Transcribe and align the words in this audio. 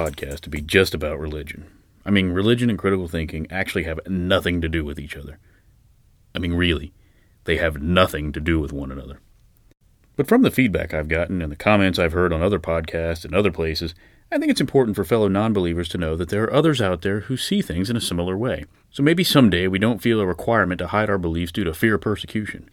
podcast 0.00 0.40
to 0.40 0.50
be 0.50 0.60
just 0.60 0.94
about 0.94 1.18
religion. 1.18 1.66
I 2.04 2.10
mean, 2.10 2.30
religion 2.30 2.70
and 2.70 2.78
critical 2.78 3.08
thinking 3.08 3.46
actually 3.50 3.84
have 3.84 4.00
nothing 4.06 4.60
to 4.62 4.68
do 4.68 4.84
with 4.84 4.98
each 4.98 5.16
other. 5.16 5.38
I 6.34 6.38
mean, 6.38 6.54
really, 6.54 6.92
they 7.44 7.56
have 7.56 7.82
nothing 7.82 8.32
to 8.32 8.40
do 8.40 8.58
with 8.58 8.72
one 8.72 8.90
another. 8.90 9.20
But 10.16 10.26
from 10.26 10.42
the 10.42 10.50
feedback 10.50 10.94
I've 10.94 11.08
gotten 11.08 11.42
and 11.42 11.52
the 11.52 11.56
comments 11.56 11.98
I've 11.98 12.12
heard 12.12 12.32
on 12.32 12.42
other 12.42 12.58
podcasts 12.58 13.24
and 13.24 13.34
other 13.34 13.50
places, 13.50 13.94
I 14.32 14.38
think 14.38 14.50
it's 14.50 14.60
important 14.60 14.96
for 14.96 15.04
fellow 15.04 15.28
non 15.28 15.52
believers 15.52 15.88
to 15.90 15.98
know 15.98 16.16
that 16.16 16.28
there 16.28 16.44
are 16.44 16.52
others 16.52 16.80
out 16.80 17.02
there 17.02 17.20
who 17.20 17.36
see 17.36 17.62
things 17.62 17.90
in 17.90 17.96
a 17.96 18.00
similar 18.00 18.36
way. 18.36 18.64
So 18.90 19.02
maybe 19.02 19.24
someday 19.24 19.66
we 19.66 19.78
don't 19.78 20.02
feel 20.02 20.20
a 20.20 20.26
requirement 20.26 20.78
to 20.78 20.88
hide 20.88 21.10
our 21.10 21.18
beliefs 21.18 21.52
due 21.52 21.64
to 21.64 21.74
fear 21.74 21.96
of 21.96 22.00
persecution. 22.00 22.70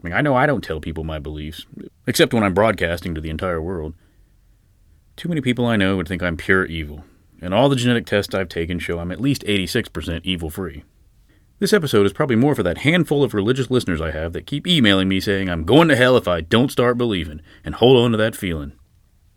I 0.00 0.04
mean, 0.04 0.12
I 0.14 0.20
know 0.20 0.36
I 0.36 0.46
don't 0.46 0.62
tell 0.62 0.80
people 0.80 1.04
my 1.04 1.18
beliefs, 1.18 1.66
except 2.06 2.32
when 2.32 2.44
I'm 2.44 2.54
broadcasting 2.54 3.14
to 3.14 3.20
the 3.20 3.30
entire 3.30 3.60
world. 3.60 3.94
Too 5.18 5.28
many 5.28 5.40
people 5.40 5.66
I 5.66 5.74
know 5.74 5.96
would 5.96 6.06
think 6.06 6.22
I'm 6.22 6.36
pure 6.36 6.64
evil, 6.64 7.04
and 7.42 7.52
all 7.52 7.68
the 7.68 7.74
genetic 7.74 8.06
tests 8.06 8.36
I've 8.36 8.48
taken 8.48 8.78
show 8.78 9.00
I'm 9.00 9.10
at 9.10 9.20
least 9.20 9.42
86% 9.42 10.20
evil 10.22 10.48
free. 10.48 10.84
This 11.58 11.72
episode 11.72 12.06
is 12.06 12.12
probably 12.12 12.36
more 12.36 12.54
for 12.54 12.62
that 12.62 12.78
handful 12.78 13.24
of 13.24 13.34
religious 13.34 13.68
listeners 13.68 14.00
I 14.00 14.12
have 14.12 14.32
that 14.32 14.46
keep 14.46 14.64
emailing 14.64 15.08
me 15.08 15.18
saying 15.18 15.50
I'm 15.50 15.64
going 15.64 15.88
to 15.88 15.96
hell 15.96 16.16
if 16.16 16.28
I 16.28 16.40
don't 16.40 16.70
start 16.70 16.98
believing, 16.98 17.40
and 17.64 17.74
hold 17.74 17.96
on 17.96 18.12
to 18.12 18.16
that 18.16 18.36
feeling. 18.36 18.74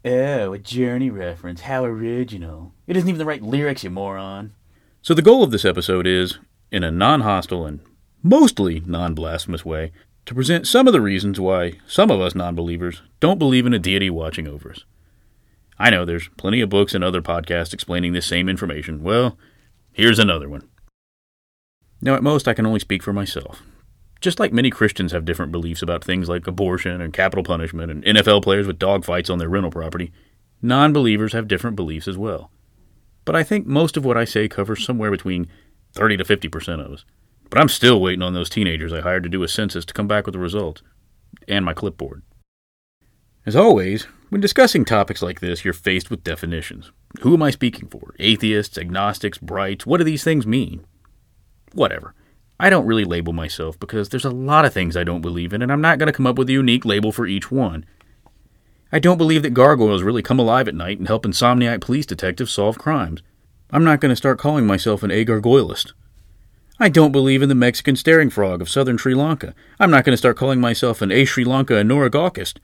Oh, 0.06 0.54
a 0.54 0.60
Journey 0.60 1.10
reference. 1.10 1.62
How 1.62 1.84
original. 1.84 2.74
It 2.86 2.96
isn't 2.96 3.10
even 3.10 3.18
the 3.18 3.26
right 3.26 3.42
lyrics, 3.42 3.84
you 3.84 3.90
moron. 3.90 4.54
So 5.02 5.16
the 5.16 5.24
goal 5.24 5.42
of 5.42 5.50
this 5.50 5.66
episode 5.66 6.06
is, 6.06 6.38
in 6.72 6.84
a 6.84 6.92
non 6.92 7.22
hostile 7.22 7.66
and 7.66 7.80
mostly 8.22 8.84
non 8.86 9.16
blasphemous 9.16 9.66
way, 9.66 9.94
to 10.28 10.36
present 10.36 10.68
some 10.68 10.86
of 10.86 10.94
the 10.94 11.02
reasons 11.02 11.40
why 11.40 11.80
some 11.88 12.12
of 12.12 12.22
us 12.22 12.36
non 12.36 12.54
believers 12.54 13.02
don't 13.20 13.40
believe 13.40 13.66
in 13.66 13.74
a 13.74 13.80
deity 13.80 14.12
watching 14.12 14.48
over 14.48 14.70
us. 14.70 14.86
I 15.82 15.90
know 15.90 16.06
there's 16.06 16.30
plenty 16.38 16.62
of 16.62 16.70
books 16.70 16.94
and 16.94 17.04
other 17.04 17.24
podcasts 17.24 17.74
explaining 17.74 18.14
this 18.14 18.28
same 18.28 18.48
information. 18.48 19.02
Well, 19.02 19.36
here's 19.92 20.20
another 20.20 20.48
one. 20.48 20.70
Now, 22.04 22.14
at 22.14 22.22
most, 22.22 22.48
I 22.48 22.54
can 22.54 22.68
only 22.68 22.80
speak 22.80 23.02
for 23.02 23.14
myself. 23.14 23.64
Just 24.20 24.40
like 24.40 24.54
many 24.54 24.70
Christians 24.70 25.12
have 25.12 25.26
different 25.26 25.52
beliefs 25.52 25.82
about 25.82 26.04
things 26.04 26.30
like 26.30 26.46
abortion 26.46 27.02
and 27.02 27.12
capital 27.12 27.44
punishment 27.44 27.92
and 27.92 28.04
NFL 28.04 28.44
players 28.44 28.68
with 28.68 28.78
dogfights 28.78 29.32
on 29.32 29.40
their 29.40 29.50
rental 29.50 29.72
property, 29.72 30.12
non 30.62 30.94
believers 30.94 31.34
have 31.34 31.48
different 31.48 31.76
beliefs 31.76 32.08
as 32.08 32.16
well. 32.16 32.52
But 33.26 33.36
I 33.36 33.42
think 33.42 33.66
most 33.66 33.98
of 33.98 34.06
what 34.06 34.18
I 34.18 34.26
say 34.26 34.48
covers 34.48 34.86
somewhere 34.86 35.10
between 35.10 35.48
30 35.94 36.18
to 36.18 36.24
50% 36.24 36.86
of 36.86 36.92
us. 36.92 37.06
But 37.50 37.60
I'm 37.60 37.70
still 37.70 38.00
waiting 38.00 38.22
on 38.22 38.36
those 38.36 38.52
teenagers 38.52 38.94
I 38.94 39.02
hired 39.02 39.24
to 39.24 39.30
do 39.30 39.42
a 39.42 39.48
census 39.48 39.86
to 39.86 39.96
come 39.96 40.08
back 40.08 40.28
with 40.28 40.34
the 40.34 40.40
results 40.40 40.84
and 41.48 41.66
my 41.66 41.74
clipboard. 41.74 42.22
As 43.44 43.56
always, 43.56 44.04
when 44.30 44.40
discussing 44.40 44.86
topics 44.86 45.24
like 45.24 45.40
this, 45.40 45.66
you're 45.66 45.74
faced 45.74 46.12
with 46.12 46.24
definitions. 46.24 46.92
Who 47.22 47.34
am 47.34 47.42
I 47.42 47.50
speaking 47.50 47.88
for? 47.88 48.14
Atheists, 48.20 48.78
agnostics, 48.78 49.40
brights? 49.40 49.86
What 49.86 49.98
do 49.98 50.04
these 50.04 50.24
things 50.24 50.46
mean? 50.46 50.86
Whatever. 51.74 52.14
I 52.60 52.70
don't 52.70 52.86
really 52.86 53.04
label 53.04 53.34
myself 53.34 53.80
because 53.80 54.10
there's 54.10 54.26
a 54.26 54.30
lot 54.30 54.66
of 54.66 54.74
things 54.74 54.96
I 54.96 55.04
don't 55.04 55.22
believe 55.22 55.54
in, 55.54 55.64
and 55.64 55.72
I'm 55.72 55.82
not 55.82 55.98
going 55.98 56.06
to 56.08 56.14
come 56.14 56.28
up 56.28 56.38
with 56.38 56.50
a 56.50 56.54
unique 56.54 56.86
label 56.86 57.12
for 57.12 57.26
each 57.26 57.50
one. 57.50 57.84
I 58.92 59.00
don't 59.00 59.18
believe 59.18 59.42
that 59.42 59.56
gargoyles 59.56 60.04
really 60.04 60.22
come 60.22 60.38
alive 60.38 60.68
at 60.68 60.76
night 60.76 61.00
and 61.00 61.08
help 61.08 61.26
insomniac 61.26 61.82
police 61.82 62.06
detectives 62.06 62.52
solve 62.54 62.78
crimes. 62.78 63.24
I'm 63.72 63.84
not 63.84 64.02
going 64.02 64.12
to 64.12 64.16
start 64.16 64.38
calling 64.38 64.68
myself 64.68 65.02
an 65.02 65.10
agargoylist. 65.10 65.94
I 66.80 66.90
don't 66.90 67.12
believe 67.12 67.42
in 67.42 67.50
the 67.50 67.56
Mexican 67.56 67.96
staring 67.96 68.30
frog 68.30 68.62
of 68.62 68.70
southern 68.70 68.98
Sri 68.98 69.16
Lanka. 69.16 69.56
I'm 69.80 69.90
not 69.90 70.04
going 70.04 70.14
to 70.14 70.18
start 70.18 70.38
calling 70.38 70.60
myself 70.60 71.02
an 71.02 71.12
A 71.12 71.26
Sri 71.26 71.44
Lanka 71.44 71.74
anorogokist. 71.74 72.58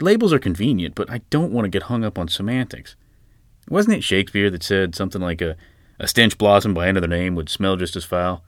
Labels 0.00 0.32
are 0.32 0.38
convenient, 0.38 0.94
but 0.94 1.10
I 1.10 1.18
don't 1.30 1.52
want 1.52 1.66
to 1.66 1.70
get 1.70 1.84
hung 1.84 2.04
up 2.04 2.18
on 2.18 2.28
semantics. 2.28 2.96
Wasn't 3.68 3.96
it 3.96 4.02
Shakespeare 4.02 4.50
that 4.50 4.62
said 4.62 4.94
something 4.94 5.20
like 5.20 5.40
a, 5.40 5.56
a 5.98 6.08
stench 6.08 6.38
blossom 6.38 6.74
by 6.74 6.86
another 6.86 7.06
name 7.06 7.34
would 7.34 7.48
smell 7.48 7.76
just 7.76 7.96
as 7.96 8.04
foul? 8.04 8.42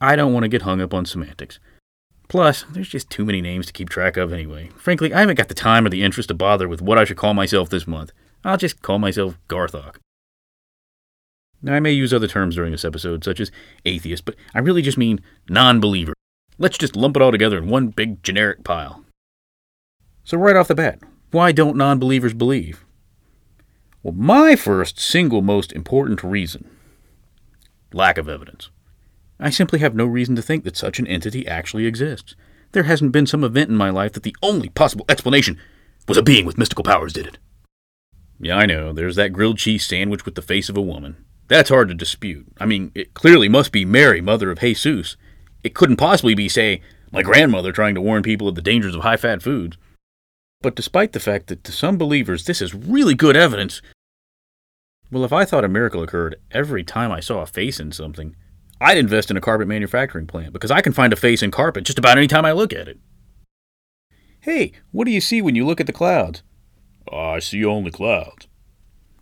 I 0.00 0.16
don't 0.16 0.32
want 0.32 0.44
to 0.44 0.48
get 0.48 0.62
hung 0.62 0.80
up 0.80 0.94
on 0.94 1.06
semantics. 1.06 1.58
Plus, 2.28 2.64
there's 2.70 2.88
just 2.88 3.10
too 3.10 3.24
many 3.24 3.40
names 3.40 3.66
to 3.66 3.72
keep 3.72 3.88
track 3.88 4.16
of 4.16 4.32
anyway. 4.32 4.70
Frankly, 4.76 5.12
I 5.12 5.20
haven't 5.20 5.36
got 5.36 5.48
the 5.48 5.54
time 5.54 5.84
or 5.84 5.88
the 5.88 6.02
interest 6.02 6.28
to 6.28 6.34
bother 6.34 6.68
with 6.68 6.80
what 6.80 6.96
I 6.96 7.04
should 7.04 7.16
call 7.16 7.34
myself 7.34 7.68
this 7.68 7.86
month. 7.86 8.12
I'll 8.44 8.56
just 8.56 8.82
call 8.82 8.98
myself 8.98 9.36
Garthok. 9.48 9.96
Now, 11.62 11.74
I 11.74 11.80
may 11.80 11.92
use 11.92 12.14
other 12.14 12.28
terms 12.28 12.54
during 12.54 12.72
this 12.72 12.84
episode, 12.84 13.24
such 13.24 13.40
as 13.40 13.50
atheist, 13.84 14.24
but 14.24 14.36
I 14.54 14.60
really 14.60 14.80
just 14.80 14.96
mean 14.96 15.20
non 15.48 15.80
believer. 15.80 16.14
Let's 16.56 16.78
just 16.78 16.96
lump 16.96 17.16
it 17.16 17.22
all 17.22 17.32
together 17.32 17.58
in 17.58 17.68
one 17.68 17.88
big 17.88 18.22
generic 18.22 18.64
pile. 18.64 19.04
So, 20.24 20.38
right 20.38 20.56
off 20.56 20.68
the 20.68 20.74
bat, 20.74 21.00
why 21.30 21.52
don't 21.52 21.76
non 21.76 21.98
believers 21.98 22.34
believe? 22.34 22.84
Well, 24.02 24.14
my 24.14 24.56
first 24.56 24.98
single 24.98 25.42
most 25.42 25.72
important 25.72 26.22
reason 26.22 26.68
lack 27.92 28.18
of 28.18 28.28
evidence. 28.28 28.70
I 29.40 29.50
simply 29.50 29.80
have 29.80 29.94
no 29.94 30.04
reason 30.04 30.36
to 30.36 30.42
think 30.42 30.64
that 30.64 30.76
such 30.76 30.98
an 30.98 31.06
entity 31.06 31.46
actually 31.46 31.86
exists. 31.86 32.36
There 32.72 32.84
hasn't 32.84 33.12
been 33.12 33.26
some 33.26 33.42
event 33.42 33.70
in 33.70 33.76
my 33.76 33.90
life 33.90 34.12
that 34.12 34.22
the 34.22 34.36
only 34.42 34.68
possible 34.68 35.04
explanation 35.08 35.58
was 36.06 36.16
a 36.16 36.22
being 36.22 36.46
with 36.46 36.58
mystical 36.58 36.84
powers 36.84 37.12
did 37.12 37.26
it. 37.26 37.38
Yeah, 38.38 38.56
I 38.56 38.66
know, 38.66 38.92
there's 38.92 39.16
that 39.16 39.32
grilled 39.32 39.58
cheese 39.58 39.86
sandwich 39.86 40.24
with 40.24 40.34
the 40.34 40.42
face 40.42 40.68
of 40.68 40.76
a 40.76 40.82
woman. 40.82 41.16
That's 41.48 41.68
hard 41.68 41.88
to 41.88 41.94
dispute. 41.94 42.46
I 42.58 42.66
mean, 42.66 42.92
it 42.94 43.12
clearly 43.12 43.48
must 43.48 43.72
be 43.72 43.84
Mary, 43.84 44.20
mother 44.20 44.50
of 44.50 44.60
Jesus. 44.60 45.16
It 45.64 45.74
couldn't 45.74 45.96
possibly 45.96 46.34
be, 46.34 46.48
say, 46.48 46.80
my 47.10 47.22
grandmother 47.22 47.72
trying 47.72 47.94
to 47.96 48.00
warn 48.00 48.22
people 48.22 48.46
of 48.46 48.54
the 48.54 48.62
dangers 48.62 48.94
of 48.94 49.02
high 49.02 49.16
fat 49.16 49.42
foods. 49.42 49.76
But 50.62 50.76
despite 50.76 51.12
the 51.12 51.20
fact 51.20 51.46
that 51.46 51.64
to 51.64 51.72
some 51.72 51.96
believers 51.96 52.44
this 52.44 52.60
is 52.60 52.74
really 52.74 53.14
good 53.14 53.36
evidence, 53.36 53.80
well, 55.10 55.24
if 55.24 55.32
I 55.32 55.44
thought 55.44 55.64
a 55.64 55.68
miracle 55.68 56.02
occurred 56.02 56.36
every 56.50 56.84
time 56.84 57.10
I 57.10 57.20
saw 57.20 57.40
a 57.40 57.46
face 57.46 57.80
in 57.80 57.92
something, 57.92 58.36
I'd 58.80 58.98
invest 58.98 59.30
in 59.30 59.36
a 59.36 59.40
carpet 59.40 59.68
manufacturing 59.68 60.26
plant 60.26 60.52
because 60.52 60.70
I 60.70 60.82
can 60.82 60.92
find 60.92 61.12
a 61.12 61.16
face 61.16 61.42
in 61.42 61.50
carpet 61.50 61.84
just 61.84 61.98
about 61.98 62.16
any 62.16 62.26
time 62.26 62.44
I 62.44 62.52
look 62.52 62.72
at 62.72 62.88
it. 62.88 62.98
Hey, 64.40 64.72
what 64.90 65.04
do 65.04 65.10
you 65.10 65.20
see 65.20 65.42
when 65.42 65.54
you 65.54 65.66
look 65.66 65.80
at 65.80 65.86
the 65.86 65.92
clouds? 65.92 66.42
I 67.10 67.40
see 67.40 67.64
only 67.64 67.90
clouds. 67.90 68.46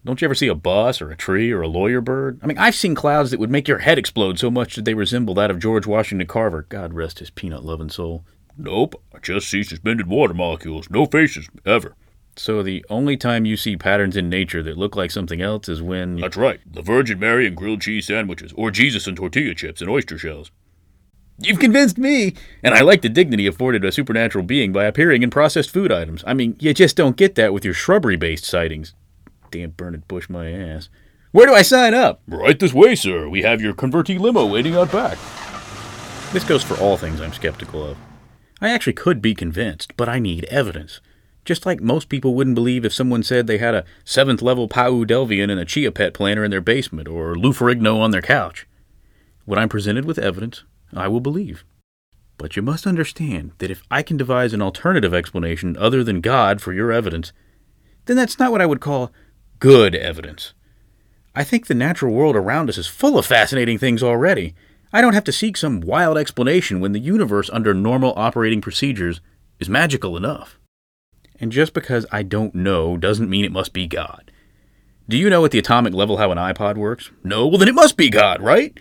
Don't 0.04 0.20
you 0.20 0.26
ever 0.26 0.34
see 0.34 0.46
a 0.46 0.54
bus 0.54 1.00
or 1.00 1.10
a 1.10 1.16
tree 1.16 1.50
or 1.50 1.60
a 1.60 1.68
lawyer 1.68 2.00
bird? 2.00 2.38
I 2.42 2.46
mean, 2.46 2.58
I've 2.58 2.74
seen 2.74 2.94
clouds 2.94 3.30
that 3.30 3.40
would 3.40 3.50
make 3.50 3.66
your 3.66 3.78
head 3.78 3.98
explode 3.98 4.38
so 4.38 4.50
much 4.50 4.76
that 4.76 4.84
they 4.84 4.94
resemble 4.94 5.34
that 5.34 5.50
of 5.50 5.58
George 5.58 5.86
Washington 5.86 6.26
Carver. 6.26 6.66
God 6.68 6.94
rest 6.94 7.18
his 7.18 7.30
peanut 7.30 7.64
loving 7.64 7.90
soul. 7.90 8.24
Nope, 8.58 9.00
I 9.14 9.18
just 9.20 9.48
see 9.48 9.62
suspended 9.62 10.08
water 10.08 10.34
molecules, 10.34 10.90
no 10.90 11.06
faces, 11.06 11.48
ever. 11.64 11.94
So 12.36 12.62
the 12.62 12.84
only 12.90 13.16
time 13.16 13.44
you 13.44 13.56
see 13.56 13.76
patterns 13.76 14.16
in 14.16 14.28
nature 14.28 14.62
that 14.64 14.76
look 14.76 14.96
like 14.96 15.12
something 15.12 15.40
else 15.40 15.68
is 15.68 15.80
when. 15.80 16.16
That's 16.16 16.36
right, 16.36 16.60
the 16.66 16.82
Virgin 16.82 17.20
Mary 17.20 17.46
and 17.46 17.56
grilled 17.56 17.80
cheese 17.80 18.06
sandwiches, 18.06 18.52
or 18.56 18.72
Jesus 18.72 19.06
and 19.06 19.16
tortilla 19.16 19.54
chips 19.54 19.80
and 19.80 19.88
oyster 19.88 20.18
shells. 20.18 20.50
You've 21.40 21.60
convinced 21.60 21.98
me! 21.98 22.34
And 22.64 22.74
I 22.74 22.80
like 22.80 23.02
the 23.02 23.08
dignity 23.08 23.46
afforded 23.46 23.84
a 23.84 23.92
supernatural 23.92 24.44
being 24.44 24.72
by 24.72 24.86
appearing 24.86 25.22
in 25.22 25.30
processed 25.30 25.70
food 25.70 25.92
items. 25.92 26.24
I 26.26 26.34
mean, 26.34 26.56
you 26.58 26.74
just 26.74 26.96
don't 26.96 27.16
get 27.16 27.36
that 27.36 27.52
with 27.52 27.64
your 27.64 27.74
shrubbery 27.74 28.16
based 28.16 28.44
sightings. 28.44 28.92
Damn 29.52 29.70
Bernard 29.70 30.08
Bush 30.08 30.28
my 30.28 30.50
ass. 30.50 30.88
Where 31.30 31.46
do 31.46 31.54
I 31.54 31.62
sign 31.62 31.94
up? 31.94 32.22
Right 32.26 32.58
this 32.58 32.74
way, 32.74 32.96
sir. 32.96 33.28
We 33.28 33.42
have 33.42 33.60
your 33.60 33.72
convertee 33.72 34.18
limo 34.18 34.46
waiting 34.46 34.74
out 34.74 34.90
back. 34.90 35.16
This 36.32 36.44
goes 36.44 36.64
for 36.64 36.76
all 36.78 36.96
things 36.96 37.20
I'm 37.20 37.32
skeptical 37.32 37.84
of. 37.84 37.96
I 38.60 38.70
actually 38.70 38.94
could 38.94 39.22
be 39.22 39.34
convinced, 39.34 39.96
but 39.96 40.08
I 40.08 40.18
need 40.18 40.44
evidence. 40.44 41.00
Just 41.44 41.64
like 41.64 41.80
most 41.80 42.08
people 42.08 42.34
wouldn't 42.34 42.56
believe 42.56 42.84
if 42.84 42.92
someone 42.92 43.22
said 43.22 43.46
they 43.46 43.58
had 43.58 43.74
a 43.74 43.84
seventh 44.04 44.42
level 44.42 44.68
Pau 44.68 45.04
Delvian 45.04 45.50
and 45.50 45.60
a 45.60 45.64
Chia 45.64 45.90
Pet 45.92 46.12
planter 46.12 46.44
in 46.44 46.50
their 46.50 46.60
basement 46.60 47.08
or 47.08 47.34
Lou 47.36 47.52
on 47.52 48.10
their 48.10 48.20
couch. 48.20 48.66
When 49.44 49.58
I'm 49.58 49.68
presented 49.68 50.04
with 50.04 50.18
evidence, 50.18 50.64
I 50.92 51.08
will 51.08 51.20
believe. 51.20 51.64
But 52.36 52.54
you 52.54 52.62
must 52.62 52.86
understand 52.86 53.52
that 53.58 53.70
if 53.70 53.82
I 53.90 54.02
can 54.02 54.16
devise 54.16 54.52
an 54.52 54.62
alternative 54.62 55.14
explanation 55.14 55.76
other 55.76 56.04
than 56.04 56.20
God 56.20 56.60
for 56.60 56.72
your 56.72 56.92
evidence, 56.92 57.32
then 58.04 58.16
that's 58.16 58.38
not 58.38 58.52
what 58.52 58.60
I 58.60 58.66
would 58.66 58.80
call 58.80 59.12
good 59.58 59.94
evidence. 59.94 60.52
I 61.34 61.44
think 61.44 61.66
the 61.66 61.74
natural 61.74 62.12
world 62.12 62.36
around 62.36 62.68
us 62.68 62.78
is 62.78 62.86
full 62.86 63.18
of 63.18 63.26
fascinating 63.26 63.78
things 63.78 64.02
already. 64.02 64.54
I 64.92 65.00
don't 65.00 65.12
have 65.14 65.24
to 65.24 65.32
seek 65.32 65.56
some 65.56 65.80
wild 65.80 66.16
explanation 66.16 66.80
when 66.80 66.92
the 66.92 67.00
universe, 67.00 67.50
under 67.52 67.74
normal 67.74 68.14
operating 68.16 68.60
procedures, 68.60 69.20
is 69.58 69.68
magical 69.68 70.16
enough. 70.16 70.58
And 71.38 71.52
just 71.52 71.74
because 71.74 72.06
I 72.10 72.22
don't 72.22 72.54
know 72.54 72.96
doesn't 72.96 73.30
mean 73.30 73.44
it 73.44 73.52
must 73.52 73.72
be 73.72 73.86
God. 73.86 74.32
Do 75.08 75.16
you 75.16 75.30
know 75.30 75.44
at 75.44 75.50
the 75.50 75.58
atomic 75.58 75.94
level 75.94 76.16
how 76.16 76.32
an 76.32 76.38
iPod 76.38 76.76
works? 76.76 77.10
No? 77.22 77.46
Well, 77.46 77.58
then 77.58 77.68
it 77.68 77.74
must 77.74 77.96
be 77.96 78.10
God, 78.10 78.42
right? 78.42 78.78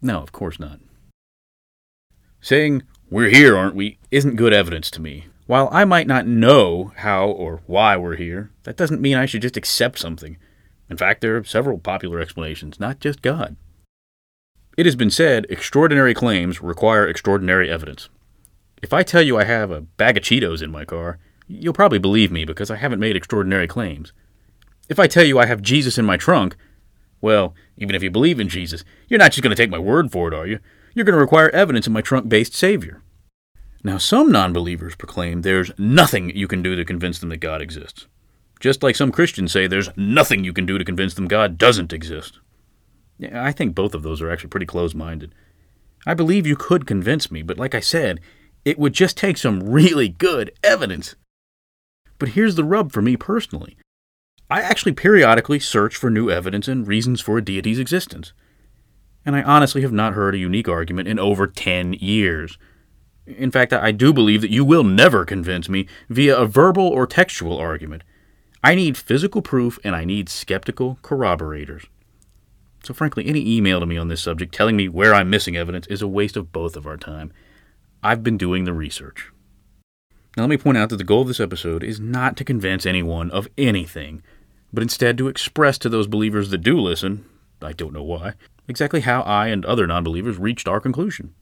No, 0.00 0.20
of 0.20 0.32
course 0.32 0.58
not. 0.58 0.80
Saying, 2.40 2.82
we're 3.10 3.28
here, 3.28 3.56
aren't 3.56 3.74
we, 3.74 3.98
isn't 4.10 4.36
good 4.36 4.52
evidence 4.52 4.90
to 4.92 5.00
me. 5.00 5.26
While 5.46 5.68
I 5.72 5.84
might 5.84 6.06
not 6.06 6.26
know 6.26 6.92
how 6.96 7.28
or 7.28 7.62
why 7.66 7.96
we're 7.96 8.16
here, 8.16 8.50
that 8.64 8.76
doesn't 8.76 9.00
mean 9.00 9.16
I 9.16 9.26
should 9.26 9.42
just 9.42 9.56
accept 9.56 9.98
something. 9.98 10.38
In 10.88 10.96
fact, 10.96 11.20
there 11.20 11.36
are 11.36 11.44
several 11.44 11.78
popular 11.78 12.20
explanations, 12.20 12.80
not 12.80 13.00
just 13.00 13.22
God. 13.22 13.56
It 14.76 14.84
has 14.84 14.96
been 14.96 15.10
said 15.10 15.46
extraordinary 15.48 16.12
claims 16.12 16.60
require 16.60 17.08
extraordinary 17.08 17.70
evidence. 17.70 18.10
If 18.82 18.92
I 18.92 19.02
tell 19.02 19.22
you 19.22 19.38
I 19.38 19.44
have 19.44 19.70
a 19.70 19.80
bag 19.80 20.18
of 20.18 20.22
Cheetos 20.22 20.62
in 20.62 20.70
my 20.70 20.84
car, 20.84 21.18
you'll 21.48 21.72
probably 21.72 21.98
believe 21.98 22.30
me 22.30 22.44
because 22.44 22.70
I 22.70 22.76
haven't 22.76 23.00
made 23.00 23.16
extraordinary 23.16 23.66
claims. 23.66 24.12
If 24.90 24.98
I 24.98 25.06
tell 25.06 25.24
you 25.24 25.38
I 25.38 25.46
have 25.46 25.62
Jesus 25.62 25.96
in 25.96 26.04
my 26.04 26.18
trunk, 26.18 26.56
well, 27.22 27.54
even 27.78 27.94
if 27.94 28.02
you 28.02 28.10
believe 28.10 28.38
in 28.38 28.50
Jesus, 28.50 28.84
you're 29.08 29.18
not 29.18 29.32
just 29.32 29.42
going 29.42 29.54
to 29.54 29.60
take 29.60 29.70
my 29.70 29.78
word 29.78 30.12
for 30.12 30.28
it, 30.28 30.34
are 30.34 30.46
you? 30.46 30.58
You're 30.92 31.06
going 31.06 31.14
to 31.14 31.20
require 31.20 31.48
evidence 31.50 31.86
of 31.86 31.94
my 31.94 32.02
trunk 32.02 32.28
based 32.28 32.54
Savior. 32.54 33.02
Now, 33.82 33.96
some 33.96 34.30
non 34.30 34.52
believers 34.52 34.94
proclaim 34.94 35.40
there's 35.40 35.70
nothing 35.78 36.36
you 36.36 36.46
can 36.46 36.60
do 36.60 36.76
to 36.76 36.84
convince 36.84 37.18
them 37.18 37.30
that 37.30 37.38
God 37.38 37.62
exists. 37.62 38.06
Just 38.60 38.82
like 38.82 38.96
some 38.96 39.10
Christians 39.10 39.52
say 39.52 39.66
there's 39.66 39.88
nothing 39.96 40.44
you 40.44 40.52
can 40.52 40.66
do 40.66 40.76
to 40.76 40.84
convince 40.84 41.14
them 41.14 41.28
God 41.28 41.56
doesn't 41.56 41.94
exist. 41.94 42.40
Yeah, 43.18 43.42
I 43.42 43.52
think 43.52 43.74
both 43.74 43.94
of 43.94 44.02
those 44.02 44.20
are 44.20 44.30
actually 44.30 44.50
pretty 44.50 44.66
close 44.66 44.94
minded. 44.94 45.34
I 46.06 46.14
believe 46.14 46.46
you 46.46 46.56
could 46.56 46.86
convince 46.86 47.30
me, 47.30 47.42
but 47.42 47.58
like 47.58 47.74
I 47.74 47.80
said, 47.80 48.20
it 48.64 48.78
would 48.78 48.92
just 48.92 49.16
take 49.16 49.36
some 49.36 49.60
really 49.60 50.08
good 50.08 50.52
evidence. 50.62 51.14
But 52.18 52.30
here's 52.30 52.54
the 52.54 52.64
rub 52.64 52.92
for 52.92 53.02
me 53.02 53.16
personally 53.16 53.76
I 54.48 54.62
actually 54.62 54.92
periodically 54.92 55.58
search 55.58 55.96
for 55.96 56.10
new 56.10 56.30
evidence 56.30 56.68
and 56.68 56.86
reasons 56.86 57.20
for 57.20 57.38
a 57.38 57.44
deity's 57.44 57.80
existence. 57.80 58.32
And 59.24 59.34
I 59.34 59.42
honestly 59.42 59.82
have 59.82 59.92
not 59.92 60.14
heard 60.14 60.34
a 60.34 60.38
unique 60.38 60.68
argument 60.68 61.08
in 61.08 61.18
over 61.18 61.48
10 61.48 61.94
years. 61.94 62.58
In 63.26 63.50
fact, 63.50 63.72
I 63.72 63.90
do 63.90 64.12
believe 64.12 64.40
that 64.42 64.52
you 64.52 64.64
will 64.64 64.84
never 64.84 65.24
convince 65.24 65.68
me 65.68 65.88
via 66.08 66.36
a 66.36 66.46
verbal 66.46 66.86
or 66.86 67.08
textual 67.08 67.58
argument. 67.58 68.04
I 68.62 68.76
need 68.76 68.96
physical 68.96 69.42
proof 69.42 69.80
and 69.82 69.96
I 69.96 70.04
need 70.04 70.28
skeptical 70.28 70.98
corroborators. 71.02 71.86
So, 72.86 72.94
frankly, 72.94 73.26
any 73.26 73.44
email 73.56 73.80
to 73.80 73.86
me 73.86 73.96
on 73.96 74.06
this 74.06 74.22
subject 74.22 74.54
telling 74.54 74.76
me 74.76 74.88
where 74.88 75.12
I'm 75.12 75.28
missing 75.28 75.56
evidence 75.56 75.88
is 75.88 76.02
a 76.02 76.06
waste 76.06 76.36
of 76.36 76.52
both 76.52 76.76
of 76.76 76.86
our 76.86 76.96
time. 76.96 77.32
I've 78.00 78.22
been 78.22 78.38
doing 78.38 78.62
the 78.62 78.72
research. 78.72 79.32
Now, 80.36 80.44
let 80.44 80.50
me 80.50 80.56
point 80.56 80.78
out 80.78 80.90
that 80.90 80.98
the 80.98 81.02
goal 81.02 81.22
of 81.22 81.26
this 81.26 81.40
episode 81.40 81.82
is 81.82 81.98
not 81.98 82.36
to 82.36 82.44
convince 82.44 82.86
anyone 82.86 83.28
of 83.32 83.48
anything, 83.58 84.22
but 84.72 84.84
instead 84.84 85.18
to 85.18 85.26
express 85.26 85.78
to 85.78 85.88
those 85.88 86.06
believers 86.06 86.50
that 86.50 86.58
do 86.58 86.78
listen, 86.78 87.24
I 87.60 87.72
don't 87.72 87.92
know 87.92 88.04
why, 88.04 88.34
exactly 88.68 89.00
how 89.00 89.22
I 89.22 89.48
and 89.48 89.64
other 89.64 89.88
non 89.88 90.04
believers 90.04 90.38
reached 90.38 90.68
our 90.68 90.78
conclusion. 90.78 91.34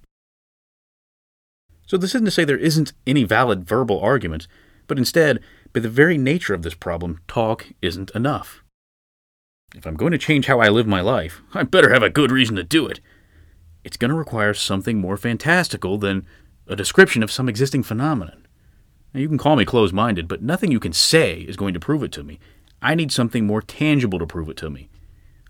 So, 1.87 1.99
this 1.99 2.15
isn't 2.15 2.25
to 2.25 2.31
say 2.31 2.47
there 2.47 2.57
isn't 2.57 2.95
any 3.07 3.25
valid 3.25 3.69
verbal 3.69 4.01
arguments, 4.01 4.49
but 4.87 4.97
instead, 4.97 5.41
by 5.75 5.81
the 5.81 5.91
very 5.91 6.17
nature 6.17 6.55
of 6.55 6.63
this 6.63 6.73
problem, 6.73 7.21
talk 7.29 7.67
isn't 7.83 8.13
enough. 8.13 8.64
If 9.75 9.87
I'm 9.87 9.97
going 9.97 10.13
to 10.13 10.19
change 10.19 10.47
how 10.47 10.61
I 10.61 10.69
live 10.69 10.87
my 10.87 11.01
life, 11.01 11.43
I 11.53 11.65
better 11.65 11.93
have 11.93 12.03
a 12.03 12.09
good 12.09 12.31
reason 12.31 12.55
to 12.57 12.63
do 12.63 12.87
it. 12.87 13.01
It's 13.83 13.97
going 13.97 14.11
to 14.11 14.17
require 14.17 14.55
something 14.55 15.01
more 15.01 15.17
fantastical 15.17 15.99
than 15.99 16.25
a 16.69 16.77
description 16.77 17.25
of 17.25 17.33
some 17.33 17.49
existing 17.49 17.83
phenomenon. 17.83 18.47
Now, 19.13 19.21
you 19.21 19.29
can 19.29 19.37
call 19.37 19.57
me 19.57 19.65
closed 19.65 19.93
minded, 19.93 20.29
but 20.29 20.43
nothing 20.43 20.71
you 20.71 20.79
can 20.79 20.93
say 20.93 21.41
is 21.41 21.57
going 21.57 21.75
to 21.75 21.81
prove 21.81 22.05
it 22.05 22.13
to 22.13 22.23
me. 22.23 22.39
I 22.81 22.95
need 22.95 23.11
something 23.11 23.47
more 23.47 23.63
tangible 23.63 24.21
to 24.21 24.27
prove 24.27 24.49
it 24.49 24.57
to 24.59 24.71
me. 24.71 24.91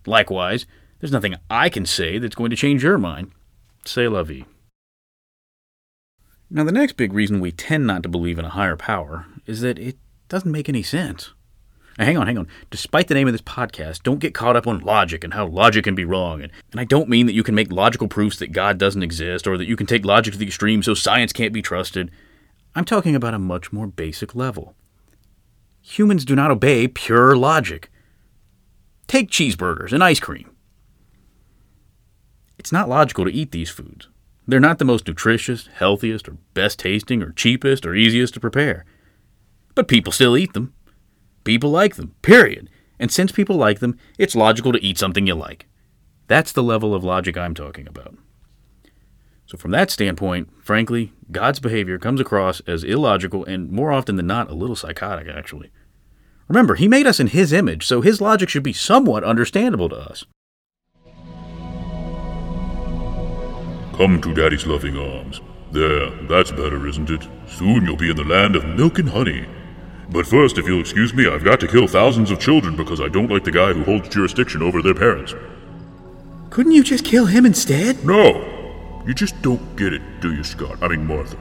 Likewise, 0.07 0.65
there's 1.01 1.13
nothing 1.13 1.37
I 1.51 1.69
can 1.69 1.85
say 1.85 2.19
that's 2.19 2.35
going 2.35 2.51
to 2.51 2.57
change 2.57 2.83
your 2.83 2.97
mind. 2.97 3.31
Say 3.85 4.09
la 4.09 4.23
vie. 4.23 4.47
Now, 6.49 6.65
the 6.65 6.73
next 6.73 6.97
big 6.97 7.13
reason 7.13 7.41
we 7.41 7.53
tend 7.53 7.87
not 7.87 8.03
to 8.05 8.09
believe 8.09 8.39
in 8.39 8.45
a 8.47 8.51
higher 8.51 8.77
power 8.77 9.27
is 9.45 9.61
that 9.61 9.79
it 9.79 9.99
doesn't 10.31 10.51
make 10.51 10.69
any 10.69 10.83
sense. 10.83 11.34
Now, 11.99 12.07
hang 12.07 12.17
on, 12.17 12.27
hang 12.27 12.39
on. 12.39 12.49
Despite 12.71 13.07
the 13.09 13.15
name 13.15 13.29
of 13.29 13.35
this 13.35 13.43
podcast, 13.43 14.03
don't 14.03 14.19
get 14.19 14.35
caught 14.35 14.57
up 14.57 14.67
on 14.67 14.81
logic 14.81 15.23
and 15.23 15.35
how 15.35 15.47
logic 15.47 15.85
can 15.85 15.95
be 15.95 16.05
wrong. 16.05 16.43
And, 16.43 16.51
and 16.73 16.81
I 16.81 16.85
don't 16.85 17.09
mean 17.09 17.27
that 17.27 17.35
you 17.35 17.45
can 17.45 17.55
make 17.55 17.71
logical 17.71 18.09
proofs 18.09 18.39
that 18.39 18.53
God 18.53 18.79
doesn't 18.79 19.03
exist 19.03 19.47
or 19.47 19.57
that 19.57 19.69
you 19.69 19.77
can 19.77 19.87
take 19.87 20.05
logic 20.05 20.33
to 20.33 20.39
the 20.39 20.47
extreme 20.47 20.83
so 20.83 20.95
science 20.95 21.33
can't 21.33 21.53
be 21.53 21.63
trusted. 21.63 22.11
I'm 22.75 22.85
talking 22.85 23.15
about 23.15 23.35
a 23.35 23.39
much 23.39 23.73
more 23.73 23.87
basic 23.87 24.35
level. 24.35 24.75
Humans 25.83 26.25
do 26.25 26.35
not 26.35 26.51
obey 26.51 26.89
pure 26.89 27.37
logic. 27.37 27.91
Take 29.07 29.31
cheeseburgers 29.31 29.93
and 29.93 30.03
ice 30.03 30.19
cream. 30.19 30.51
It's 32.59 32.73
not 32.73 32.89
logical 32.89 33.25
to 33.25 33.33
eat 33.33 33.53
these 33.53 33.71
foods. 33.71 34.09
They're 34.49 34.61
not 34.61 34.79
the 34.79 34.85
most 34.85 35.07
nutritious, 35.07 35.69
healthiest, 35.75 36.29
or 36.29 36.39
best 36.55 36.79
tasting, 36.79 37.23
or 37.23 37.33
cheapest, 37.33 37.87
or 37.87 37.95
easiest 37.95 38.35
to 38.35 38.41
prepare. 38.41 38.85
But 39.75 39.89
people 39.89 40.13
still 40.13 40.37
eat 40.37 40.53
them. 40.55 40.75
People 41.45 41.71
like 41.71 41.97
them, 41.97 42.15
period. 42.23 42.71
And 42.99 43.13
since 43.13 43.33
people 43.33 43.57
like 43.57 43.81
them, 43.81 43.99
it's 44.19 44.35
logical 44.35 44.73
to 44.73 44.83
eat 44.83 44.99
something 44.99 45.27
you 45.27 45.35
like. 45.35 45.67
That's 46.27 46.53
the 46.53 46.63
level 46.63 46.95
of 46.95 47.05
logic 47.05 47.37
I'm 47.37 47.55
talking 47.55 47.87
about. 47.87 48.17
So, 49.47 49.59
from 49.59 49.73
that 49.73 49.91
standpoint, 49.91 50.49
frankly, 50.63 51.13
God's 51.31 51.61
behavior 51.61 51.99
comes 51.99 52.19
across 52.19 52.61
as 52.61 52.83
illogical 52.83 53.45
and 53.45 53.71
more 53.71 53.93
often 53.93 54.17
than 54.17 54.27
not 54.27 54.51
a 54.51 54.55
little 54.55 54.77
psychotic, 54.77 55.29
actually. 55.29 55.71
Remember, 56.49 56.77
He 56.77 56.89
made 56.89 57.07
us 57.07 57.21
in 57.21 57.27
His 57.27 57.53
image, 57.53 57.87
so 57.87 58.01
His 58.01 58.23
logic 58.23 58.49
should 58.49 58.63
be 58.63 58.73
somewhat 58.73 59.23
understandable 59.23 59.91
to 59.91 59.97
us. 59.97 60.25
Come 63.97 64.21
to 64.23 64.35
Daddy's 64.35 64.67
loving 64.67 64.97
arms. 64.97 65.43
There, 65.73 66.11
that's 66.27 66.51
better, 66.51 66.87
isn't 66.87 67.11
it? 67.11 67.29
Soon 67.47 67.85
you'll 67.85 67.97
be 67.97 68.11
in 68.11 68.17
the 68.17 68.25
land 68.25 68.57
of 68.57 68.65
milk 68.65 68.99
and 68.99 69.09
honey. 69.09 69.47
But 70.11 70.27
first, 70.27 70.59
if 70.59 70.67
you'll 70.67 70.81
excuse 70.81 71.15
me, 71.15 71.27
I've 71.27 71.45
got 71.45 71.61
to 71.61 71.69
kill 71.69 71.87
thousands 71.87 72.31
of 72.31 72.39
children 72.39 72.77
because 72.77 73.01
I 73.01 73.09
don't 73.09 73.31
like 73.31 73.45
the 73.45 73.51
guy 73.51 73.73
who 73.73 73.85
holds 73.85 74.09
jurisdiction 74.09 74.63
over 74.63 74.83
their 74.83 74.95
parents. 74.95 75.35
Couldn't 76.51 76.73
you 76.73 76.85
just 76.85 77.05
kill 77.05 77.27
him 77.27 77.47
instead? 77.47 78.05
No! 78.05 79.03
You 79.07 79.15
just 79.15 79.41
don't 79.43 79.77
get 79.77 79.93
it, 79.93 80.03
do 80.21 80.35
you, 80.35 80.45
Scott? 80.45 80.79
I 80.83 80.89
mean, 80.89 81.07
Martha. 81.07 81.37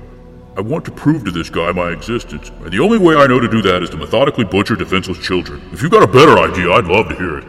I 0.56 0.62
want 0.62 0.86
to 0.86 0.92
prove 0.92 1.26
to 1.26 1.32
this 1.32 1.50
guy 1.50 1.72
my 1.72 1.90
existence, 1.90 2.50
and 2.50 2.72
the 2.72 2.80
only 2.80 2.98
way 2.98 3.16
I 3.16 3.26
know 3.26 3.40
to 3.40 3.48
do 3.48 3.62
that 3.64 3.82
is 3.82 3.90
to 3.92 3.98
methodically 3.98 4.44
butcher 4.44 4.76
defenseless 4.76 5.18
children. 5.18 5.62
If 5.72 5.82
you've 5.82 5.92
got 5.92 6.04
a 6.04 6.08
better 6.08 6.38
idea, 6.38 6.72
I'd 6.72 6.86
love 6.86 7.10
to 7.10 7.16
hear 7.16 7.40
it. 7.40 7.46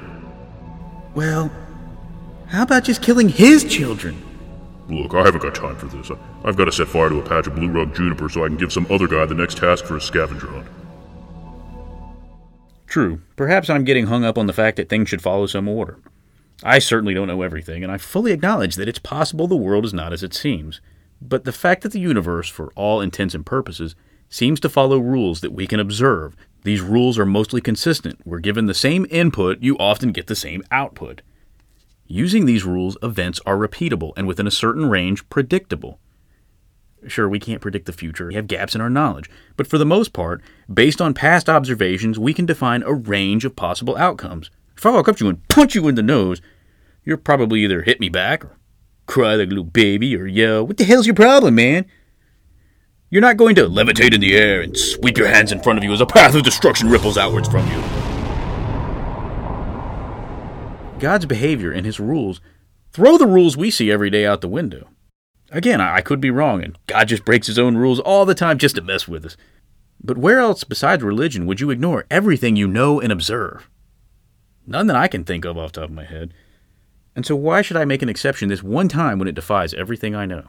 Well, 1.15 1.51
how 2.49 2.63
about 2.63 2.85
just 2.85 3.03
killing 3.03 3.29
his 3.29 3.65
children? 3.65 4.23
Look, 4.89 5.15
I 5.15 5.25
haven't 5.25 5.43
got 5.43 5.55
time 5.55 5.77
for 5.77 5.87
this. 5.87 6.11
I've 6.45 6.57
got 6.57 6.67
to 6.67 6.73
set 6.73 6.89
fire 6.89 7.09
to 7.09 7.19
a 7.19 7.23
patch 7.23 7.47
of 7.47 7.55
blue 7.57 7.69
rug 7.69 7.95
juniper 7.95 8.29
so 8.29 8.45
I 8.45 8.49
can 8.49 8.57
give 8.57 8.73
some 8.73 8.87
other 8.91 9.09
guy 9.09 9.25
the 9.27 9.35
next 9.35 9.59
task 9.59 9.85
for 9.85 9.97
a 9.97 10.01
scavenger 10.01 10.47
hunt. 10.47 10.67
True, 12.95 13.23
perhaps 13.35 13.69
I'm 13.69 13.83
getting 13.83 14.07
hung 14.07 14.25
up 14.25 14.39
on 14.39 14.47
the 14.47 14.53
fact 14.53 14.77
that 14.77 14.89
things 14.89 15.09
should 15.09 15.21
follow 15.21 15.47
some 15.47 15.67
order. 15.67 15.99
I 16.63 16.79
certainly 16.79 17.13
don't 17.13 17.27
know 17.27 17.43
everything, 17.43 17.83
and 17.83 17.91
I 17.91 17.99
fully 17.99 18.31
acknowledge 18.31 18.77
that 18.77 18.87
it's 18.87 19.01
possible 19.01 19.49
the 19.49 19.57
world 19.57 19.85
is 19.85 19.93
not 19.93 20.13
as 20.13 20.23
it 20.23 20.33
seems. 20.33 20.81
But 21.21 21.43
the 21.43 21.51
fact 21.51 21.83
that 21.83 21.91
the 21.91 21.99
universe, 21.99 22.49
for 22.49 22.71
all 22.77 23.01
intents 23.01 23.35
and 23.35 23.45
purposes, 23.45 23.97
seems 24.29 24.61
to 24.61 24.69
follow 24.69 24.99
rules 24.99 25.41
that 25.41 25.53
we 25.53 25.67
can 25.67 25.81
observe, 25.81 26.37
these 26.63 26.81
rules 26.83 27.19
are 27.19 27.27
mostly 27.27 27.61
consistent. 27.61 28.21
We're 28.25 28.39
given 28.39 28.67
the 28.67 28.75
same 28.75 29.09
input, 29.11 29.61
you 29.61 29.77
often 29.79 30.13
get 30.13 30.29
the 30.29 30.37
same 30.37 30.63
output. 30.71 31.21
Using 32.07 32.47
these 32.47 32.63
rules, 32.63 32.97
events 33.03 33.41
are 33.45 33.57
repeatable 33.57 34.13
and 34.17 34.29
within 34.29 34.47
a 34.47 34.53
certain 34.53 34.89
range, 34.89 35.29
predictable. 35.29 35.99
Sure, 37.07 37.29
we 37.29 37.39
can't 37.39 37.61
predict 37.61 37.87
the 37.87 37.93
future, 37.93 38.27
we 38.27 38.35
have 38.35 38.47
gaps 38.47 38.75
in 38.75 38.81
our 38.81 38.91
knowledge, 38.91 39.29
but 39.57 39.67
for 39.67 39.79
the 39.79 39.85
most 39.85 40.13
part, 40.13 40.43
based 40.73 41.01
on 41.01 41.13
past 41.13 41.49
observations, 41.49 42.19
we 42.19 42.33
can 42.33 42.47
define 42.47 42.83
a 42.83 42.93
range 42.93 43.45
of 43.45 43.57
possible 43.57 43.97
outcomes. 43.97 44.51
If 44.77 44.87
I 44.87 44.91
walk 44.91 45.09
up 45.09 45.17
to 45.17 45.25
you 45.25 45.31
and 45.31 45.49
punch 45.49 45.75
you 45.75 45.87
in 45.89 45.95
the 45.95 46.03
nose, 46.03 46.41
you'll 47.05 47.19
probably 47.19 47.61
either 47.65 47.83
hit 47.83 48.01
me 48.01 48.09
back 48.09 48.45
or 48.45 48.57
cry 49.07 49.35
like 49.35 49.47
a 49.47 49.51
little 49.51 49.65
baby 49.65 50.17
or 50.17 50.27
yell, 50.27 50.67
What 50.67 50.79
the 50.79 50.85
hell's 50.85 51.07
your 51.07 51.15
problem, 51.15 51.57
man? 51.57 51.87
You're 53.11 53.21
not 53.21 53.37
going 53.37 53.55
to 53.57 53.69
levitate 53.69 54.15
in 54.15 54.21
the 54.21 54.35
air 54.37 54.61
and 54.63 54.77
sweep 54.77 55.19
your 55.19 55.29
hands 55.29 55.53
in 55.53 55.63
front 55.63 55.79
of 55.79 55.85
you 55.85 55.93
as 55.93 56.01
a 56.01 56.07
path 56.07 56.35
of 56.35 56.43
destruction 56.43 56.89
ripples 56.89 57.19
outwards 57.19 57.49
from 57.49 57.67
you. 57.71 57.81
God's 60.99 61.27
behavior 61.27 61.71
and 61.71 61.85
his 61.85 62.01
rules 62.01 62.41
throw 62.93 63.19
the 63.19 63.27
rules 63.27 63.57
we 63.57 63.71
see 63.71 63.93
every 63.93 64.11
day 64.11 64.25
out 64.25 64.41
the 64.41 64.49
window. 64.49 64.89
Again, 65.55 65.81
I 65.81 66.01
could 66.01 66.21
be 66.21 66.33
wrong, 66.33 66.65
and 66.65 66.77
God 66.89 67.07
just 67.07 67.25
breaks 67.25 67.47
his 67.47 67.61
own 67.61 67.77
rules 67.77 68.01
all 68.01 68.27
the 68.27 68.35
time 68.35 68.59
just 68.59 68.75
to 68.75 68.83
mess 68.83 69.07
with 69.07 69.25
us. 69.25 69.37
But 70.03 70.19
where 70.19 70.41
else 70.41 70.65
besides 70.65 71.01
religion 71.01 71.47
would 71.47 71.61
you 71.61 71.71
ignore 71.71 72.07
everything 72.11 72.57
you 72.57 72.67
know 72.67 73.01
and 73.01 73.13
observe? 73.13 73.71
None 74.67 74.89
that 74.89 74.97
I 74.97 75.07
can 75.07 75.23
think 75.23 75.45
of 75.45 75.57
off 75.57 75.71
the 75.71 75.83
top 75.83 75.91
of 75.91 75.95
my 75.95 76.03
head. 76.03 76.35
And 77.15 77.25
so 77.25 77.37
why 77.37 77.63
should 77.63 77.77
I 77.77 77.85
make 77.85 78.03
an 78.03 78.09
exception 78.09 78.49
this 78.49 78.65
one 78.65 78.89
time 78.89 79.21
when 79.21 79.29
it 79.29 79.37
defies 79.37 79.73
everything 79.75 80.13
I 80.13 80.27
know? 80.27 80.49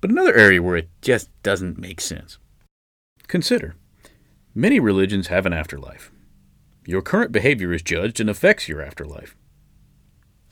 But 0.00 0.08
another 0.08 0.34
area 0.34 0.62
where 0.62 0.76
it 0.76 0.88
just 1.02 1.28
doesn't 1.42 1.76
make 1.76 2.00
sense. 2.00 2.38
Consider 3.28 3.76
many 4.54 4.80
religions 4.80 5.26
have 5.26 5.44
an 5.44 5.52
afterlife. 5.52 6.10
Your 6.86 7.02
current 7.02 7.32
behavior 7.32 7.74
is 7.74 7.82
judged 7.82 8.18
and 8.18 8.30
affects 8.30 8.66
your 8.66 8.80
afterlife. 8.80 9.36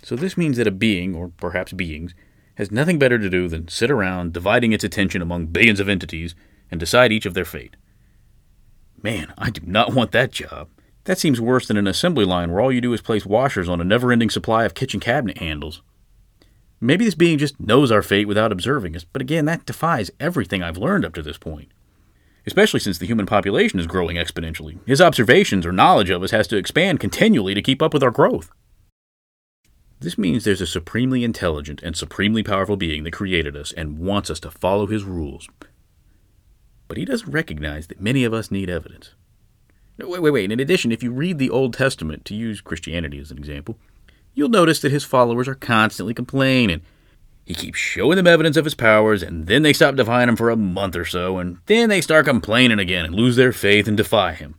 So 0.02 0.16
this 0.16 0.36
means 0.36 0.58
that 0.58 0.66
a 0.66 0.70
being, 0.70 1.14
or 1.14 1.28
perhaps 1.28 1.72
beings, 1.72 2.14
has 2.56 2.70
nothing 2.70 2.98
better 2.98 3.18
to 3.18 3.30
do 3.30 3.48
than 3.48 3.68
sit 3.68 3.90
around 3.90 4.32
dividing 4.32 4.72
its 4.72 4.84
attention 4.84 5.20
among 5.20 5.46
billions 5.46 5.80
of 5.80 5.88
entities 5.88 6.34
and 6.70 6.78
decide 6.80 7.12
each 7.12 7.26
of 7.26 7.34
their 7.34 7.44
fate. 7.44 7.76
Man, 9.02 9.34
I 9.36 9.50
do 9.50 9.60
not 9.66 9.92
want 9.92 10.12
that 10.12 10.32
job. 10.32 10.68
That 11.04 11.18
seems 11.18 11.40
worse 11.40 11.68
than 11.68 11.76
an 11.76 11.86
assembly 11.86 12.24
line 12.24 12.50
where 12.50 12.62
all 12.62 12.72
you 12.72 12.80
do 12.80 12.92
is 12.94 13.02
place 13.02 13.26
washers 13.26 13.68
on 13.68 13.80
a 13.80 13.84
never 13.84 14.10
ending 14.10 14.30
supply 14.30 14.64
of 14.64 14.74
kitchen 14.74 15.00
cabinet 15.00 15.38
handles. 15.38 15.82
Maybe 16.80 17.04
this 17.04 17.14
being 17.14 17.38
just 17.38 17.60
knows 17.60 17.90
our 17.90 18.02
fate 18.02 18.26
without 18.26 18.52
observing 18.52 18.96
us, 18.96 19.04
but 19.04 19.22
again, 19.22 19.44
that 19.44 19.66
defies 19.66 20.10
everything 20.18 20.62
I've 20.62 20.78
learned 20.78 21.04
up 21.04 21.14
to 21.14 21.22
this 21.22 21.38
point. 21.38 21.70
especially 22.46 22.80
since 22.80 22.98
the 22.98 23.06
human 23.06 23.26
population 23.26 23.80
is 23.80 23.86
growing 23.86 24.16
exponentially. 24.16 24.78
His 24.86 25.00
observations 25.00 25.64
or 25.64 25.72
knowledge 25.72 26.10
of 26.10 26.22
us 26.22 26.30
has 26.30 26.46
to 26.48 26.56
expand 26.56 27.00
continually 27.00 27.54
to 27.54 27.62
keep 27.62 27.80
up 27.80 27.94
with 27.94 28.02
our 28.02 28.10
growth. 28.10 28.50
This 30.00 30.18
means 30.18 30.44
there's 30.44 30.60
a 30.60 30.66
supremely 30.66 31.24
intelligent 31.24 31.82
and 31.82 31.96
supremely 31.96 32.42
powerful 32.42 32.76
being 32.76 33.04
that 33.04 33.12
created 33.12 33.56
us 33.56 33.72
and 33.72 33.98
wants 33.98 34.30
us 34.30 34.40
to 34.40 34.50
follow 34.50 34.86
his 34.86 35.04
rules. 35.04 35.48
But 36.88 36.96
he 36.96 37.04
doesn't 37.04 37.30
recognize 37.30 37.86
that 37.86 38.00
many 38.00 38.24
of 38.24 38.34
us 38.34 38.50
need 38.50 38.68
evidence. 38.68 39.14
Wait, 39.98 40.20
wait, 40.20 40.32
wait. 40.32 40.52
In 40.52 40.60
addition, 40.60 40.92
if 40.92 41.02
you 41.02 41.12
read 41.12 41.38
the 41.38 41.50
Old 41.50 41.72
Testament, 41.72 42.24
to 42.26 42.34
use 42.34 42.60
Christianity 42.60 43.18
as 43.18 43.30
an 43.30 43.38
example, 43.38 43.78
you'll 44.34 44.48
notice 44.48 44.80
that 44.80 44.92
his 44.92 45.04
followers 45.04 45.48
are 45.48 45.54
constantly 45.54 46.12
complaining. 46.12 46.82
He 47.46 47.54
keeps 47.54 47.78
showing 47.78 48.16
them 48.16 48.26
evidence 48.26 48.56
of 48.56 48.64
his 48.64 48.74
powers, 48.74 49.22
and 49.22 49.46
then 49.46 49.62
they 49.62 49.72
stop 49.72 49.94
defying 49.94 50.28
him 50.28 50.36
for 50.36 50.50
a 50.50 50.56
month 50.56 50.96
or 50.96 51.04
so, 51.04 51.38
and 51.38 51.58
then 51.66 51.88
they 51.88 52.00
start 52.00 52.24
complaining 52.24 52.78
again 52.78 53.04
and 53.04 53.14
lose 53.14 53.36
their 53.36 53.52
faith 53.52 53.86
and 53.86 53.96
defy 53.96 54.32
him. 54.32 54.56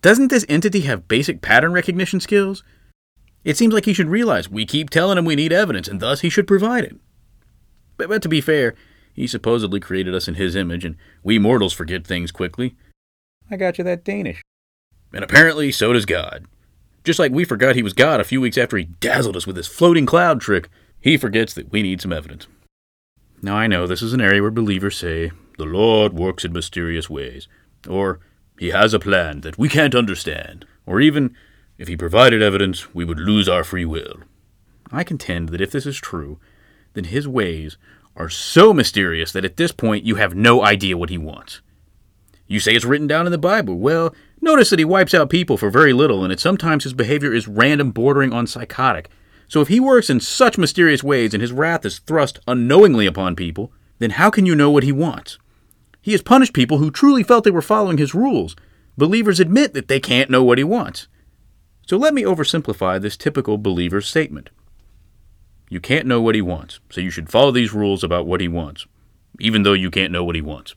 Doesn't 0.00 0.28
this 0.28 0.44
entity 0.48 0.82
have 0.82 1.08
basic 1.08 1.40
pattern 1.40 1.72
recognition 1.72 2.20
skills? 2.20 2.62
It 3.46 3.56
seems 3.56 3.72
like 3.72 3.84
he 3.84 3.94
should 3.94 4.08
realize 4.08 4.50
we 4.50 4.66
keep 4.66 4.90
telling 4.90 5.16
him 5.16 5.24
we 5.24 5.36
need 5.36 5.52
evidence, 5.52 5.86
and 5.86 6.00
thus 6.00 6.22
he 6.22 6.28
should 6.28 6.48
provide 6.48 6.82
it. 6.82 6.96
But, 7.96 8.08
but 8.08 8.20
to 8.22 8.28
be 8.28 8.40
fair, 8.40 8.74
he 9.14 9.28
supposedly 9.28 9.78
created 9.78 10.16
us 10.16 10.26
in 10.26 10.34
his 10.34 10.56
image, 10.56 10.84
and 10.84 10.96
we 11.22 11.38
mortals 11.38 11.72
forget 11.72 12.04
things 12.04 12.32
quickly. 12.32 12.74
I 13.48 13.56
got 13.56 13.78
you 13.78 13.84
that 13.84 14.04
Danish. 14.04 14.42
And 15.12 15.22
apparently, 15.22 15.70
so 15.70 15.92
does 15.92 16.06
God. 16.06 16.46
Just 17.04 17.20
like 17.20 17.30
we 17.30 17.44
forgot 17.44 17.76
he 17.76 17.84
was 17.84 17.92
God 17.92 18.18
a 18.18 18.24
few 18.24 18.40
weeks 18.40 18.58
after 18.58 18.76
he 18.78 18.86
dazzled 18.98 19.36
us 19.36 19.46
with 19.46 19.56
his 19.56 19.68
floating 19.68 20.06
cloud 20.06 20.40
trick, 20.40 20.68
he 21.00 21.16
forgets 21.16 21.54
that 21.54 21.70
we 21.70 21.82
need 21.82 22.02
some 22.02 22.12
evidence. 22.12 22.48
Now, 23.42 23.54
I 23.54 23.68
know 23.68 23.86
this 23.86 24.02
is 24.02 24.12
an 24.12 24.20
area 24.20 24.42
where 24.42 24.50
believers 24.50 24.96
say, 24.96 25.30
the 25.56 25.66
Lord 25.66 26.14
works 26.14 26.44
in 26.44 26.52
mysterious 26.52 27.08
ways, 27.08 27.46
or 27.88 28.18
he 28.58 28.70
has 28.70 28.92
a 28.92 28.98
plan 28.98 29.42
that 29.42 29.56
we 29.56 29.68
can't 29.68 29.94
understand, 29.94 30.66
or 30.84 31.00
even, 31.00 31.36
if 31.78 31.88
he 31.88 31.96
provided 31.96 32.42
evidence, 32.42 32.94
we 32.94 33.04
would 33.04 33.20
lose 33.20 33.48
our 33.48 33.64
free 33.64 33.84
will. 33.84 34.20
I 34.90 35.04
contend 35.04 35.50
that 35.50 35.60
if 35.60 35.70
this 35.70 35.86
is 35.86 35.96
true, 35.96 36.38
then 36.94 37.04
his 37.04 37.28
ways 37.28 37.76
are 38.16 38.30
so 38.30 38.72
mysterious 38.72 39.32
that 39.32 39.44
at 39.44 39.56
this 39.56 39.72
point 39.72 40.04
you 40.04 40.14
have 40.14 40.34
no 40.34 40.64
idea 40.64 40.96
what 40.96 41.10
he 41.10 41.18
wants. 41.18 41.60
You 42.46 42.60
say 42.60 42.74
it's 42.74 42.84
written 42.84 43.06
down 43.06 43.26
in 43.26 43.32
the 43.32 43.38
Bible. 43.38 43.76
Well, 43.76 44.14
notice 44.40 44.70
that 44.70 44.78
he 44.78 44.84
wipes 44.84 45.14
out 45.14 45.28
people 45.28 45.56
for 45.56 45.68
very 45.68 45.92
little, 45.92 46.22
and 46.22 46.30
that 46.30 46.40
sometimes 46.40 46.84
his 46.84 46.94
behavior 46.94 47.34
is 47.34 47.48
random, 47.48 47.90
bordering 47.90 48.32
on 48.32 48.46
psychotic. 48.46 49.10
So 49.48 49.60
if 49.60 49.68
he 49.68 49.80
works 49.80 50.08
in 50.08 50.20
such 50.20 50.58
mysterious 50.58 51.04
ways 51.04 51.34
and 51.34 51.40
his 51.40 51.52
wrath 51.52 51.84
is 51.84 51.98
thrust 51.98 52.40
unknowingly 52.46 53.06
upon 53.06 53.36
people, 53.36 53.72
then 53.98 54.10
how 54.10 54.30
can 54.30 54.46
you 54.46 54.54
know 54.54 54.70
what 54.70 54.82
he 54.84 54.92
wants? 54.92 55.38
He 56.00 56.12
has 56.12 56.22
punished 56.22 56.52
people 56.52 56.78
who 56.78 56.90
truly 56.90 57.22
felt 57.22 57.44
they 57.44 57.50
were 57.50 57.62
following 57.62 57.98
his 57.98 58.14
rules. 58.14 58.54
Believers 58.96 59.40
admit 59.40 59.74
that 59.74 59.88
they 59.88 60.00
can't 60.00 60.30
know 60.30 60.42
what 60.42 60.58
he 60.58 60.64
wants. 60.64 61.08
So 61.86 61.96
let 61.96 62.14
me 62.14 62.22
oversimplify 62.22 63.00
this 63.00 63.16
typical 63.16 63.58
believer's 63.58 64.08
statement. 64.08 64.50
You 65.68 65.80
can't 65.80 66.06
know 66.06 66.20
what 66.20 66.34
he 66.34 66.42
wants, 66.42 66.80
so 66.90 67.00
you 67.00 67.10
should 67.10 67.30
follow 67.30 67.52
these 67.52 67.72
rules 67.72 68.02
about 68.02 68.26
what 68.26 68.40
he 68.40 68.48
wants, 68.48 68.86
even 69.38 69.62
though 69.62 69.72
you 69.72 69.90
can't 69.90 70.12
know 70.12 70.24
what 70.24 70.34
he 70.34 70.42
wants. 70.42 70.74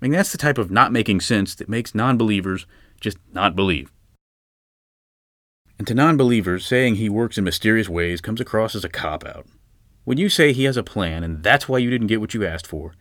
I 0.00 0.06
mean, 0.06 0.12
that's 0.12 0.32
the 0.32 0.38
type 0.38 0.56
of 0.56 0.70
not 0.70 0.92
making 0.92 1.20
sense 1.20 1.54
that 1.54 1.68
makes 1.68 1.94
non 1.94 2.16
believers 2.16 2.66
just 3.00 3.18
not 3.32 3.54
believe. 3.54 3.92
And 5.78 5.86
to 5.86 5.94
non 5.94 6.16
believers, 6.16 6.64
saying 6.64 6.94
he 6.94 7.10
works 7.10 7.36
in 7.36 7.44
mysterious 7.44 7.88
ways 7.88 8.22
comes 8.22 8.40
across 8.40 8.74
as 8.74 8.84
a 8.84 8.88
cop 8.88 9.26
out. 9.26 9.46
When 10.04 10.16
you 10.16 10.30
say 10.30 10.52
he 10.52 10.64
has 10.64 10.78
a 10.78 10.82
plan 10.82 11.22
and 11.22 11.42
that's 11.42 11.68
why 11.68 11.78
you 11.78 11.90
didn't 11.90 12.06
get 12.06 12.20
what 12.20 12.32
you 12.32 12.46
asked 12.46 12.66
for, 12.66 12.94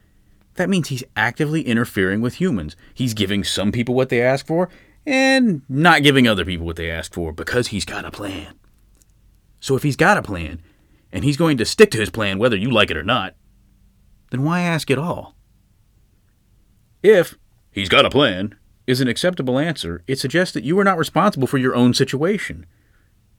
that 0.55 0.69
means 0.69 0.89
he's 0.89 1.03
actively 1.15 1.61
interfering 1.61 2.19
with 2.19 2.35
humans. 2.35 2.75
He's 2.93 3.13
giving 3.13 3.45
some 3.45 3.71
people 3.71 3.95
what 3.95 4.09
they 4.09 4.21
ask 4.21 4.45
for 4.45 4.69
and 5.09 5.63
not 5.67 6.03
giving 6.03 6.27
other 6.27 6.45
people 6.45 6.67
what 6.67 6.75
they 6.75 6.91
ask 6.91 7.13
for 7.13 7.33
because 7.33 7.67
he's 7.67 7.85
got 7.85 8.05
a 8.05 8.11
plan. 8.11 8.53
So 9.59 9.75
if 9.75 9.83
he's 9.83 9.95
got 9.95 10.17
a 10.17 10.21
plan, 10.21 10.61
and 11.11 11.23
he's 11.23 11.37
going 11.37 11.57
to 11.57 11.65
stick 11.65 11.89
to 11.91 11.99
his 11.99 12.11
plan 12.11 12.37
whether 12.37 12.55
you 12.55 12.69
like 12.69 12.91
it 12.91 12.97
or 12.97 13.03
not, 13.03 13.35
then 14.29 14.43
why 14.43 14.61
ask 14.61 14.91
at 14.91 14.99
all? 14.99 15.35
If 17.01 17.35
he's 17.71 17.89
got 17.89 18.05
a 18.05 18.09
plan 18.09 18.55
is 18.85 19.01
an 19.01 19.07
acceptable 19.07 19.57
answer, 19.57 20.03
it 20.07 20.19
suggests 20.19 20.53
that 20.53 20.63
you 20.63 20.77
are 20.79 20.83
not 20.83 20.97
responsible 20.97 21.47
for 21.47 21.57
your 21.57 21.75
own 21.75 21.93
situation. 21.93 22.65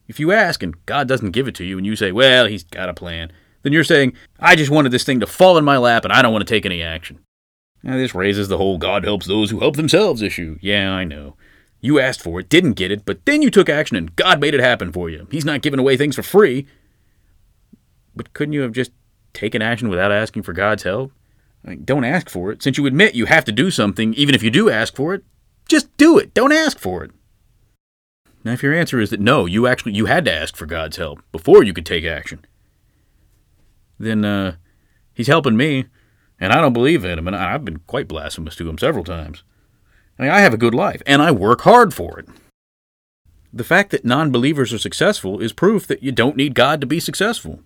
If 0.09 0.19
you 0.19 0.33
ask 0.33 0.63
and 0.63 0.85
God 0.87 1.07
doesn't 1.07 1.31
give 1.31 1.47
it 1.47 1.55
to 1.57 1.65
you 1.65 1.79
and 1.79 1.87
you 1.87 1.95
say, 1.95 2.11
well, 2.11 2.47
he's 2.47 2.65
got 2.65 2.89
a 2.89 2.95
plan, 2.95 3.31
then 3.63 3.73
you're 3.73 3.85
saying, 3.85 4.15
I 4.41 4.57
just 4.57 4.71
wanted 4.71 4.91
this 4.91 5.05
thing 5.05 5.21
to 5.21 5.27
fall 5.27 5.57
in 5.57 5.65
my 5.65 5.77
lap 5.77 6.05
and 6.05 6.13
I 6.13 6.23
don't 6.23 6.33
want 6.33 6.47
to 6.47 6.53
take 6.53 6.67
any 6.67 6.83
action. 6.83 7.21
Now, 7.83 7.97
this 7.97 8.15
raises 8.15 8.49
the 8.49 8.59
whole 8.59 8.77
God 8.77 9.05
helps 9.05 9.27
those 9.27 9.51
who 9.51 9.61
help 9.61 9.77
themselves 9.77 10.21
issue. 10.21 10.59
Yeah, 10.61 10.91
I 10.91 11.05
know. 11.05 11.37
You 11.81 11.99
asked 11.99 12.21
for 12.21 12.41
it, 12.41 12.49
didn't 12.49 12.73
get 12.73 12.91
it, 12.91 13.05
but 13.05 13.25
then 13.25 13.43
you 13.43 13.51
took 13.51 13.69
action 13.69 13.97
and 13.97 14.15
God 14.17 14.41
made 14.41 14.55
it 14.55 14.61
happen 14.61 14.93
for 14.93 15.09
you. 15.09 15.27
He's 15.31 15.45
not 15.45 15.63
giving 15.63 15.81
away 15.81 15.97
things 15.97 16.17
for 16.17 16.23
free. 16.23 16.67
But 18.15 18.33
couldn't 18.33 18.53
you 18.53 18.63
have 18.63 18.73
just 18.73 18.93
taken 19.33 19.63
action 19.63 19.89
without 19.89 20.13
asking 20.13 20.43
for 20.43 20.53
God's 20.53 20.83
help? 20.83 21.13
I 21.65 21.71
mean, 21.71 21.85
don't 21.85 22.05
ask 22.05 22.29
for 22.29 22.51
it. 22.51 22.63
Since 22.63 22.79
you 22.79 22.87
admit 22.87 23.15
you 23.15 23.27
have 23.27 23.45
to 23.47 23.53
do 23.53 23.71
something, 23.71 24.15
even 24.15 24.35
if 24.35 24.43
you 24.43 24.51
do 24.51 24.69
ask 24.69 24.95
for 24.95 25.15
it, 25.15 25.25
just 25.69 25.95
do 25.97 26.19
it. 26.19 26.35
Don't 26.35 26.53
ask 26.53 26.79
for 26.79 27.05
it. 27.05 27.13
Now, 28.43 28.53
if 28.53 28.63
your 28.63 28.75
answer 28.75 28.99
is 29.01 29.11
that 29.11 29.21
no, 29.21 29.47
you 29.47 29.67
actually 29.67 29.93
you 29.93 30.07
had 30.07 30.25
to 30.25 30.33
ask 30.33 30.57
for 30.57 30.67
God's 30.67 30.97
help 30.97 31.21
before 31.31 31.63
you 31.63 31.73
could 31.73 31.85
take 31.85 32.05
action, 32.05 32.45
then 33.99 34.25
uh, 34.25 34.57
He's 35.13 35.27
helping 35.27 35.57
me, 35.57 35.87
and 36.39 36.53
I 36.53 36.61
don't 36.61 36.73
believe 36.73 37.05
in 37.05 37.19
Him, 37.19 37.27
and 37.27 37.37
I've 37.37 37.65
been 37.65 37.81
quite 37.81 38.09
blasphemous 38.09 38.57
to 38.57 38.69
Him 38.69 38.79
several 38.79 39.05
times. 39.05 39.45
I 40.21 40.25
mean, 40.25 40.33
I 40.33 40.41
have 40.41 40.53
a 40.53 40.59
good 40.59 40.75
life, 40.75 41.01
and 41.07 41.23
I 41.23 41.31
work 41.31 41.63
hard 41.63 41.95
for 41.95 42.19
it. 42.19 42.29
The 43.55 43.65
fact 43.65 43.91
that 43.91 44.05
non 44.05 44.31
believers 44.31 44.71
are 44.71 44.79
successful 44.79 45.41
is 45.41 45.55
proof 45.55 45.87
that 45.87 46.03
you 46.03 46.13
don't 46.13 46.37
need 46.37 46.55
God 46.55 46.83
to 46.83 46.87
be 46.87 47.01
successful. 47.01 47.61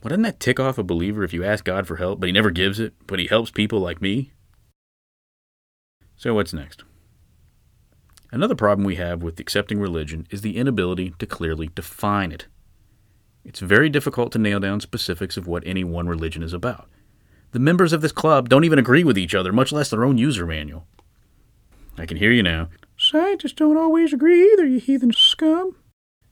Well, 0.00 0.10
doesn't 0.10 0.22
that 0.22 0.38
tick 0.38 0.60
off 0.60 0.78
a 0.78 0.84
believer 0.84 1.24
if 1.24 1.32
you 1.32 1.42
ask 1.42 1.64
God 1.64 1.88
for 1.88 1.96
help, 1.96 2.20
but 2.20 2.28
He 2.28 2.32
never 2.32 2.52
gives 2.52 2.78
it, 2.78 2.94
but 3.08 3.18
He 3.18 3.26
helps 3.26 3.50
people 3.50 3.80
like 3.80 4.00
me? 4.00 4.30
So, 6.16 6.34
what's 6.34 6.52
next? 6.52 6.84
Another 8.30 8.54
problem 8.54 8.86
we 8.86 8.94
have 8.94 9.24
with 9.24 9.40
accepting 9.40 9.80
religion 9.80 10.28
is 10.30 10.42
the 10.42 10.58
inability 10.58 11.14
to 11.18 11.26
clearly 11.26 11.70
define 11.74 12.30
it. 12.30 12.46
It's 13.44 13.58
very 13.58 13.88
difficult 13.88 14.30
to 14.32 14.38
nail 14.38 14.60
down 14.60 14.80
specifics 14.80 15.36
of 15.36 15.48
what 15.48 15.66
any 15.66 15.82
one 15.82 16.06
religion 16.06 16.44
is 16.44 16.52
about. 16.52 16.88
The 17.50 17.58
members 17.58 17.92
of 17.92 18.02
this 18.02 18.12
club 18.12 18.48
don't 18.48 18.64
even 18.64 18.78
agree 18.78 19.02
with 19.02 19.18
each 19.18 19.34
other, 19.34 19.52
much 19.52 19.72
less 19.72 19.90
their 19.90 20.04
own 20.04 20.16
user 20.16 20.46
manual. 20.46 20.86
I 21.98 22.06
can 22.06 22.16
hear 22.16 22.32
you 22.32 22.42
now. 22.42 22.68
Scientists 22.96 23.52
don't 23.52 23.76
always 23.76 24.12
agree 24.12 24.52
either, 24.52 24.66
you 24.66 24.78
heathen 24.78 25.12
scum. 25.12 25.76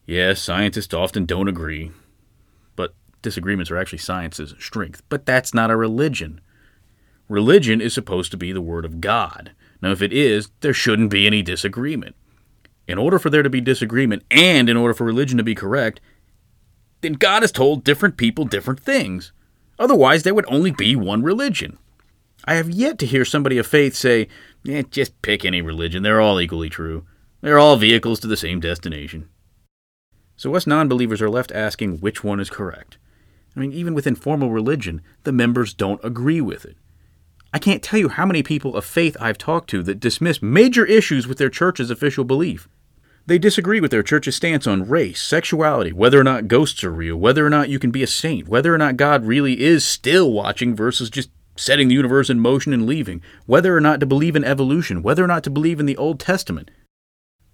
Yes, 0.06 0.40
scientists 0.40 0.94
often 0.94 1.24
don't 1.24 1.48
agree. 1.48 1.90
But 2.76 2.94
disagreements 3.22 3.70
are 3.70 3.76
actually 3.76 3.98
science's 3.98 4.54
strength. 4.58 5.02
But 5.08 5.26
that's 5.26 5.54
not 5.54 5.70
a 5.70 5.76
religion. 5.76 6.40
Religion 7.28 7.80
is 7.80 7.94
supposed 7.94 8.30
to 8.30 8.36
be 8.36 8.52
the 8.52 8.60
Word 8.60 8.84
of 8.84 9.00
God. 9.00 9.52
Now, 9.80 9.90
if 9.90 10.02
it 10.02 10.12
is, 10.12 10.50
there 10.60 10.74
shouldn't 10.74 11.10
be 11.10 11.26
any 11.26 11.42
disagreement. 11.42 12.16
In 12.86 12.98
order 12.98 13.18
for 13.18 13.30
there 13.30 13.42
to 13.42 13.50
be 13.50 13.62
disagreement, 13.62 14.24
and 14.30 14.68
in 14.68 14.76
order 14.76 14.92
for 14.92 15.04
religion 15.04 15.38
to 15.38 15.44
be 15.44 15.54
correct, 15.54 16.00
then 17.00 17.14
God 17.14 17.42
has 17.42 17.52
told 17.52 17.84
different 17.84 18.16
people 18.18 18.44
different 18.44 18.80
things. 18.80 19.32
Otherwise, 19.78 20.22
there 20.22 20.34
would 20.34 20.44
only 20.48 20.70
be 20.70 20.94
one 20.94 21.22
religion. 21.22 21.78
I 22.44 22.54
have 22.54 22.70
yet 22.70 22.98
to 22.98 23.06
hear 23.06 23.24
somebody 23.24 23.56
of 23.56 23.66
faith 23.66 23.94
say, 23.94 24.28
eh, 24.66 24.82
just 24.90 25.20
pick 25.22 25.44
any 25.44 25.62
religion, 25.62 26.02
they're 26.02 26.20
all 26.20 26.40
equally 26.40 26.70
true. 26.70 27.06
They're 27.40 27.58
all 27.58 27.76
vehicles 27.76 28.20
to 28.20 28.26
the 28.26 28.36
same 28.36 28.60
destination. 28.60 29.28
So 30.36 30.54
us 30.54 30.66
non 30.66 30.88
believers 30.88 31.20
are 31.20 31.30
left 31.30 31.52
asking 31.52 31.98
which 31.98 32.24
one 32.24 32.40
is 32.40 32.50
correct. 32.50 32.98
I 33.56 33.60
mean, 33.60 33.72
even 33.72 33.94
within 33.94 34.14
formal 34.14 34.50
religion, 34.50 35.02
the 35.22 35.32
members 35.32 35.74
don't 35.74 36.04
agree 36.04 36.40
with 36.40 36.64
it. 36.64 36.76
I 37.52 37.58
can't 37.58 37.82
tell 37.82 38.00
you 38.00 38.08
how 38.08 38.26
many 38.26 38.42
people 38.42 38.76
of 38.76 38.84
faith 38.84 39.16
I've 39.20 39.38
talked 39.38 39.70
to 39.70 39.82
that 39.84 40.00
dismiss 40.00 40.42
major 40.42 40.84
issues 40.84 41.28
with 41.28 41.38
their 41.38 41.50
church's 41.50 41.90
official 41.90 42.24
belief. 42.24 42.68
They 43.26 43.38
disagree 43.38 43.80
with 43.80 43.90
their 43.90 44.02
church's 44.02 44.36
stance 44.36 44.66
on 44.66 44.88
race, 44.88 45.22
sexuality, 45.22 45.92
whether 45.92 46.20
or 46.20 46.24
not 46.24 46.48
ghosts 46.48 46.82
are 46.82 46.90
real, 46.90 47.16
whether 47.16 47.46
or 47.46 47.50
not 47.50 47.68
you 47.68 47.78
can 47.78 47.90
be 47.90 48.02
a 48.02 48.08
saint, 48.08 48.48
whether 48.48 48.74
or 48.74 48.78
not 48.78 48.96
God 48.96 49.24
really 49.24 49.62
is 49.62 49.84
still 49.84 50.32
watching 50.32 50.74
versus 50.74 51.08
just 51.08 51.30
setting 51.56 51.88
the 51.88 51.94
universe 51.94 52.30
in 52.30 52.40
motion 52.40 52.72
and 52.72 52.86
leaving, 52.86 53.22
whether 53.46 53.76
or 53.76 53.80
not 53.80 54.00
to 54.00 54.06
believe 54.06 54.36
in 54.36 54.44
evolution, 54.44 55.02
whether 55.02 55.24
or 55.24 55.28
not 55.28 55.44
to 55.44 55.50
believe 55.50 55.80
in 55.80 55.86
the 55.86 55.96
Old 55.96 56.20
Testament. 56.20 56.70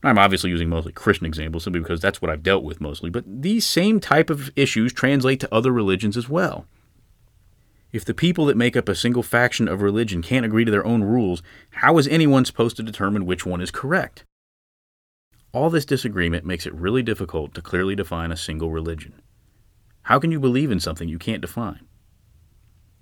I'm 0.02 0.18
obviously 0.18 0.50
using 0.50 0.70
mostly 0.70 0.92
Christian 0.92 1.26
examples 1.26 1.64
simply 1.64 1.80
because 1.80 2.00
that's 2.00 2.22
what 2.22 2.30
I've 2.30 2.42
dealt 2.42 2.64
with 2.64 2.80
mostly, 2.80 3.10
but 3.10 3.24
these 3.26 3.66
same 3.66 4.00
type 4.00 4.30
of 4.30 4.50
issues 4.56 4.92
translate 4.92 5.40
to 5.40 5.54
other 5.54 5.72
religions 5.72 6.16
as 6.16 6.28
well. 6.28 6.66
If 7.92 8.04
the 8.04 8.14
people 8.14 8.46
that 8.46 8.56
make 8.56 8.76
up 8.76 8.88
a 8.88 8.94
single 8.94 9.22
faction 9.22 9.68
of 9.68 9.82
religion 9.82 10.22
can't 10.22 10.46
agree 10.46 10.64
to 10.64 10.70
their 10.70 10.86
own 10.86 11.02
rules, 11.02 11.42
how 11.70 11.98
is 11.98 12.08
anyone 12.08 12.44
supposed 12.44 12.76
to 12.76 12.82
determine 12.82 13.26
which 13.26 13.44
one 13.44 13.60
is 13.60 13.70
correct? 13.70 14.24
All 15.52 15.68
this 15.68 15.84
disagreement 15.84 16.46
makes 16.46 16.66
it 16.66 16.74
really 16.74 17.02
difficult 17.02 17.52
to 17.54 17.62
clearly 17.62 17.96
define 17.96 18.30
a 18.30 18.36
single 18.36 18.70
religion. 18.70 19.20
How 20.02 20.20
can 20.20 20.30
you 20.30 20.38
believe 20.38 20.70
in 20.70 20.80
something 20.80 21.08
you 21.08 21.18
can't 21.18 21.42
define? 21.42 21.80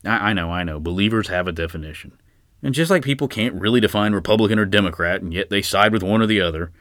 I, 0.05 0.31
I 0.31 0.33
know, 0.33 0.51
I 0.51 0.65
know. 0.65 0.81
Believers 0.81 1.29
have 1.29 1.49
a 1.49 1.53
definition. 1.53 2.19
And 2.63 2.75
just 2.75 2.91
like 2.91 3.05
people 3.05 3.29
can't 3.29 3.61
really 3.61 3.81
define 3.81 4.13
Republican 4.13 4.59
or 4.59 4.65
Democrat, 4.65 5.23
and 5.23 5.33
yet 5.33 5.51
they 5.51 5.63
side 5.63 5.93
with 5.93 6.03
one 6.03 6.21
or 6.21 6.27
the 6.27 6.41
other, 6.41 6.73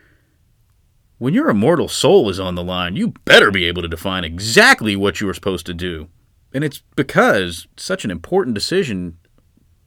when 1.19 1.33
your 1.33 1.49
immortal 1.49 1.87
soul 1.87 2.29
is 2.29 2.39
on 2.39 2.55
the 2.55 2.63
line, 2.63 2.95
you 2.95 3.13
better 3.25 3.51
be 3.51 3.65
able 3.65 3.81
to 3.81 3.87
define 3.87 4.23
exactly 4.23 4.95
what 4.95 5.19
you 5.19 5.29
are 5.29 5.33
supposed 5.33 5.65
to 5.65 5.73
do. 5.73 6.09
And 6.53 6.63
it's 6.63 6.81
because 6.95 7.67
such 7.75 8.05
an 8.05 8.11
important 8.11 8.53
decision 8.53 9.17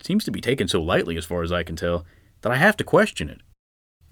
seems 0.02 0.24
to 0.24 0.30
be 0.30 0.40
taken 0.40 0.68
so 0.68 0.82
lightly, 0.82 1.16
as 1.16 1.24
far 1.24 1.42
as 1.42 1.52
I 1.52 1.62
can 1.62 1.76
tell, 1.76 2.04
that 2.42 2.52
I 2.52 2.56
have 2.56 2.76
to 2.78 2.84
question 2.84 3.28
it. 3.28 3.40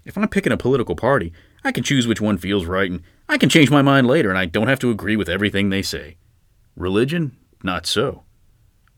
If 0.05 0.17
I'm 0.17 0.27
picking 0.29 0.53
a 0.53 0.57
political 0.57 0.95
party, 0.95 1.33
I 1.63 1.71
can 1.71 1.83
choose 1.83 2.07
which 2.07 2.21
one 2.21 2.37
feels 2.37 2.65
right, 2.65 2.89
and 2.89 3.03
I 3.27 3.37
can 3.37 3.49
change 3.49 3.69
my 3.69 3.81
mind 3.81 4.07
later, 4.07 4.29
and 4.29 4.37
I 4.37 4.45
don't 4.45 4.67
have 4.67 4.79
to 4.79 4.91
agree 4.91 5.15
with 5.15 5.29
everything 5.29 5.69
they 5.69 5.81
say. 5.81 6.17
Religion? 6.75 7.37
Not 7.63 7.85
so. 7.85 8.23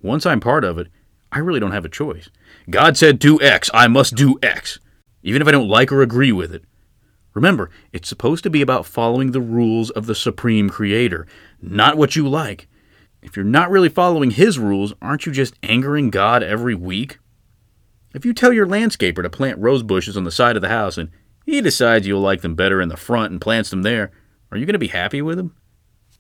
Once 0.02 0.26
I'm 0.26 0.40
part 0.40 0.64
of 0.64 0.78
it, 0.78 0.88
I 1.32 1.40
really 1.40 1.60
don't 1.60 1.72
have 1.72 1.86
a 1.86 1.90
choice. 1.90 2.30
God 2.70 2.98
said 2.98 3.20
do 3.20 3.42
X, 3.42 3.70
I 3.74 3.88
must 3.88 4.16
do 4.16 4.38
X, 4.42 4.80
even 5.24 5.42
if 5.42 5.48
I 5.48 5.52
don't 5.52 5.70
like 5.70 5.92
or 5.92 6.02
agree 6.02 6.32
with 6.32 6.54
it. 6.54 6.64
Remember, 7.34 7.70
it's 7.94 8.10
supposed 8.10 8.44
to 8.44 8.50
be 8.50 8.62
about 8.62 8.86
following 8.86 9.32
the 9.32 9.40
rules 9.40 9.90
of 9.90 10.06
the 10.06 10.16
Supreme 10.16 10.70
Creator, 10.70 11.26
not 11.62 11.98
what 11.98 12.16
you 12.16 12.28
like. 12.28 12.68
If 13.22 13.36
you're 13.36 13.46
not 13.46 13.70
really 13.70 13.88
following 13.88 14.32
His 14.32 14.60
rules, 14.60 14.94
aren't 15.02 15.26
you 15.26 15.32
just 15.32 15.54
angering 15.64 16.10
God 16.10 16.44
every 16.44 16.76
week? 16.76 17.20
If 18.14 18.26
you 18.26 18.34
tell 18.34 18.52
your 18.52 18.68
landscaper 18.68 19.22
to 19.22 19.30
plant 19.30 19.60
rose 19.60 19.84
bushes 19.84 20.18
on 20.18 20.26
the 20.26 20.32
side 20.32 20.58
of 20.58 20.62
the 20.62 20.70
house 20.70 20.98
and 20.98 21.10
he 21.46 21.62
decides 21.62 22.06
you'll 22.06 22.22
like 22.22 22.42
them 22.42 22.56
better 22.56 22.82
in 22.82 22.90
the 22.90 22.98
front 22.98 23.32
and 23.32 23.40
plants 23.40 23.70
them 23.70 23.84
there, 23.84 24.12
are 24.52 24.58
you 24.58 24.66
going 24.66 24.74
to 24.74 24.80
be 24.80 24.90
happy 24.90 25.22
with 25.22 25.40
him? 25.40 25.56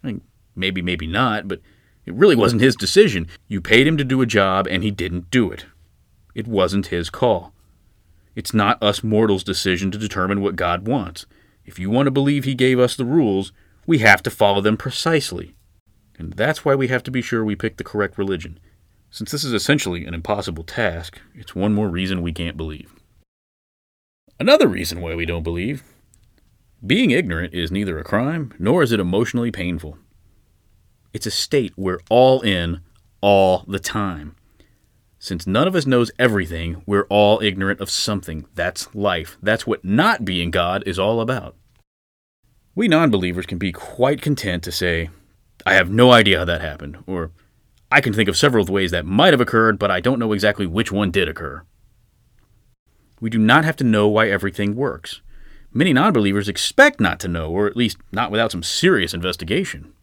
I 0.03 0.07
mean, 0.07 0.21
maybe, 0.55 0.81
maybe 0.81 1.07
not, 1.07 1.47
but 1.47 1.59
it 2.05 2.13
really 2.13 2.35
wasn't 2.35 2.61
his 2.61 2.75
decision. 2.75 3.27
You 3.47 3.61
paid 3.61 3.87
him 3.87 3.97
to 3.97 4.03
do 4.03 4.21
a 4.21 4.25
job 4.25 4.67
and 4.67 4.83
he 4.83 4.91
didn't 4.91 5.31
do 5.31 5.51
it. 5.51 5.65
It 6.33 6.47
wasn't 6.47 6.87
his 6.87 7.09
call. 7.09 7.53
It's 8.35 8.53
not 8.53 8.81
us 8.81 9.03
mortals' 9.03 9.43
decision 9.43 9.91
to 9.91 9.97
determine 9.97 10.41
what 10.41 10.55
God 10.55 10.87
wants. 10.87 11.25
If 11.65 11.77
you 11.77 11.89
want 11.89 12.07
to 12.07 12.11
believe 12.11 12.45
He 12.45 12.55
gave 12.55 12.79
us 12.79 12.95
the 12.95 13.05
rules, 13.05 13.51
we 13.85 13.99
have 13.99 14.23
to 14.23 14.29
follow 14.29 14.61
them 14.61 14.77
precisely. 14.77 15.55
And 16.17 16.33
that's 16.33 16.63
why 16.63 16.75
we 16.75 16.87
have 16.87 17.03
to 17.03 17.11
be 17.11 17.21
sure 17.21 17.43
we 17.43 17.55
pick 17.55 17.77
the 17.77 17.83
correct 17.83 18.17
religion. 18.17 18.59
Since 19.09 19.31
this 19.31 19.43
is 19.43 19.53
essentially 19.53 20.05
an 20.05 20.13
impossible 20.13 20.63
task, 20.63 21.19
it's 21.35 21.55
one 21.55 21.73
more 21.73 21.89
reason 21.89 22.21
we 22.21 22.31
can't 22.31 22.55
believe. 22.55 22.93
Another 24.39 24.67
reason 24.67 25.01
why 25.01 25.15
we 25.15 25.25
don't 25.25 25.43
believe 25.43 25.83
being 26.85 27.11
ignorant 27.11 27.53
is 27.53 27.71
neither 27.71 27.99
a 27.99 28.03
crime 28.03 28.53
nor 28.57 28.81
is 28.81 28.91
it 28.91 28.99
emotionally 28.99 29.51
painful. 29.51 29.99
It's 31.13 31.25
a 31.25 31.31
state 31.31 31.73
we're 31.75 31.99
all 32.09 32.41
in 32.41 32.81
all 33.19 33.65
the 33.67 33.79
time. 33.79 34.35
Since 35.19 35.45
none 35.45 35.67
of 35.67 35.75
us 35.75 35.85
knows 35.85 36.09
everything, 36.17 36.81
we're 36.85 37.05
all 37.09 37.41
ignorant 37.41 37.81
of 37.81 37.89
something. 37.89 38.45
That's 38.55 38.93
life. 38.95 39.37
That's 39.41 39.67
what 39.67 39.83
not 39.83 40.25
being 40.25 40.51
God 40.51 40.83
is 40.85 40.97
all 40.97 41.19
about. 41.19 41.55
We 42.75 42.87
non 42.87 43.11
believers 43.11 43.45
can 43.45 43.57
be 43.57 43.73
quite 43.73 44.21
content 44.21 44.63
to 44.63 44.71
say, 44.71 45.09
I 45.65 45.73
have 45.73 45.91
no 45.91 46.11
idea 46.11 46.39
how 46.39 46.45
that 46.45 46.61
happened, 46.61 46.97
or 47.05 47.31
I 47.91 48.01
can 48.01 48.13
think 48.13 48.29
of 48.29 48.37
several 48.37 48.65
ways 48.65 48.91
that 48.91 49.05
might 49.05 49.33
have 49.33 49.41
occurred, 49.41 49.77
but 49.77 49.91
I 49.91 49.99
don't 49.99 50.17
know 50.17 50.31
exactly 50.31 50.65
which 50.65 50.91
one 50.91 51.11
did 51.11 51.27
occur. 51.27 51.63
We 53.19 53.29
do 53.29 53.37
not 53.37 53.65
have 53.65 53.75
to 53.77 53.83
know 53.83 54.07
why 54.07 54.29
everything 54.29 54.75
works. 54.75 55.21
Many 55.73 55.91
non 55.91 56.13
believers 56.13 56.47
expect 56.47 57.01
not 57.01 57.19
to 57.19 57.27
know, 57.27 57.51
or 57.51 57.67
at 57.67 57.77
least 57.77 57.97
not 58.13 58.31
without 58.31 58.51
some 58.53 58.63
serious 58.63 59.13
investigation 59.13 59.93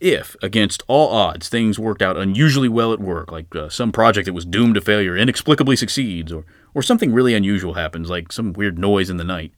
if, 0.00 0.36
against 0.42 0.82
all 0.88 1.08
odds, 1.08 1.48
things 1.48 1.78
worked 1.78 2.02
out 2.02 2.16
unusually 2.16 2.68
well 2.68 2.92
at 2.92 3.00
work, 3.00 3.32
like 3.32 3.54
uh, 3.54 3.68
some 3.68 3.92
project 3.92 4.26
that 4.26 4.34
was 4.34 4.44
doomed 4.44 4.74
to 4.74 4.80
failure 4.80 5.16
inexplicably 5.16 5.76
succeeds, 5.76 6.32
or, 6.32 6.44
or 6.74 6.82
something 6.82 7.12
really 7.12 7.34
unusual 7.34 7.74
happens, 7.74 8.10
like 8.10 8.32
some 8.32 8.52
weird 8.52 8.78
noise 8.78 9.08
in 9.08 9.16
the 9.16 9.24
night. 9.24 9.52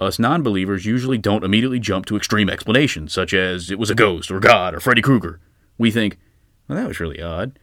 Us 0.00 0.18
non 0.18 0.42
believers 0.42 0.84
usually 0.84 1.18
don't 1.18 1.44
immediately 1.44 1.78
jump 1.78 2.04
to 2.06 2.16
extreme 2.16 2.50
explanations, 2.50 3.12
such 3.12 3.32
as 3.32 3.70
it 3.70 3.78
was 3.78 3.90
a 3.90 3.94
ghost, 3.94 4.30
or 4.30 4.40
God, 4.40 4.74
or 4.74 4.80
Freddy 4.80 5.00
Krueger. 5.02 5.40
We 5.78 5.90
think, 5.90 6.18
well, 6.68 6.76
that 6.76 6.88
was 6.88 7.00
really 7.00 7.22
odd. 7.22 7.58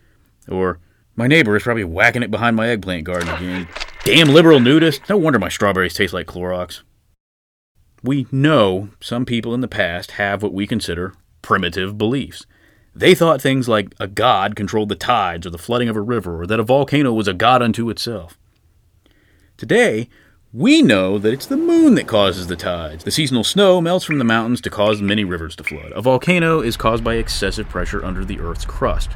Or, 0.48 0.80
my 1.16 1.28
neighbor 1.28 1.56
is 1.56 1.64
probably 1.64 1.84
whacking 1.84 2.24
it 2.24 2.32
behind 2.32 2.56
my 2.56 2.70
eggplant 2.70 3.04
garden 3.04 3.30
again. 3.30 3.68
Damn 4.04 4.30
liberal 4.30 4.60
nudist. 4.60 5.08
No 5.10 5.18
wonder 5.18 5.38
my 5.38 5.50
strawberries 5.50 5.94
taste 5.94 6.14
like 6.14 6.26
Clorox. 6.26 6.82
We 8.04 8.26
know 8.32 8.90
some 9.00 9.26
people 9.26 9.54
in 9.54 9.62
the 9.62 9.68
past 9.68 10.12
have 10.12 10.42
what 10.42 10.54
we 10.54 10.66
consider 10.66 11.14
primitive 11.42 11.98
beliefs. 11.98 12.46
They 12.96 13.14
thought 13.14 13.42
things 13.42 13.70
like 13.70 13.94
a 14.00 14.08
god 14.08 14.56
controlled 14.56 14.90
the 14.90 14.96
tides 14.96 15.46
or 15.46 15.52
the 15.52 15.58
flooding 15.58 15.88
of 15.88 15.96
a 15.96 16.02
river, 16.02 16.42
or 16.42 16.48
that 16.48 16.60
a 16.60 16.64
volcano 16.64 17.14
was 17.14 17.28
a 17.28 17.34
god 17.34 17.62
unto 17.62 17.90
itself. 17.90 18.38
Today, 19.56 20.10
we 20.52 20.82
know 20.82 21.18
that 21.18 21.32
it's 21.32 21.46
the 21.46 21.56
moon 21.56 21.96
that 21.96 22.08
causes 22.08 22.48
the 22.48 22.56
tides. 22.56 23.04
The 23.04 23.12
seasonal 23.12 23.44
snow 23.44 23.80
melts 23.80 24.04
from 24.04 24.18
the 24.18 24.26
mountains 24.26 24.60
to 24.62 24.70
cause 24.70 25.02
many 25.02 25.24
rivers 25.24 25.56
to 25.58 25.64
flood. 25.64 25.94
A 25.96 26.02
volcano 26.02 26.60
is 26.60 26.76
caused 26.76 27.04
by 27.04 27.16
excessive 27.16 27.70
pressure 27.70 28.04
under 28.04 28.26
the 28.26 28.40
Earth's 28.40 28.66
crust. 28.66 29.12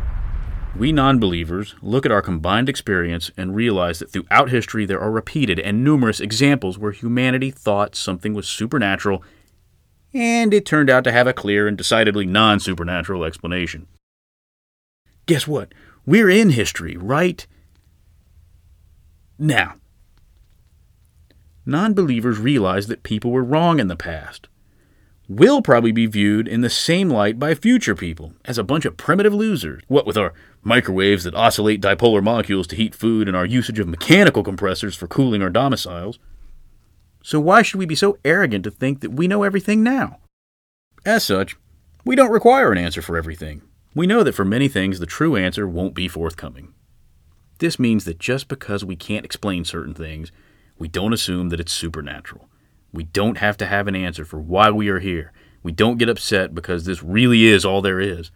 We 0.78 0.92
non 0.92 1.20
believers 1.20 1.74
look 1.82 2.06
at 2.06 2.12
our 2.12 2.22
combined 2.22 2.68
experience 2.68 3.32
and 3.38 3.56
realize 3.56 4.00
that 4.00 4.12
throughout 4.12 4.50
history 4.50 4.86
there 4.86 5.00
are 5.00 5.10
repeated 5.10 5.58
and 5.58 5.86
numerous 5.86 6.20
examples 6.20 6.78
where 6.78 6.92
humanity 6.92 7.50
thought 7.50 7.96
something 7.96 8.34
was 8.34 8.46
supernatural 8.46 9.24
and 10.14 10.54
it 10.54 10.66
turned 10.66 10.90
out 10.90 11.06
to 11.06 11.14
have 11.14 11.28
a 11.28 11.34
clear 11.34 11.66
and 11.66 11.78
decidedly 11.78 12.26
non 12.26 12.60
supernatural 12.60 13.24
explanation. 13.24 13.88
Guess 15.28 15.48
what? 15.48 15.74
We're 16.06 16.30
in 16.30 16.50
history 16.50 16.98
right 16.98 17.48
now. 19.40 19.76
Non 21.66 21.94
believers 21.94 22.38
realize 22.38 22.88
that 22.88 23.04
people 23.04 23.32
were 23.32 23.44
wrong 23.44 23.80
in 23.80 23.88
the 23.88 23.96
past 23.96 24.50
will 25.28 25.62
probably 25.62 25.92
be 25.92 26.06
viewed 26.06 26.48
in 26.48 26.62
the 26.62 26.70
same 26.70 27.10
light 27.10 27.40
by 27.40 27.56
future 27.56 27.96
people 27.96 28.34
as 28.46 28.58
a 28.58 28.64
bunch 28.64 28.86
of 28.86 28.98
primitive 28.98 29.34
losers. 29.34 29.82
What 29.88 30.06
with 30.06 30.18
our 30.18 30.34
microwaves 30.64 31.24
that 31.24 31.36
oscillate 31.36 31.82
dipolar 31.82 32.24
molecules 32.24 32.68
to 32.68 32.76
heat 32.76 32.94
food 32.94 33.28
and 33.28 33.36
our 33.36 33.46
usage 33.46 33.80
of 33.80 33.88
mechanical 33.88 34.44
compressors 34.44 34.96
for 34.96 35.08
cooling 35.08 35.42
our 35.42 35.50
domiciles. 35.50 36.20
So 37.24 37.40
why 37.40 37.62
should 37.62 37.80
we 37.80 37.86
be 37.86 37.96
so 37.96 38.18
arrogant 38.24 38.64
to 38.66 38.72
think 38.72 39.02
that 39.02 39.14
we 39.14 39.28
know 39.28 39.44
everything 39.44 39.82
now? 39.84 40.20
As 41.06 41.24
such, 41.24 41.56
we 42.04 42.16
don't 42.16 42.32
require 42.32 42.72
an 42.72 42.78
answer 42.78 43.02
for 43.02 43.18
everything. 43.18 43.62
We 43.96 44.08
know 44.08 44.24
that 44.24 44.36
for 44.36 44.46
many 44.46 44.68
things 44.68 45.00
the 45.00 45.06
true 45.06 45.36
answer 45.36 45.68
won't 45.68 45.96
be 45.96 46.08
forthcoming. 46.08 46.74
This 47.60 47.80
means 47.80 48.06
that 48.06 48.20
just 48.20 48.48
because 48.48 48.84
we 48.84 48.96
can't 48.96 49.26
explain 49.26 49.66
certain 49.66 49.94
things, 49.94 50.32
we 50.78 50.88
don't 50.88 51.14
assume 51.14 51.50
that 51.50 51.60
it's 51.60 51.72
supernatural. 51.72 52.50
We 52.96 53.04
don't 53.04 53.40
have 53.40 53.58
to 53.58 53.66
have 53.66 53.88
an 53.88 53.96
answer 53.96 54.24
for 54.24 54.40
why 54.40 54.72
we 54.72 54.88
are 54.88 55.00
here. 55.00 55.34
We 55.64 55.74
don't 55.74 55.98
get 55.98 56.08
upset 56.08 56.56
because 56.56 56.86
this 56.86 57.04
really 57.04 57.46
is 57.46 57.66
all 57.66 57.82
there 57.82 58.00
is. 58.00 58.32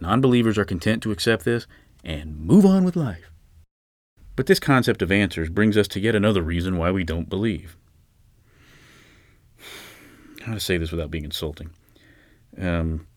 Non 0.00 0.20
believers 0.20 0.56
are 0.56 0.64
content 0.64 1.02
to 1.02 1.10
accept 1.10 1.44
this 1.44 1.66
and 2.04 2.38
move 2.38 2.64
on 2.64 2.84
with 2.84 2.94
life. 2.94 3.32
But 4.36 4.46
this 4.46 4.60
concept 4.60 5.02
of 5.02 5.10
answers 5.10 5.48
brings 5.48 5.76
us 5.76 5.88
to 5.88 6.00
yet 6.00 6.14
another 6.14 6.42
reason 6.42 6.76
why 6.76 6.92
we 6.92 7.02
don't 7.02 7.28
believe. 7.28 7.76
How 10.42 10.54
to 10.54 10.60
say 10.60 10.76
this 10.76 10.92
without 10.92 11.10
being 11.10 11.24
insulting? 11.24 11.70
Um, 12.60 13.08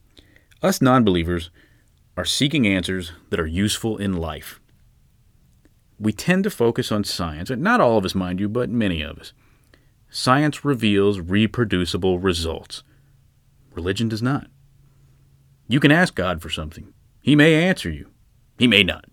us 0.64 0.82
non 0.82 1.04
believers 1.04 1.52
are 2.18 2.26
seeking 2.26 2.66
answers 2.66 3.12
that 3.30 3.40
are 3.40 3.46
useful 3.46 3.98
in 3.98 4.18
life. 4.18 4.60
We 6.00 6.14
tend 6.14 6.46
to 6.46 6.50
focus 6.50 6.92
on 6.92 7.04
science, 7.04 7.52
not 7.52 7.80
all 7.80 8.00
of 8.00 8.06
us, 8.06 8.16
mind 8.16 8.40
you, 8.40 8.50
but 8.50 8.72
many 8.72 9.04
of 9.04 9.20
us. 9.20 9.34
Science 10.10 10.66
reveals 10.66 11.20
reproducible 11.20 12.20
results. 12.20 12.84
Religion 13.74 14.10
does 14.10 14.22
not. 14.22 14.48
You 15.68 15.80
can 15.80 15.92
ask 15.92 16.16
God 16.16 16.42
for 16.42 16.50
something. 16.50 16.94
He 17.22 17.36
may 17.36 17.54
answer 17.54 17.92
you. 17.92 18.10
He 18.58 18.68
may 18.68 18.84
not. 18.84 19.06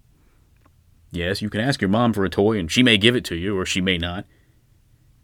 Yes, 1.11 1.43
you 1.43 1.51
can 1.51 1.61
ask 1.61 1.81
your 1.81 1.91
mom 1.91 2.13
for 2.13 2.25
a 2.25 2.31
toy 2.31 2.59
and 2.59 2.71
she 2.71 2.83
may 2.83 2.97
give 2.97 3.15
it 3.15 3.25
to 3.27 3.37
you 3.37 3.59
or 3.59 3.67
she 3.67 3.81
may 3.81 3.99
not. 3.99 4.25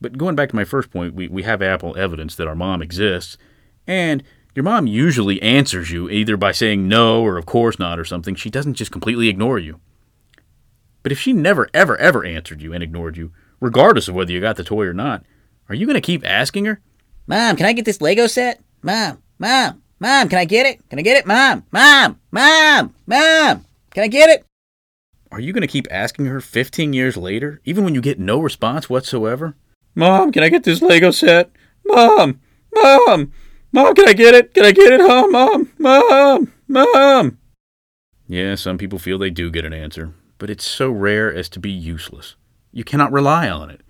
But 0.00 0.18
going 0.18 0.36
back 0.36 0.50
to 0.50 0.56
my 0.56 0.64
first 0.64 0.90
point, 0.90 1.14
we, 1.14 1.28
we 1.28 1.42
have 1.44 1.62
ample 1.62 1.96
evidence 1.96 2.34
that 2.34 2.48
our 2.48 2.56
mom 2.56 2.82
exists, 2.82 3.38
and 3.86 4.22
your 4.54 4.64
mom 4.64 4.86
usually 4.86 5.40
answers 5.40 5.90
you 5.90 6.10
either 6.10 6.36
by 6.36 6.52
saying 6.52 6.88
no 6.88 7.22
or 7.22 7.38
of 7.38 7.46
course 7.46 7.78
not 7.78 7.98
or 7.98 8.04
something. 8.04 8.34
She 8.34 8.50
doesn't 8.50 8.74
just 8.74 8.90
completely 8.90 9.28
ignore 9.28 9.58
you. 9.58 9.80
But 11.02 11.12
if 11.12 11.20
she 11.20 11.32
never, 11.32 11.68
ever, 11.72 11.96
ever 11.96 12.24
answered 12.24 12.62
you 12.62 12.72
and 12.72 12.82
ignored 12.82 13.16
you, 13.16 13.32
regardless 13.60 14.08
of 14.08 14.14
whether 14.14 14.32
you 14.32 14.40
got 14.40 14.56
the 14.56 14.64
toy 14.64 14.84
or 14.84 14.92
not, 14.92 15.24
are 15.72 15.74
you 15.74 15.86
going 15.86 15.94
to 15.94 16.02
keep 16.02 16.22
asking 16.26 16.66
her? 16.66 16.82
Mom, 17.26 17.56
can 17.56 17.64
I 17.64 17.72
get 17.72 17.86
this 17.86 18.02
Lego 18.02 18.26
set? 18.26 18.60
Mom, 18.82 19.22
Mom, 19.38 19.82
Mom, 20.00 20.28
can 20.28 20.38
I 20.38 20.44
get 20.44 20.66
it? 20.66 20.86
Can 20.90 20.98
I 20.98 21.02
get 21.02 21.16
it? 21.16 21.24
Mom, 21.24 21.64
Mom, 21.72 22.20
Mom, 22.30 22.94
Mom, 23.06 23.64
can 23.90 24.04
I 24.04 24.08
get 24.08 24.28
it? 24.28 24.44
Are 25.30 25.40
you 25.40 25.54
going 25.54 25.62
to 25.62 25.66
keep 25.66 25.86
asking 25.90 26.26
her 26.26 26.42
15 26.42 26.92
years 26.92 27.16
later, 27.16 27.62
even 27.64 27.84
when 27.84 27.94
you 27.94 28.02
get 28.02 28.18
no 28.18 28.38
response 28.38 28.90
whatsoever? 28.90 29.56
Mom, 29.94 30.30
can 30.30 30.42
I 30.42 30.50
get 30.50 30.64
this 30.64 30.82
Lego 30.82 31.10
set? 31.10 31.50
Mom, 31.86 32.38
Mom, 32.74 33.32
Mom, 33.72 33.94
can 33.94 34.06
I 34.10 34.12
get 34.12 34.34
it? 34.34 34.52
Can 34.52 34.66
I 34.66 34.72
get 34.72 34.92
it? 34.92 35.00
home, 35.00 35.32
Mom, 35.32 35.70
Mom, 35.78 36.52
Mom. 36.68 37.38
Yeah, 38.28 38.56
some 38.56 38.76
people 38.76 38.98
feel 38.98 39.16
they 39.16 39.30
do 39.30 39.50
get 39.50 39.64
an 39.64 39.72
answer, 39.72 40.12
but 40.36 40.50
it's 40.50 40.68
so 40.68 40.90
rare 40.90 41.34
as 41.34 41.48
to 41.48 41.58
be 41.58 41.70
useless. 41.70 42.34
You 42.72 42.84
cannot 42.84 43.10
rely 43.10 43.48
on 43.48 43.70
it. 43.70 43.80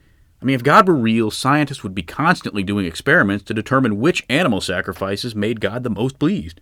I 0.42 0.44
mean, 0.44 0.56
if 0.56 0.64
God 0.64 0.88
were 0.88 0.96
real, 0.96 1.30
scientists 1.30 1.84
would 1.84 1.94
be 1.94 2.02
constantly 2.02 2.64
doing 2.64 2.84
experiments 2.84 3.44
to 3.44 3.54
determine 3.54 4.00
which 4.00 4.26
animal 4.28 4.60
sacrifices 4.60 5.36
made 5.36 5.60
God 5.60 5.84
the 5.84 5.90
most 5.90 6.18
pleased. 6.18 6.60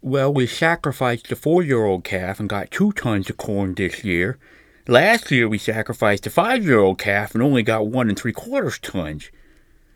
Well, 0.00 0.32
we 0.32 0.46
sacrificed 0.46 1.32
a 1.32 1.36
four 1.36 1.64
year 1.64 1.84
old 1.84 2.04
calf 2.04 2.38
and 2.38 2.48
got 2.48 2.70
two 2.70 2.92
tons 2.92 3.28
of 3.28 3.36
corn 3.36 3.74
this 3.74 4.04
year. 4.04 4.38
Last 4.86 5.32
year 5.32 5.48
we 5.48 5.58
sacrificed 5.58 6.28
a 6.28 6.30
five 6.30 6.64
year 6.64 6.78
old 6.78 7.00
calf 7.00 7.34
and 7.34 7.42
only 7.42 7.64
got 7.64 7.88
one 7.88 8.08
and 8.08 8.16
three 8.16 8.32
quarters 8.32 8.78
tons. 8.78 9.28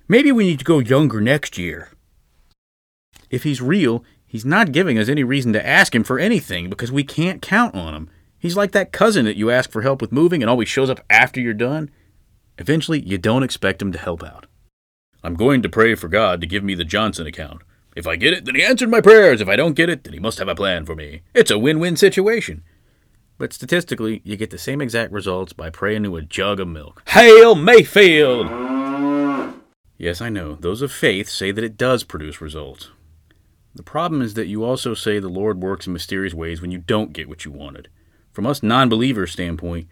Maybe 0.09 0.33
we 0.33 0.45
need 0.45 0.59
to 0.59 0.65
go 0.65 0.81
younger 0.81 1.21
next 1.21 1.57
year. 1.57 1.91
If 3.31 3.45
he's 3.45 3.63
real, 3.63 4.05
he's 4.27 4.45
not 4.45 4.73
giving 4.73 4.99
us 4.99 5.09
any 5.09 5.23
reason 5.23 5.53
to 5.53 5.65
ask 5.65 5.95
him 5.95 6.03
for 6.03 6.19
anything 6.19 6.69
because 6.69 6.91
we 6.91 7.05
can't 7.05 7.41
count 7.41 7.77
on 7.77 7.95
him. 7.95 8.11
He's 8.41 8.57
like 8.57 8.73
that 8.73 8.91
cousin 8.91 9.25
that 9.27 9.37
you 9.37 9.53
ask 9.53 9.71
for 9.71 9.83
help 9.83 10.01
with 10.01 10.11
moving 10.11 10.43
and 10.43 10.51
always 10.51 10.69
shows 10.69 10.91
up 10.91 11.01
after 11.09 11.41
you're 11.41 11.55
done. 11.55 11.89
Eventually, 12.63 13.01
you 13.01 13.19
don't 13.19 13.43
expect 13.43 13.83
him 13.83 13.91
to 13.91 13.99
help 13.99 14.23
out. 14.23 14.47
I'm 15.25 15.35
going 15.35 15.63
to 15.63 15.69
pray 15.69 15.97
for 15.97 16.07
God 16.07 16.41
to 16.41 16.47
give 16.47 16.63
me 16.63 16.77
the 16.77 16.85
Johnson 16.85 17.27
account. 17.27 17.63
If 17.97 18.07
I 18.07 18.15
get 18.15 18.35
it, 18.35 18.45
then 18.45 18.55
he 18.55 18.63
answered 18.63 18.89
my 18.89 19.01
prayers. 19.01 19.41
If 19.41 19.49
I 19.49 19.57
don't 19.57 19.75
get 19.75 19.89
it, 19.89 20.05
then 20.05 20.13
he 20.13 20.21
must 20.21 20.39
have 20.39 20.47
a 20.47 20.55
plan 20.55 20.87
for 20.87 20.95
me. 20.95 21.23
It's 21.35 21.51
a 21.51 21.59
win 21.59 21.81
win 21.81 21.97
situation. 21.97 22.63
But 23.37 23.53
statistically, 23.53 24.23
you 24.23 24.37
get 24.37 24.51
the 24.51 24.59
same 24.59 24.81
exact 24.81 25.11
results 25.11 25.53
by 25.53 25.71
praying 25.71 26.05
to 26.05 26.15
a 26.15 26.23
jug 26.23 26.61
of 26.61 26.69
milk. 26.69 27.03
Hail 27.09 27.57
Mayfield! 27.57 28.47
Yes, 29.99 30.21
I 30.21 30.29
know, 30.29 30.55
those 30.55 30.83
of 30.83 30.93
faith 30.93 31.29
say 31.29 31.51
that 31.51 31.65
it 31.65 31.77
does 31.77 32.05
produce 32.05 32.41
results. 32.41 32.91
The 33.75 33.83
problem 33.83 34.23
is 34.23 34.35
that 34.35 34.47
you 34.47 34.63
also 34.63 34.95
say 34.95 35.19
the 35.19 35.29
Lord 35.29 35.61
works 35.61 35.89
in 35.89 35.93
mysterious 35.93 36.33
ways 36.33 36.63
when 36.63 36.71
you 36.71 36.79
don't 36.79 37.13
get 37.13 37.29
what 37.29 37.45
you 37.45 37.51
wanted. 37.51 37.89
From 38.31 38.47
us 38.47 38.63
non 38.63 38.89
believers' 38.89 39.33
standpoint, 39.33 39.89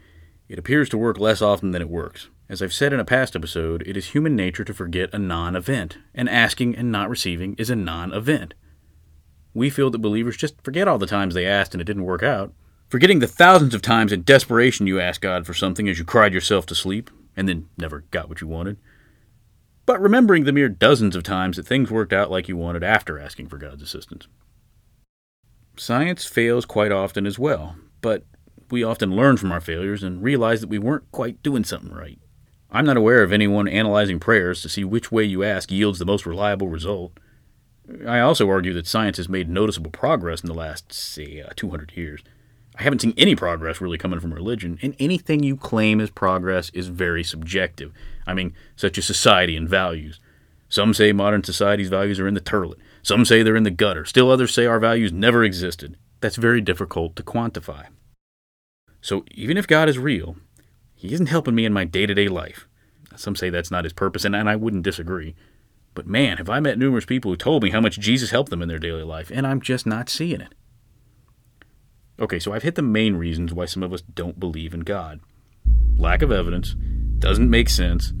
it 0.47 0.57
appears 0.57 0.87
to 0.87 0.97
work 0.97 1.19
less 1.19 1.41
often 1.41 1.71
than 1.71 1.81
it 1.81 1.89
works. 1.89 2.29
As 2.51 2.61
I've 2.61 2.73
said 2.73 2.91
in 2.91 2.99
a 2.99 3.05
past 3.05 3.33
episode, 3.33 3.81
it 3.87 3.95
is 3.95 4.07
human 4.07 4.35
nature 4.35 4.65
to 4.65 4.73
forget 4.73 5.13
a 5.13 5.17
non 5.17 5.55
event, 5.55 5.99
and 6.13 6.27
asking 6.27 6.75
and 6.75 6.91
not 6.91 7.09
receiving 7.09 7.53
is 7.53 7.69
a 7.69 7.77
non 7.77 8.11
event. 8.11 8.55
We 9.53 9.69
feel 9.69 9.89
that 9.89 9.99
believers 9.99 10.35
just 10.35 10.61
forget 10.61 10.85
all 10.85 10.97
the 10.97 11.07
times 11.07 11.33
they 11.33 11.45
asked 11.45 11.73
and 11.73 11.79
it 11.79 11.85
didn't 11.85 12.03
work 12.03 12.23
out, 12.23 12.53
forgetting 12.89 13.19
the 13.19 13.25
thousands 13.27 13.73
of 13.73 13.81
times 13.81 14.11
in 14.11 14.23
desperation 14.23 14.85
you 14.85 14.99
asked 14.99 15.21
God 15.21 15.45
for 15.45 15.53
something 15.53 15.87
as 15.87 15.97
you 15.97 16.03
cried 16.03 16.33
yourself 16.33 16.65
to 16.65 16.75
sleep 16.75 17.09
and 17.37 17.47
then 17.47 17.69
never 17.77 18.01
got 18.11 18.27
what 18.27 18.41
you 18.41 18.47
wanted, 18.47 18.75
but 19.85 20.01
remembering 20.01 20.43
the 20.43 20.51
mere 20.51 20.67
dozens 20.67 21.15
of 21.15 21.23
times 21.23 21.55
that 21.55 21.65
things 21.65 21.89
worked 21.89 22.11
out 22.11 22.29
like 22.29 22.49
you 22.49 22.57
wanted 22.57 22.83
after 22.83 23.17
asking 23.17 23.47
for 23.47 23.59
God's 23.59 23.81
assistance. 23.81 24.27
Science 25.77 26.25
fails 26.25 26.65
quite 26.65 26.91
often 26.91 27.25
as 27.25 27.39
well, 27.39 27.77
but 28.01 28.25
we 28.69 28.83
often 28.83 29.15
learn 29.15 29.37
from 29.37 29.53
our 29.53 29.61
failures 29.61 30.03
and 30.03 30.21
realize 30.21 30.59
that 30.59 30.69
we 30.69 30.79
weren't 30.79 31.09
quite 31.13 31.41
doing 31.41 31.63
something 31.63 31.93
right. 31.93 32.19
I'm 32.71 32.85
not 32.85 32.97
aware 32.97 33.21
of 33.21 33.33
anyone 33.33 33.67
analyzing 33.67 34.19
prayers 34.19 34.61
to 34.61 34.69
see 34.69 34.83
which 34.83 35.11
way 35.11 35.23
you 35.23 35.43
ask 35.43 35.71
yields 35.71 35.99
the 35.99 36.05
most 36.05 36.25
reliable 36.25 36.69
result. 36.69 37.11
I 38.07 38.19
also 38.21 38.49
argue 38.49 38.73
that 38.73 38.87
science 38.87 39.17
has 39.17 39.27
made 39.27 39.49
noticeable 39.49 39.91
progress 39.91 40.41
in 40.41 40.47
the 40.47 40.53
last, 40.53 40.93
say, 40.93 41.41
uh, 41.41 41.49
200 41.55 41.91
years. 41.95 42.21
I 42.75 42.83
haven't 42.83 42.99
seen 42.99 43.13
any 43.17 43.35
progress 43.35 43.81
really 43.81 43.97
coming 43.97 44.21
from 44.21 44.33
religion, 44.33 44.79
and 44.81 44.95
anything 44.99 45.43
you 45.43 45.57
claim 45.57 45.99
as 45.99 46.09
progress 46.09 46.69
is 46.69 46.87
very 46.87 47.23
subjective. 47.23 47.91
I 48.25 48.33
mean, 48.33 48.53
such 48.77 48.97
as 48.97 49.05
society 49.05 49.57
and 49.57 49.67
values. 49.67 50.21
Some 50.69 50.93
say 50.93 51.11
modern 51.11 51.43
society's 51.43 51.89
values 51.89 52.19
are 52.21 52.27
in 52.27 52.33
the 52.33 52.39
toilet. 52.39 52.79
Some 53.03 53.25
say 53.25 53.43
they're 53.43 53.57
in 53.57 53.63
the 53.63 53.71
gutter. 53.71 54.05
Still 54.05 54.31
others 54.31 54.53
say 54.53 54.65
our 54.65 54.79
values 54.79 55.11
never 55.11 55.43
existed. 55.43 55.97
That's 56.21 56.37
very 56.37 56.61
difficult 56.61 57.17
to 57.17 57.23
quantify. 57.23 57.87
So 59.01 59.25
even 59.31 59.57
if 59.57 59.67
God 59.67 59.89
is 59.89 59.99
real, 59.99 60.37
he 61.01 61.13
isn't 61.13 61.29
helping 61.29 61.55
me 61.55 61.65
in 61.65 61.73
my 61.73 61.83
day 61.83 62.05
to 62.05 62.13
day 62.13 62.27
life. 62.27 62.67
Some 63.15 63.35
say 63.35 63.49
that's 63.49 63.71
not 63.71 63.85
his 63.85 63.93
purpose, 63.93 64.23
and, 64.23 64.35
and 64.35 64.47
I 64.47 64.55
wouldn't 64.55 64.83
disagree. 64.83 65.35
But 65.95 66.05
man, 66.05 66.37
have 66.37 66.49
I 66.49 66.59
met 66.59 66.77
numerous 66.77 67.05
people 67.05 67.31
who 67.31 67.35
told 67.35 67.63
me 67.63 67.71
how 67.71 67.81
much 67.81 67.99
Jesus 67.99 68.29
helped 68.29 68.51
them 68.51 68.61
in 68.61 68.69
their 68.69 68.79
daily 68.79 69.03
life, 69.03 69.31
and 69.33 69.47
I'm 69.47 69.61
just 69.61 69.85
not 69.87 70.09
seeing 70.09 70.41
it. 70.41 70.53
Okay, 72.19 72.37
so 72.37 72.53
I've 72.53 72.63
hit 72.63 72.75
the 72.75 72.83
main 72.83 73.15
reasons 73.15 73.51
why 73.51 73.65
some 73.65 73.81
of 73.81 73.91
us 73.91 74.01
don't 74.01 74.39
believe 74.39 74.73
in 74.73 74.81
God 74.81 75.21
lack 75.97 76.21
of 76.21 76.31
evidence, 76.31 76.75
doesn't 77.19 77.49
make 77.49 77.69
sense, 77.69 78.11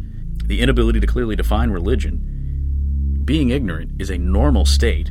the 0.45 0.61
inability 0.61 0.99
to 0.99 1.07
clearly 1.07 1.35
define 1.35 1.71
religion. 1.71 3.21
Being 3.25 3.49
ignorant 3.49 3.99
is 3.99 4.09
a 4.09 4.17
normal 4.17 4.65
state, 4.65 5.09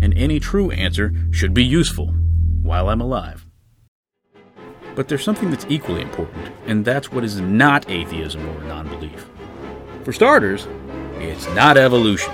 and 0.00 0.16
any 0.16 0.38
true 0.40 0.70
answer 0.70 1.12
should 1.30 1.54
be 1.54 1.64
useful 1.64 2.14
while 2.62 2.88
I'm 2.88 3.00
alive. 3.00 3.46
But 4.94 5.08
there's 5.08 5.24
something 5.24 5.50
that's 5.50 5.66
equally 5.68 6.02
important, 6.02 6.52
and 6.66 6.84
that's 6.84 7.10
what 7.10 7.24
is 7.24 7.40
not 7.40 7.88
atheism 7.90 8.46
or 8.46 8.62
non 8.64 8.88
belief. 8.88 9.26
For 10.04 10.12
starters, 10.12 10.66
it's 11.14 11.46
not 11.54 11.76
evolution. 11.76 12.32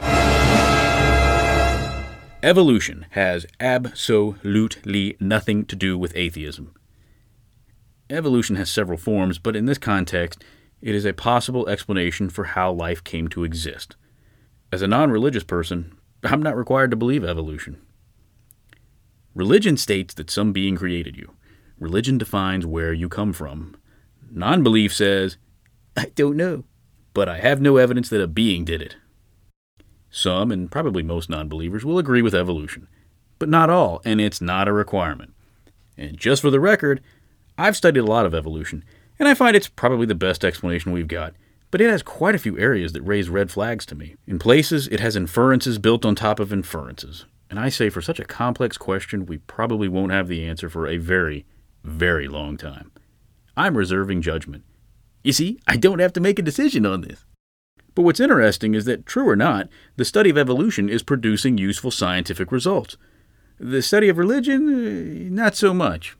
Evolution 2.42 3.06
has 3.10 3.46
absolutely 3.60 5.16
nothing 5.20 5.64
to 5.66 5.76
do 5.76 5.98
with 5.98 6.16
atheism. 6.16 6.74
Evolution 8.10 8.56
has 8.56 8.70
several 8.70 8.96
forms, 8.96 9.38
but 9.38 9.54
in 9.54 9.66
this 9.66 9.78
context, 9.78 10.42
it 10.80 10.94
is 10.94 11.04
a 11.04 11.12
possible 11.12 11.68
explanation 11.68 12.30
for 12.30 12.44
how 12.44 12.72
life 12.72 13.02
came 13.04 13.28
to 13.28 13.44
exist. 13.44 13.96
As 14.72 14.82
a 14.82 14.86
non 14.86 15.10
religious 15.10 15.44
person, 15.44 15.98
I'm 16.24 16.42
not 16.42 16.56
required 16.56 16.90
to 16.90 16.96
believe 16.96 17.24
evolution. 17.24 17.80
Religion 19.34 19.76
states 19.76 20.14
that 20.14 20.30
some 20.30 20.52
being 20.52 20.76
created 20.76 21.16
you. 21.16 21.32
Religion 21.78 22.18
defines 22.18 22.66
where 22.66 22.92
you 22.92 23.08
come 23.08 23.32
from. 23.32 23.76
Non 24.30 24.62
belief 24.62 24.94
says, 24.94 25.36
I 25.96 26.06
don't 26.14 26.36
know, 26.36 26.64
but 27.14 27.28
I 27.28 27.38
have 27.38 27.60
no 27.60 27.76
evidence 27.76 28.08
that 28.08 28.22
a 28.22 28.26
being 28.26 28.64
did 28.64 28.82
it. 28.82 28.96
Some, 30.10 30.50
and 30.50 30.70
probably 30.70 31.02
most 31.02 31.28
non 31.30 31.48
believers, 31.48 31.84
will 31.84 31.98
agree 31.98 32.22
with 32.22 32.34
evolution, 32.34 32.88
but 33.38 33.48
not 33.48 33.70
all, 33.70 34.00
and 34.04 34.20
it's 34.20 34.40
not 34.40 34.68
a 34.68 34.72
requirement. 34.72 35.34
And 35.96 36.16
just 36.16 36.42
for 36.42 36.50
the 36.50 36.60
record, 36.60 37.00
I've 37.56 37.76
studied 37.76 38.00
a 38.00 38.04
lot 38.04 38.26
of 38.26 38.34
evolution, 38.34 38.84
and 39.18 39.28
I 39.28 39.34
find 39.34 39.56
it's 39.56 39.68
probably 39.68 40.06
the 40.06 40.14
best 40.14 40.44
explanation 40.44 40.92
we've 40.92 41.08
got, 41.08 41.34
but 41.70 41.80
it 41.80 41.90
has 41.90 42.02
quite 42.02 42.34
a 42.34 42.38
few 42.38 42.58
areas 42.58 42.92
that 42.92 43.02
raise 43.02 43.28
red 43.28 43.50
flags 43.50 43.84
to 43.86 43.94
me. 43.94 44.16
In 44.26 44.38
places, 44.38 44.88
it 44.88 45.00
has 45.00 45.16
inferences 45.16 45.78
built 45.78 46.04
on 46.04 46.14
top 46.14 46.40
of 46.40 46.52
inferences. 46.52 47.26
And 47.50 47.58
I 47.58 47.68
say 47.68 47.88
for 47.88 48.00
such 48.00 48.20
a 48.20 48.24
complex 48.24 48.76
question, 48.78 49.26
we 49.26 49.38
probably 49.38 49.88
won't 49.88 50.12
have 50.12 50.28
the 50.28 50.44
answer 50.44 50.68
for 50.68 50.86
a 50.86 50.98
very, 50.98 51.46
very 51.84 52.28
long 52.28 52.56
time. 52.56 52.92
I'm 53.56 53.76
reserving 53.76 54.22
judgment. 54.22 54.64
You 55.24 55.32
see, 55.32 55.58
I 55.66 55.76
don't 55.76 55.98
have 55.98 56.12
to 56.14 56.20
make 56.20 56.38
a 56.38 56.42
decision 56.42 56.86
on 56.86 57.00
this. 57.00 57.24
But 57.94 58.02
what's 58.02 58.20
interesting 58.20 58.74
is 58.74 58.84
that, 58.84 59.06
true 59.06 59.28
or 59.28 59.34
not, 59.34 59.68
the 59.96 60.04
study 60.04 60.30
of 60.30 60.38
evolution 60.38 60.88
is 60.88 61.02
producing 61.02 61.58
useful 61.58 61.90
scientific 61.90 62.52
results. 62.52 62.96
The 63.58 63.82
study 63.82 64.08
of 64.08 64.18
religion, 64.18 64.68
eh, 64.68 65.28
not 65.30 65.56
so 65.56 65.74
much. 65.74 66.16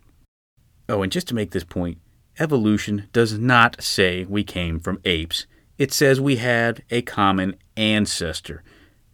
Oh, 0.88 1.02
and 1.02 1.12
just 1.12 1.28
to 1.28 1.34
make 1.36 1.52
this 1.52 1.64
point, 1.64 1.98
evolution 2.40 3.08
does 3.12 3.38
not 3.38 3.80
say 3.80 4.24
we 4.24 4.42
came 4.42 4.80
from 4.80 5.00
apes. 5.04 5.46
It 5.76 5.92
says 5.92 6.20
we 6.20 6.36
had 6.36 6.82
a 6.90 7.02
common 7.02 7.54
ancestor. 7.76 8.64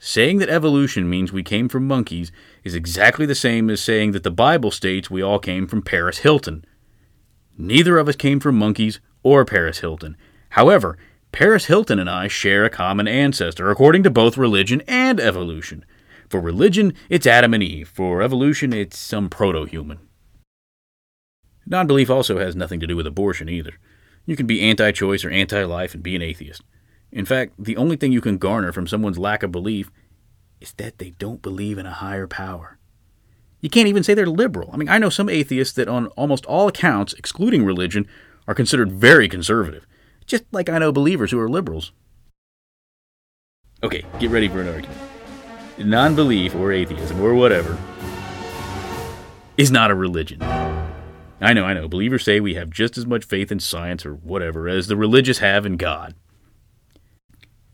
Saying 0.07 0.37
that 0.41 0.51
evolution 0.51 1.09
means 1.09 1.33
we 1.33 1.43
came 1.43 1.67
from 1.67 1.89
monkeys 1.89 2.31
is 2.63 2.75
exactly 2.75 3.25
the 3.25 3.35
same 3.35 3.71
as 3.71 3.81
saying 3.81 4.13
that 4.13 4.23
the 4.23 4.31
Bible 4.31 4.71
states 4.71 5.11
we 5.11 5.23
all 5.23 5.39
came 5.39 5.67
from 5.67 5.81
Paris 5.81 6.19
Hilton. 6.19 6.63
Neither 7.57 7.97
of 7.97 8.07
us 8.07 8.15
came 8.15 8.39
from 8.39 8.59
monkeys 8.59 9.01
or 9.23 9.47
Paris 9.47 9.79
Hilton. 9.79 10.19
However, 10.51 10.99
Paris 11.33 11.65
Hilton 11.67 11.99
and 11.99 12.11
I 12.11 12.29
share 12.29 12.67
a 12.67 12.71
common 12.71 13.09
ancestor, 13.09 13.71
according 13.71 14.03
to 14.03 14.11
both 14.11 14.37
religion 14.37 14.83
and 14.87 15.19
evolution. 15.19 15.87
For 16.29 16.39
religion, 16.39 16.93
it's 17.09 17.27
Adam 17.27 17.55
and 17.55 17.63
Eve. 17.63 17.89
For 17.89 18.21
evolution, 18.21 18.75
it's 18.75 18.99
some 18.99 19.31
proto 19.31 19.65
human. 19.65 20.01
Non 21.65 21.87
belief 21.87 22.11
also 22.11 22.39
has 22.39 22.55
nothing 22.55 22.79
to 22.81 22.87
do 22.87 22.95
with 22.95 23.07
abortion 23.07 23.49
either. 23.49 23.79
You 24.27 24.37
can 24.37 24.47
be 24.47 24.61
anti 24.61 24.93
choice 24.93 25.25
or 25.25 25.31
anti 25.31 25.65
life 25.65 25.95
and 25.95 26.03
be 26.03 26.15
an 26.15 26.21
atheist. 26.21 26.61
In 27.15 27.25
fact, 27.25 27.53
the 27.57 27.77
only 27.77 27.95
thing 27.95 28.11
you 28.11 28.21
can 28.21 28.39
garner 28.39 28.73
from 28.73 28.89
someone's 28.89 29.19
lack 29.19 29.45
of 29.45 29.53
belief 29.53 29.89
is 30.61 30.73
that 30.73 30.99
they 30.99 31.11
don't 31.11 31.41
believe 31.41 31.79
in 31.79 31.87
a 31.87 31.93
higher 31.93 32.27
power. 32.27 32.77
You 33.61 33.71
can't 33.71 33.87
even 33.87 34.03
say 34.03 34.15
they're 34.15 34.27
liberal. 34.27 34.69
I 34.73 34.77
mean, 34.77 34.89
I 34.89 34.99
know 34.99 35.11
some 35.11 35.29
atheists 35.29 35.75
that, 35.77 35.87
on 35.87 36.09
almost 36.09 36.45
all 36.47 36.67
accounts, 36.67 37.15
excluding 37.15 37.65
religion, 37.65 38.09
are 38.49 38.55
considered 38.55 38.91
very 38.91 39.29
conservative, 39.29 39.87
just 40.27 40.45
like 40.51 40.69
I 40.69 40.79
know 40.79 40.91
believers 40.91 41.31
who 41.31 41.39
are 41.39 41.49
liberals. 41.49 41.93
Okay, 43.85 44.05
get 44.19 44.31
ready 44.31 44.49
for 44.49 44.61
an 44.61 44.69
argument. 44.69 44.99
Non 45.79 46.17
belief 46.17 46.55
or 46.57 46.73
atheism 46.73 47.21
or 47.21 47.35
whatever 47.35 47.79
is 49.57 49.71
not 49.71 49.93
a 49.93 49.95
religion. 49.95 50.43
I 51.41 51.53
know, 51.53 51.65
I 51.65 51.75
know. 51.75 51.87
Believers 51.87 52.25
say 52.25 52.41
we 52.41 52.55
have 52.55 52.71
just 52.71 52.99
as 52.99 53.07
much 53.07 53.25
faith 53.25 53.53
in 53.53 53.61
science 53.61 54.05
or 54.05 54.15
whatever 54.15 54.69
as 54.69 54.89
the 54.89 54.97
religious 54.97 55.39
have 55.39 55.65
in 55.65 55.77
God. 55.77 56.15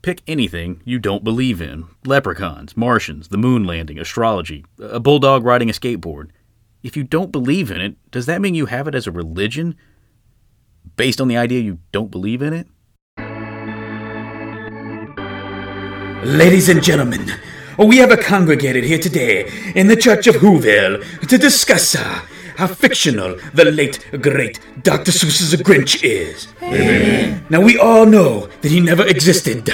Pick 0.01 0.23
anything 0.25 0.81
you 0.83 0.97
don't 0.97 1.23
believe 1.23 1.61
in 1.61 1.85
leprechauns, 2.05 2.75
Martians, 2.75 3.27
the 3.27 3.37
moon 3.37 3.65
landing, 3.65 3.99
astrology, 3.99 4.65
a 4.79 4.99
bulldog 4.99 5.43
riding 5.43 5.69
a 5.69 5.73
skateboard. 5.73 6.29
If 6.81 6.97
you 6.97 7.03
don't 7.03 7.31
believe 7.31 7.69
in 7.69 7.79
it, 7.79 7.97
does 8.09 8.25
that 8.25 8.41
mean 8.41 8.55
you 8.55 8.65
have 8.65 8.87
it 8.87 8.95
as 8.95 9.05
a 9.05 9.11
religion 9.11 9.75
based 10.95 11.21
on 11.21 11.27
the 11.27 11.37
idea 11.37 11.59
you 11.59 11.77
don't 11.91 12.09
believe 12.09 12.41
in 12.41 12.51
it? 12.51 12.67
Ladies 16.25 16.67
and 16.67 16.81
gentlemen, 16.81 17.31
we 17.77 17.97
have 17.97 18.09
a 18.09 18.17
congregated 18.17 18.83
here 18.83 18.97
today 18.97 19.51
in 19.75 19.85
the 19.85 19.95
Church 19.95 20.25
of 20.25 20.35
Whoville 20.37 21.27
to 21.27 21.37
discuss 21.37 21.93
uh, 21.93 22.21
how 22.61 22.67
fictional 22.67 23.35
the 23.55 23.65
late, 23.65 24.05
great 24.21 24.59
Dr. 24.83 25.11
Seuss's 25.11 25.55
Grinch 25.63 26.03
is. 26.03 26.47
Now, 27.49 27.59
we 27.59 27.75
all 27.75 28.05
know 28.05 28.47
that 28.61 28.69
he 28.71 28.79
never 28.79 29.03
existed. 29.05 29.67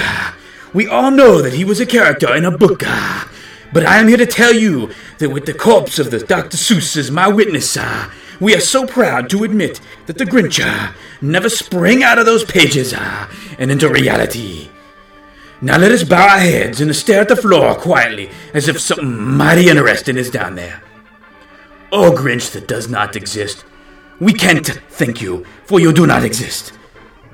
We 0.74 0.88
all 0.88 1.12
know 1.12 1.42
that 1.42 1.52
he 1.52 1.66
was 1.66 1.82
a 1.82 1.86
character 1.86 2.34
in 2.34 2.46
a 2.46 2.58
book. 2.58 2.84
uh, 2.86 3.26
But 3.74 3.86
I 3.86 3.98
am 4.00 4.08
here 4.08 4.16
to 4.16 4.26
tell 4.26 4.54
you 4.56 4.92
that 5.18 5.32
with 5.32 5.46
the 5.46 5.54
corpse 5.54 6.00
of 6.00 6.12
the 6.12 6.20
Dr. 6.20 6.56
Seuss 6.56 6.96
as 6.96 7.12
my 7.12 7.28
witness, 7.28 7.76
uh, 7.76 8.10
we 8.40 8.56
are 8.56 8.62
so 8.62 8.88
proud 8.88 9.30
to 9.32 9.44
admit 9.44 9.82
that 10.06 10.18
the 10.18 10.24
Grinch 10.26 10.64
uh, 10.64 10.94
never 11.22 11.50
sprang 11.50 12.04
out 12.04 12.20
of 12.20 12.26
those 12.26 12.46
pages 12.46 12.94
and 13.60 13.70
into 13.70 13.90
reality. 13.90 14.70
Now 15.60 15.78
let 15.78 15.92
us 15.92 16.04
bow 16.06 16.24
our 16.24 16.40
heads 16.40 16.80
and 16.80 16.96
stare 16.96 17.20
at 17.22 17.28
the 17.28 17.36
floor 17.36 17.76
quietly 17.76 18.30
as 18.54 18.70
if 18.70 18.80
something 18.80 19.14
mighty 19.20 19.68
interesting 19.68 20.16
is 20.16 20.30
down 20.30 20.56
there. 20.56 20.82
Oh, 21.92 22.12
Grinch 22.12 22.52
that 22.52 22.68
does 22.68 22.90
not 22.90 23.16
exist, 23.16 23.64
we 24.20 24.34
can't 24.34 24.68
thank 24.90 25.22
you, 25.22 25.46
for 25.66 25.80
you 25.80 25.94
do 25.94 26.06
not 26.06 26.24
exist. 26.24 26.74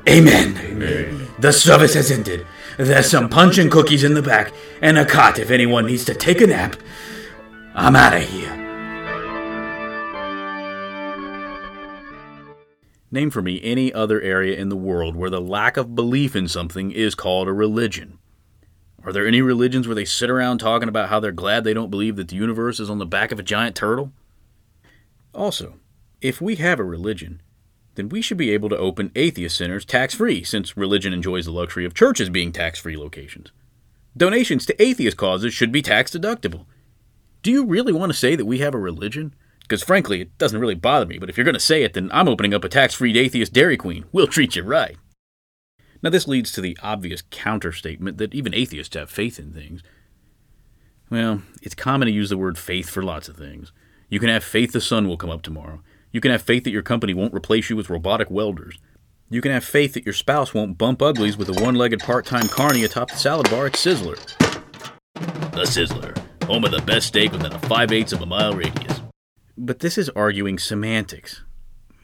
Amen. 0.08 1.30
The 1.40 1.54
service 1.54 1.94
has 1.94 2.12
ended. 2.12 2.46
There's 2.78 3.10
some 3.10 3.30
punch 3.30 3.58
and 3.58 3.72
cookies 3.72 4.04
in 4.04 4.14
the 4.14 4.22
back, 4.22 4.54
and 4.82 4.98
a 4.98 5.06
cot 5.06 5.40
if 5.40 5.50
anyone 5.50 5.86
needs 5.86 6.06
to 6.06 6.14
take 6.14 6.42
a 6.42 6.48
nap. 6.48 6.76
I'm 7.74 7.96
out 7.96 8.16
of 8.16 8.24
here. 8.24 8.52
Name 13.10 13.30
for 13.30 13.42
me 13.42 13.62
any 13.64 13.94
other 13.94 14.22
area 14.22 14.58
in 14.58 14.70
the 14.70 14.76
world 14.76 15.16
where 15.16 15.30
the 15.30 15.42
lack 15.42 15.78
of 15.78 15.96
belief 15.96 16.36
in 16.36 16.48
something 16.48 16.92
is 16.92 17.16
called 17.16 17.48
a 17.48 17.54
religion. 17.54 18.20
Are 19.04 19.14
there 19.14 19.28
any 19.28 19.42
religions 19.42 19.88
where 19.88 19.96
they 19.96 20.06
sit 20.06 20.30
around 20.30 20.60
talking 20.60 20.90
about 20.90 21.10
how 21.10 21.20
they're 21.20 21.32
glad 21.32 21.64
they 21.64 21.74
don't 21.74 21.92
believe 21.92 22.16
that 22.16 22.28
the 22.30 22.36
universe 22.36 22.80
is 22.80 22.90
on 22.90 22.98
the 22.98 23.06
back 23.06 23.32
of 23.32 23.40
a 23.40 23.44
giant 23.44 23.76
turtle? 23.76 24.12
Also, 25.34 25.80
if 26.22 26.40
we 26.40 26.56
have 26.56 26.80
a 26.80 26.84
religion, 26.84 27.42
then 27.96 28.10
we 28.10 28.22
should 28.22 28.38
be 28.38 28.52
able 28.52 28.70
to 28.70 28.78
open 28.78 29.12
atheist 29.16 29.58
centers 29.58 29.86
tax 29.86 30.16
free, 30.16 30.44
since 30.44 30.78
religion 30.78 31.14
enjoys 31.14 31.46
the 31.46 31.52
luxury 31.52 31.86
of 31.86 31.94
churches 31.94 32.30
being 32.30 32.52
tax 32.52 32.80
free 32.80 32.98
locations. 32.98 33.52
Donations 34.16 34.66
to 34.66 34.82
atheist 34.82 35.18
causes 35.18 35.54
should 35.54 35.72
be 35.72 35.82
tax 35.82 36.12
deductible. 36.12 36.66
Do 37.42 37.52
you 37.52 37.66
really 37.66 37.92
want 37.92 38.12
to 38.12 38.18
say 38.18 38.36
that 38.36 38.46
we 38.46 38.60
have 38.60 38.74
a 38.74 38.80
religion? 38.80 39.34
Because 39.62 39.84
frankly, 39.84 40.22
it 40.22 40.38
doesn't 40.38 40.60
really 40.60 40.76
bother 40.76 41.06
me, 41.06 41.18
but 41.18 41.30
if 41.30 41.38
you're 41.38 41.46
going 41.46 41.54
to 41.54 41.60
say 41.60 41.84
it, 41.84 41.94
then 41.94 42.10
I'm 42.14 42.28
opening 42.28 42.54
up 42.54 42.64
a 42.64 42.70
tax 42.70 42.94
free 42.94 43.18
atheist 43.18 43.54
Dairy 43.54 43.78
Queen. 43.78 44.06
We'll 44.12 44.28
treat 44.28 44.56
you 44.56 44.64
right. 44.64 44.98
Now, 46.02 46.10
this 46.10 46.28
leads 46.28 46.52
to 46.52 46.62
the 46.62 46.78
obvious 46.84 47.24
counter 47.32 47.72
statement 47.72 48.18
that 48.18 48.36
even 48.36 48.54
atheists 48.54 48.96
have 48.96 49.10
faith 49.10 49.40
in 49.40 49.54
things. 49.54 49.82
Well, 51.10 51.42
it's 51.62 51.76
common 51.76 52.08
to 52.08 52.14
use 52.14 52.30
the 52.30 52.38
word 52.38 52.58
faith 52.58 52.90
for 52.90 53.02
lots 53.02 53.30
of 53.30 53.38
things. 53.38 53.72
You 54.14 54.20
can 54.20 54.30
have 54.30 54.44
faith 54.44 54.74
the 54.74 54.80
sun 54.80 55.08
will 55.08 55.18
come 55.18 55.32
up 55.32 55.42
tomorrow. 55.42 55.82
You 56.12 56.22
can 56.22 56.30
have 56.30 56.44
faith 56.44 56.66
that 56.66 56.70
your 56.70 56.84
company 56.84 57.16
won't 57.16 57.34
replace 57.34 57.72
you 57.72 57.76
with 57.76 57.90
robotic 57.90 58.30
welders. 58.30 58.78
You 59.28 59.42
can 59.42 59.52
have 59.52 59.64
faith 59.64 59.96
that 59.96 60.06
your 60.06 60.14
spouse 60.14 60.54
won't 60.54 60.78
bump 60.78 61.02
uglies 61.02 61.36
with 61.36 61.50
a 61.50 61.64
one 61.64 61.74
legged 61.74 62.02
part 62.02 62.24
time 62.24 62.48
carny 62.48 62.84
atop 62.84 63.10
the 63.10 63.18
salad 63.18 63.50
bar 63.50 63.66
at 63.66 63.74
Sizzler. 63.74 64.20
The 65.16 65.64
Sizzler, 65.64 66.16
home 66.44 66.64
of 66.64 66.70
the 66.70 66.84
best 66.84 67.08
steak 67.08 67.32
within 67.32 67.54
a 67.54 67.58
5 67.58 67.92
eighths 67.92 68.14
of 68.14 68.22
a 68.22 68.28
mile 68.28 68.54
radius. 68.54 69.02
But 69.58 69.80
this 69.80 69.98
is 69.98 70.10
arguing 70.10 70.60
semantics. 70.60 71.42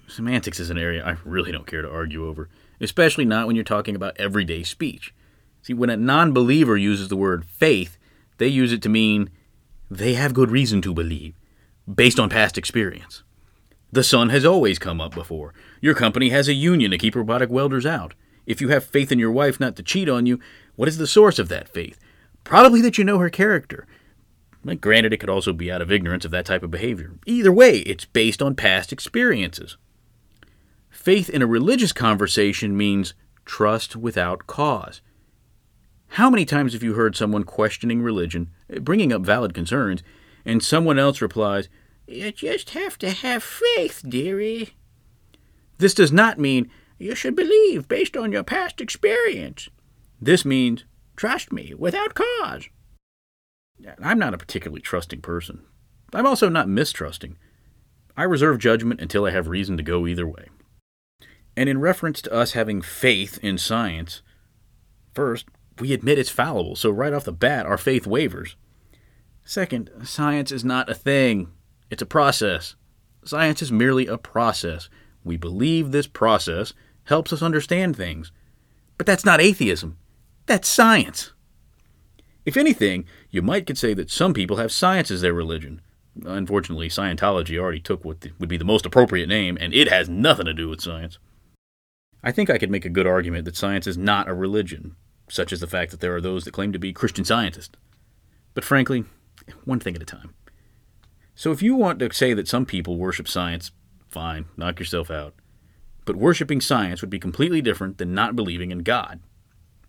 Semantics 0.08 0.60
is 0.60 0.72
an 0.72 0.80
area 0.80 1.06
I 1.06 1.18
really 1.24 1.52
don't 1.52 1.68
care 1.68 1.84
to 1.84 1.92
argue 1.92 2.28
over, 2.28 2.50
especially 2.82 3.26
not 3.26 3.46
when 3.46 3.56
you're 3.56 3.64
talking 3.64 3.96
about 3.96 4.18
everyday 4.18 4.64
speech. 4.64 5.14
See, 5.62 5.76
when 5.76 5.92
a 5.92 5.96
non 5.96 6.34
believer 6.34 6.76
uses 6.76 7.10
the 7.10 7.16
word 7.16 7.46
faith, 7.46 8.00
they 8.40 8.48
use 8.48 8.74
it 8.74 8.82
to 8.82 8.90
mean 8.90 9.30
they 9.92 10.16
have 10.16 10.34
good 10.34 10.50
reason 10.50 10.82
to 10.82 10.94
believe, 10.96 11.36
based 11.94 12.20
on 12.20 12.30
past 12.30 12.58
experience. 12.58 13.24
The 13.92 14.04
sun 14.04 14.30
has 14.30 14.46
always 14.46 14.78
come 14.78 15.02
up 15.02 15.16
before. 15.16 15.54
Your 15.82 15.96
company 15.96 16.30
has 16.30 16.48
a 16.48 16.54
union 16.54 16.92
to 16.92 16.98
keep 16.98 17.16
robotic 17.16 17.50
welders 17.50 17.86
out. 17.86 18.14
If 18.46 18.62
you 18.62 18.70
have 18.70 18.84
faith 18.84 19.12
in 19.12 19.20
your 19.20 19.32
wife 19.32 19.60
not 19.60 19.76
to 19.78 19.84
cheat 19.84 20.08
on 20.08 20.26
you, 20.26 20.40
what 20.76 20.88
is 20.88 20.98
the 20.98 21.08
source 21.08 21.40
of 21.40 21.50
that 21.50 21.70
faith? 21.70 22.00
Probably 22.44 22.82
that 22.82 22.98
you 22.98 23.04
know 23.04 23.18
her 23.18 23.30
character. 23.30 23.88
But 24.64 24.82
granted, 24.82 25.14
it 25.14 25.18
could 25.18 25.30
also 25.30 25.54
be 25.54 25.72
out 25.72 25.82
of 25.82 25.92
ignorance 25.92 26.26
of 26.26 26.32
that 26.32 26.46
type 26.46 26.64
of 26.64 26.72
behavior. 26.72 27.14
Either 27.26 27.52
way, 27.52 27.80
it's 27.80 28.06
based 28.06 28.42
on 28.42 28.56
past 28.56 28.92
experiences. 28.92 29.78
Faith 30.90 31.30
in 31.30 31.42
a 31.42 31.48
religious 31.48 31.94
conversation 31.94 32.76
means 32.76 33.14
trust 33.46 33.96
without 33.96 34.48
cause. 34.48 35.02
How 36.14 36.30
many 36.30 36.44
times 36.44 36.74
have 36.74 36.84
you 36.84 36.94
heard 36.94 37.16
someone 37.16 37.44
questioning 37.44 38.02
religion, 38.02 38.50
bringing 38.82 39.14
up 39.14 39.22
valid 39.22 39.54
concerns, 39.54 40.04
and 40.44 40.64
someone 40.64 41.00
else 41.00 41.22
replies, 41.22 41.70
You 42.10 42.32
just 42.32 42.72
have 42.72 42.98
to 43.00 43.12
have 43.12 43.44
faith, 43.44 44.02
dearie? 44.08 44.72
This 45.78 45.94
does 45.94 46.12
not 46.12 46.40
mean 46.40 46.72
you 46.98 47.14
should 47.14 47.36
believe 47.36 47.88
based 47.88 48.18
on 48.18 48.32
your 48.32 48.44
past 48.44 48.82
experience. 48.82 49.70
This 50.20 50.44
means 50.44 50.86
trust 51.16 51.54
me 51.54 51.76
without 51.78 52.16
cause. 52.16 52.68
I'm 54.02 54.18
not 54.18 54.34
a 54.34 54.40
particularly 54.40 54.82
trusting 54.82 55.22
person. 55.22 55.64
I'm 56.12 56.26
also 56.26 56.50
not 56.50 56.68
mistrusting. 56.68 57.38
I 58.18 58.24
reserve 58.24 58.58
judgment 58.58 59.02
until 59.02 59.26
I 59.26 59.32
have 59.32 59.48
reason 59.48 59.78
to 59.78 59.84
go 59.84 60.08
either 60.08 60.28
way. 60.28 60.48
And 61.56 61.70
in 61.70 61.80
reference 61.80 62.24
to 62.24 62.34
us 62.34 62.54
having 62.54 62.82
faith 62.82 63.38
in 63.44 63.60
science, 63.60 64.24
first, 65.14 65.46
we 65.78 65.94
admit 65.94 66.18
it's 66.18 66.32
fallible, 66.32 66.76
so 66.76 66.90
right 66.90 67.14
off 67.14 67.24
the 67.24 67.32
bat, 67.32 67.68
our 67.68 67.78
faith 67.78 68.08
wavers. 68.08 68.56
Second, 69.46 69.92
science 70.04 70.52
is 70.52 70.66
not 70.66 70.90
a 70.90 70.96
thing, 70.96 71.52
it's 71.90 72.02
a 72.02 72.06
process. 72.06 72.76
Science 73.24 73.62
is 73.62 73.72
merely 73.72 74.08
a 74.08 74.18
process. 74.18 74.90
We 75.24 75.38
believe 75.38 75.92
this 75.92 76.08
process 76.08 76.74
helps 77.06 77.34
us 77.34 77.42
understand 77.42 77.96
things. 77.96 78.32
But 78.98 79.06
that's 79.06 79.26
not 79.26 79.42
atheism, 79.42 79.98
that's 80.46 80.68
science. 80.68 81.34
If 82.46 82.58
anything, 82.58 83.06
you 83.30 83.42
might 83.42 83.68
could 83.68 83.78
say 83.78 83.94
that 83.94 84.10
some 84.10 84.34
people 84.34 84.58
have 84.58 84.72
science 84.72 85.12
as 85.12 85.22
their 85.22 85.34
religion. 85.34 85.82
Unfortunately, 86.26 86.90
Scientology 86.90 87.58
already 87.60 87.80
took 87.80 88.04
what 88.04 88.26
would 88.40 88.50
be 88.50 88.58
the 88.58 88.66
most 88.66 88.86
appropriate 88.86 89.28
name, 89.28 89.58
and 89.62 89.74
it 89.74 89.90
has 89.90 90.10
nothing 90.10 90.46
to 90.46 90.54
do 90.54 90.68
with 90.68 90.82
science. 90.82 91.20
I 92.24 92.32
think 92.32 92.50
I 92.50 92.58
could 92.58 92.72
make 92.72 92.86
a 92.86 92.90
good 92.90 93.08
argument 93.08 93.46
that 93.46 93.56
science 93.56 93.88
is 93.88 93.98
not 93.98 94.28
a 94.28 94.34
religion, 94.34 94.96
such 95.30 95.54
as 95.54 95.60
the 95.60 95.68
fact 95.68 95.92
that 95.92 96.00
there 96.00 96.16
are 96.16 96.22
those 96.22 96.44
that 96.46 96.52
claim 96.52 96.74
to 96.74 96.80
be 96.80 96.92
Christian 96.92 97.24
scientists. 97.24 97.78
But 98.54 98.66
frankly, 98.66 99.06
one 99.64 99.80
thing 99.80 99.96
at 99.96 100.02
a 100.02 100.06
time. 100.06 100.34
So 101.40 101.54
if 101.54 101.64
you 101.64 101.74
want 101.74 102.00
to 102.00 102.14
say 102.14 102.34
that 102.34 102.50
some 102.50 102.66
people 102.66 102.98
worship 102.98 103.26
science, 103.26 103.72
fine, 104.10 104.48
knock 104.58 104.78
yourself 104.78 105.10
out. 105.10 105.34
But 106.04 106.18
worshiping 106.18 106.60
science 106.60 107.00
would 107.00 107.10
be 107.10 107.18
completely 107.18 107.62
different 107.62 107.98
than 107.98 108.14
not 108.14 108.36
believing 108.36 108.72
in 108.72 108.80
God. 108.80 109.22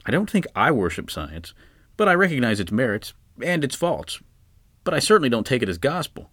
I 0.06 0.12
don't 0.12 0.30
think 0.30 0.46
I 0.54 0.70
worship 0.70 1.10
science, 1.10 1.52
but 1.96 2.08
I 2.08 2.14
recognize 2.14 2.60
its 2.60 2.70
merits 2.70 3.14
and 3.42 3.64
its 3.64 3.74
faults. 3.74 4.20
But 4.84 4.94
I 4.94 5.00
certainly 5.00 5.28
don't 5.28 5.44
take 5.44 5.60
it 5.60 5.68
as 5.68 5.76
gospel. 5.76 6.30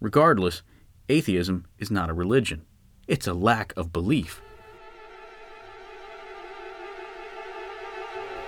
Regardless, 0.00 0.62
atheism 1.08 1.66
is 1.78 1.92
not 1.92 2.10
a 2.10 2.12
religion, 2.12 2.62
it's 3.06 3.28
a 3.28 3.34
lack 3.34 3.72
of 3.76 3.92
belief. 3.92 4.42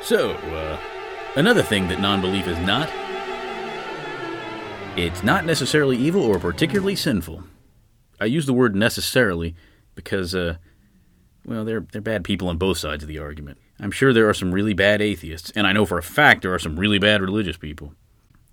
So, 0.03 0.33
uh, 0.33 0.77
another 1.37 1.63
thing 1.63 1.87
that 1.87 2.01
non 2.01 2.21
belief 2.21 2.49
is 2.49 2.59
not 2.59 2.91
it's 4.97 5.25
not 5.25 5.45
necessarily 5.45 5.97
evil 5.97 6.23
or 6.23 6.39
particularly 6.39 6.95
sinful. 6.95 7.43
I 8.21 8.27
use 8.27 8.47
the 8.47 8.53
word 8.53 8.77
necessarily 8.77 9.57
because, 9.95 10.35
uh, 10.35 10.57
well, 11.45 11.65
they're, 11.65 11.87
they're 11.93 12.01
bad 12.01 12.23
people 12.25 12.49
on 12.49 12.59
both 12.59 12.79
sides 12.79 13.03
of 13.03 13.09
the 13.09 13.19
argument. 13.19 13.59
I'm 13.81 13.91
sure 13.91 14.13
there 14.13 14.29
are 14.29 14.35
some 14.35 14.53
really 14.53 14.73
bad 14.73 15.03
atheists, 15.03 15.51
and 15.57 15.67
I 15.67 15.73
know 15.73 15.85
for 15.85 15.99
a 15.99 16.03
fact 16.03 16.43
there 16.43 16.55
are 16.55 16.61
some 16.61 16.79
really 16.79 16.99
bad 16.99 17.21
religious 17.21 17.57
people. 17.57 17.95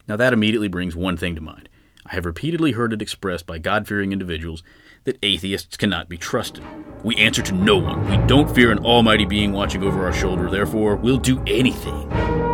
Now, 0.08 0.15
that 0.15 0.34
immediately 0.34 0.67
brings 0.67 0.95
one 0.95 1.15
thing 1.15 1.36
to 1.36 1.41
mind. 1.41 1.69
I 2.08 2.15
have 2.15 2.25
repeatedly 2.25 2.71
heard 2.71 2.91
it 2.91 3.04
expressed 3.04 3.45
by 3.45 3.60
God 3.60 3.88
fearing 3.88 4.12
individuals 4.12 4.63
that 5.04 5.19
atheists 5.21 5.77
cannot 5.77 6.10
be 6.10 6.17
trusted. 6.17 6.63
We 7.04 7.15
answer 7.17 7.43
to 7.43 7.54
no 7.54 7.77
one. 7.77 8.10
We 8.10 8.17
don't 8.27 8.54
fear 8.54 8.71
an 8.71 8.80
almighty 8.80 9.25
being 9.25 9.54
watching 9.54 9.84
over 9.84 10.06
our 10.06 10.13
shoulder, 10.13 10.49
therefore, 10.49 10.95
we'll 10.95 11.17
do 11.17 11.43
anything. 11.45 12.51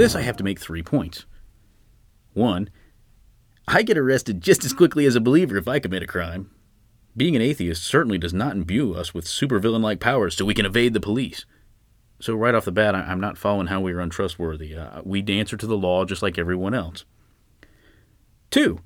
This, 0.00 0.14
I 0.14 0.22
have 0.22 0.36
to 0.38 0.44
make 0.44 0.58
three 0.58 0.82
points. 0.82 1.26
One, 2.32 2.70
I 3.68 3.82
get 3.82 3.98
arrested 3.98 4.40
just 4.40 4.64
as 4.64 4.72
quickly 4.72 5.06
as 5.06 5.14
a 5.14 5.20
believer 5.20 5.56
if 5.56 5.68
I 5.68 5.78
commit 5.78 6.02
a 6.02 6.06
crime. 6.06 6.50
Being 7.16 7.36
an 7.36 7.42
atheist 7.42 7.84
certainly 7.84 8.18
does 8.18 8.32
not 8.32 8.56
imbue 8.56 8.94
us 8.94 9.12
with 9.12 9.26
supervillain 9.26 9.82
like 9.82 10.00
powers 10.00 10.36
so 10.36 10.44
we 10.44 10.54
can 10.54 10.66
evade 10.66 10.94
the 10.94 11.00
police. 11.00 11.44
So, 12.20 12.34
right 12.34 12.54
off 12.54 12.64
the 12.66 12.72
bat, 12.72 12.94
I'm 12.94 13.20
not 13.20 13.38
following 13.38 13.68
how 13.68 13.80
we 13.80 13.92
are 13.92 14.00
untrustworthy. 14.00 14.76
Uh, 14.76 15.00
we 15.04 15.24
answer 15.26 15.56
to 15.56 15.66
the 15.66 15.76
law 15.76 16.04
just 16.04 16.22
like 16.22 16.38
everyone 16.38 16.74
else. 16.74 17.04
Two, 18.50 18.80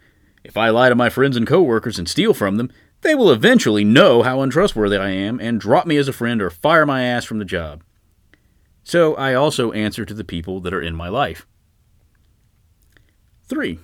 if 0.44 0.56
I 0.56 0.68
lie 0.68 0.88
to 0.88 0.94
my 0.94 1.10
friends 1.10 1.36
and 1.36 1.46
coworkers 1.46 1.98
and 1.98 2.08
steal 2.08 2.34
from 2.34 2.56
them, 2.56 2.70
they 3.00 3.14
will 3.14 3.30
eventually 3.30 3.84
know 3.84 4.22
how 4.22 4.40
untrustworthy 4.40 4.96
I 4.96 5.10
am 5.10 5.40
and 5.40 5.60
drop 5.60 5.86
me 5.86 5.96
as 5.96 6.08
a 6.08 6.12
friend 6.12 6.40
or 6.40 6.50
fire 6.50 6.86
my 6.86 7.02
ass 7.02 7.24
from 7.24 7.38
the 7.38 7.44
job. 7.44 7.82
So, 8.84 9.14
I 9.14 9.34
also 9.34 9.72
answer 9.72 10.04
to 10.04 10.14
the 10.14 10.24
people 10.24 10.60
that 10.60 10.74
are 10.74 10.82
in 10.82 10.94
my 10.94 11.08
life. 11.08 11.46
Three, 13.46 13.78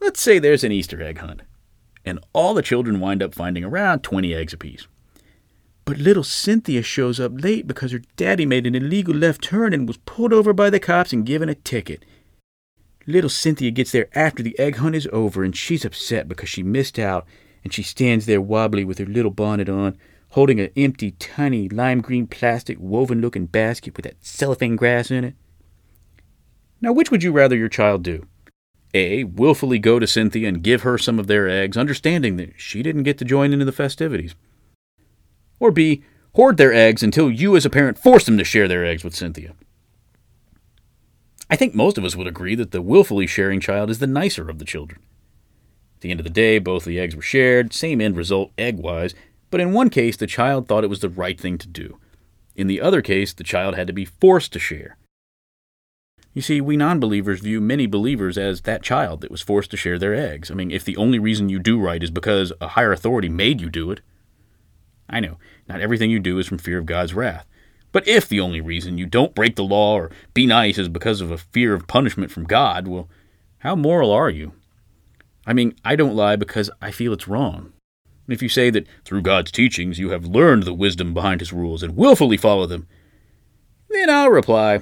let's 0.00 0.20
say 0.20 0.38
there's 0.38 0.64
an 0.64 0.72
Easter 0.72 1.00
egg 1.00 1.18
hunt, 1.18 1.42
and 2.04 2.18
all 2.32 2.54
the 2.54 2.62
children 2.62 3.00
wind 3.00 3.22
up 3.22 3.34
finding 3.34 3.64
around 3.64 4.00
20 4.00 4.34
eggs 4.34 4.52
apiece. 4.52 4.86
But 5.84 5.98
little 5.98 6.24
Cynthia 6.24 6.82
shows 6.82 7.18
up 7.18 7.32
late 7.34 7.66
because 7.66 7.92
her 7.92 8.02
daddy 8.16 8.46
made 8.46 8.66
an 8.66 8.74
illegal 8.74 9.14
left 9.14 9.42
turn 9.42 9.72
and 9.72 9.88
was 9.88 9.96
pulled 9.98 10.32
over 10.32 10.52
by 10.52 10.70
the 10.70 10.78
cops 10.78 11.12
and 11.12 11.26
given 11.26 11.48
a 11.48 11.54
ticket. 11.54 12.04
Little 13.06 13.30
Cynthia 13.30 13.72
gets 13.72 13.90
there 13.90 14.08
after 14.16 14.42
the 14.42 14.56
egg 14.58 14.76
hunt 14.76 14.94
is 14.94 15.08
over 15.12 15.42
and 15.42 15.56
she's 15.56 15.84
upset 15.84 16.28
because 16.28 16.48
she 16.48 16.62
missed 16.62 16.98
out 16.98 17.26
and 17.64 17.72
she 17.72 17.82
stands 17.82 18.26
there 18.26 18.40
wobbly 18.40 18.84
with 18.84 18.98
her 18.98 19.06
little 19.06 19.30
bonnet 19.32 19.68
on, 19.68 19.98
holding 20.32 20.60
an 20.60 20.70
empty, 20.76 21.12
tiny, 21.12 21.68
lime 21.68 22.00
green 22.00 22.26
plastic 22.26 22.78
woven 22.80 23.20
looking 23.20 23.46
basket 23.46 23.96
with 23.96 24.04
that 24.04 24.24
cellophane 24.24 24.76
grass 24.76 25.10
in 25.10 25.24
it. 25.24 25.34
Now, 26.80 26.92
which 26.92 27.10
would 27.10 27.22
you 27.22 27.32
rather 27.32 27.56
your 27.56 27.68
child 27.68 28.02
do? 28.02 28.26
A. 28.94 29.24
Willfully 29.24 29.78
go 29.78 29.98
to 29.98 30.06
Cynthia 30.06 30.48
and 30.48 30.62
give 30.62 30.82
her 30.82 30.98
some 30.98 31.18
of 31.18 31.26
their 31.26 31.48
eggs, 31.48 31.76
understanding 31.76 32.36
that 32.36 32.54
she 32.56 32.82
didn't 32.82 33.04
get 33.04 33.18
to 33.18 33.24
join 33.24 33.52
into 33.52 33.64
the 33.64 33.72
festivities. 33.72 34.34
Or 35.60 35.70
B. 35.70 36.02
Hoard 36.34 36.56
their 36.56 36.72
eggs 36.72 37.02
until 37.02 37.30
you, 37.30 37.56
as 37.56 37.66
a 37.66 37.70
parent, 37.70 37.98
force 37.98 38.24
them 38.24 38.38
to 38.38 38.44
share 38.44 38.68
their 38.68 38.84
eggs 38.84 39.04
with 39.04 39.14
Cynthia. 39.14 39.54
I 41.50 41.56
think 41.56 41.74
most 41.74 41.98
of 41.98 42.04
us 42.04 42.16
would 42.16 42.26
agree 42.26 42.54
that 42.54 42.70
the 42.70 42.80
willfully 42.80 43.26
sharing 43.26 43.60
child 43.60 43.90
is 43.90 43.98
the 43.98 44.06
nicer 44.06 44.48
of 44.48 44.58
the 44.58 44.64
children. 44.64 45.02
At 45.96 46.00
the 46.00 46.10
end 46.10 46.20
of 46.20 46.24
the 46.24 46.30
day, 46.30 46.58
both 46.58 46.86
the 46.86 46.98
eggs 46.98 47.14
were 47.14 47.22
shared, 47.22 47.74
same 47.74 48.00
end 48.00 48.16
result 48.16 48.50
egg 48.56 48.78
wise, 48.78 49.14
but 49.52 49.60
in 49.60 49.74
one 49.74 49.90
case, 49.90 50.16
the 50.16 50.26
child 50.26 50.66
thought 50.66 50.82
it 50.82 50.90
was 50.90 51.00
the 51.00 51.10
right 51.10 51.38
thing 51.38 51.58
to 51.58 51.68
do. 51.68 51.98
In 52.56 52.68
the 52.68 52.80
other 52.80 53.02
case, 53.02 53.34
the 53.34 53.44
child 53.44 53.76
had 53.76 53.86
to 53.86 53.92
be 53.92 54.06
forced 54.06 54.50
to 54.54 54.58
share. 54.58 54.96
You 56.32 56.40
see, 56.40 56.62
we 56.62 56.78
non 56.78 56.98
believers 56.98 57.40
view 57.40 57.60
many 57.60 57.86
believers 57.86 58.38
as 58.38 58.62
that 58.62 58.82
child 58.82 59.20
that 59.20 59.30
was 59.30 59.42
forced 59.42 59.70
to 59.72 59.76
share 59.76 59.98
their 59.98 60.14
eggs. 60.14 60.50
I 60.50 60.54
mean, 60.54 60.70
if 60.70 60.86
the 60.86 60.96
only 60.96 61.18
reason 61.18 61.50
you 61.50 61.58
do 61.58 61.78
right 61.78 62.02
is 62.02 62.10
because 62.10 62.50
a 62.62 62.68
higher 62.68 62.92
authority 62.92 63.28
made 63.28 63.60
you 63.60 63.68
do 63.68 63.90
it. 63.90 64.00
I 65.06 65.20
know, 65.20 65.36
not 65.68 65.82
everything 65.82 66.10
you 66.10 66.18
do 66.18 66.38
is 66.38 66.46
from 66.46 66.56
fear 66.56 66.78
of 66.78 66.86
God's 66.86 67.12
wrath. 67.12 67.46
But 67.92 68.08
if 68.08 68.26
the 68.26 68.40
only 68.40 68.62
reason 68.62 68.96
you 68.96 69.04
don't 69.04 69.34
break 69.34 69.56
the 69.56 69.64
law 69.64 69.96
or 69.96 70.10
be 70.32 70.46
nice 70.46 70.78
is 70.78 70.88
because 70.88 71.20
of 71.20 71.30
a 71.30 71.36
fear 71.36 71.74
of 71.74 71.86
punishment 71.86 72.30
from 72.30 72.44
God, 72.44 72.88
well, 72.88 73.10
how 73.58 73.76
moral 73.76 74.10
are 74.10 74.30
you? 74.30 74.52
I 75.46 75.52
mean, 75.52 75.74
I 75.84 75.94
don't 75.94 76.16
lie 76.16 76.36
because 76.36 76.70
I 76.80 76.90
feel 76.90 77.12
it's 77.12 77.28
wrong. 77.28 77.74
And 78.26 78.34
if 78.34 78.42
you 78.42 78.48
say 78.48 78.70
that 78.70 78.86
through 79.04 79.22
God's 79.22 79.50
teachings 79.50 79.98
you 79.98 80.10
have 80.10 80.26
learned 80.26 80.62
the 80.62 80.74
wisdom 80.74 81.12
behind 81.14 81.40
His 81.40 81.52
rules 81.52 81.82
and 81.82 81.96
willfully 81.96 82.36
follow 82.36 82.66
them, 82.66 82.86
then 83.90 84.08
I'll 84.08 84.30
reply, 84.30 84.80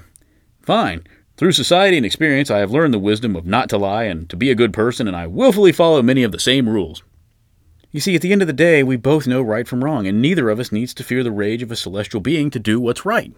Fine. 0.62 1.06
Through 1.36 1.52
society 1.52 1.96
and 1.96 2.04
experience, 2.04 2.50
I 2.50 2.58
have 2.58 2.70
learned 2.70 2.92
the 2.92 2.98
wisdom 2.98 3.34
of 3.34 3.46
not 3.46 3.70
to 3.70 3.78
lie 3.78 4.04
and 4.04 4.28
to 4.28 4.36
be 4.36 4.50
a 4.50 4.54
good 4.54 4.74
person, 4.74 5.08
and 5.08 5.16
I 5.16 5.26
willfully 5.26 5.72
follow 5.72 6.02
many 6.02 6.22
of 6.22 6.32
the 6.32 6.38
same 6.38 6.68
rules. 6.68 7.02
You 7.90 7.98
see, 7.98 8.14
at 8.14 8.22
the 8.22 8.30
end 8.30 8.42
of 8.42 8.46
the 8.46 8.52
day, 8.52 8.82
we 8.82 8.96
both 8.96 9.26
know 9.26 9.42
right 9.42 9.66
from 9.66 9.82
wrong, 9.82 10.06
and 10.06 10.20
neither 10.20 10.50
of 10.50 10.60
us 10.60 10.70
needs 10.70 10.94
to 10.94 11.02
fear 11.02 11.24
the 11.24 11.32
rage 11.32 11.62
of 11.62 11.72
a 11.72 11.76
celestial 11.76 12.20
being 12.20 12.50
to 12.50 12.58
do 12.58 12.78
what's 12.78 13.04
right. 13.04 13.32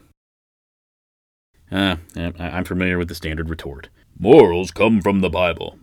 Ah, 1.70 1.98
uh, 2.16 2.32
I'm 2.38 2.64
familiar 2.64 2.98
with 2.98 3.08
the 3.08 3.14
standard 3.14 3.48
retort. 3.48 3.88
Morals 4.18 4.70
come 4.72 5.00
from 5.00 5.20
the 5.20 5.30
Bible. 5.30 5.78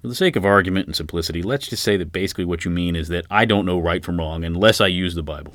For 0.00 0.08
the 0.08 0.14
sake 0.14 0.34
of 0.34 0.46
argument 0.46 0.86
and 0.86 0.96
simplicity, 0.96 1.42
let's 1.42 1.68
just 1.68 1.82
say 1.82 1.98
that 1.98 2.12
basically 2.12 2.46
what 2.46 2.64
you 2.64 2.70
mean 2.70 2.96
is 2.96 3.08
that 3.08 3.26
I 3.30 3.44
don't 3.44 3.66
know 3.66 3.78
right 3.78 4.02
from 4.02 4.18
wrong 4.18 4.44
unless 4.44 4.80
I 4.80 4.86
use 4.86 5.14
the 5.14 5.22
Bible. 5.22 5.54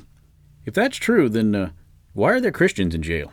If 0.64 0.74
that's 0.74 0.98
true, 0.98 1.28
then 1.28 1.54
uh, 1.54 1.70
why 2.12 2.32
are 2.32 2.40
there 2.40 2.52
Christians 2.52 2.94
in 2.94 3.02
jail? 3.02 3.32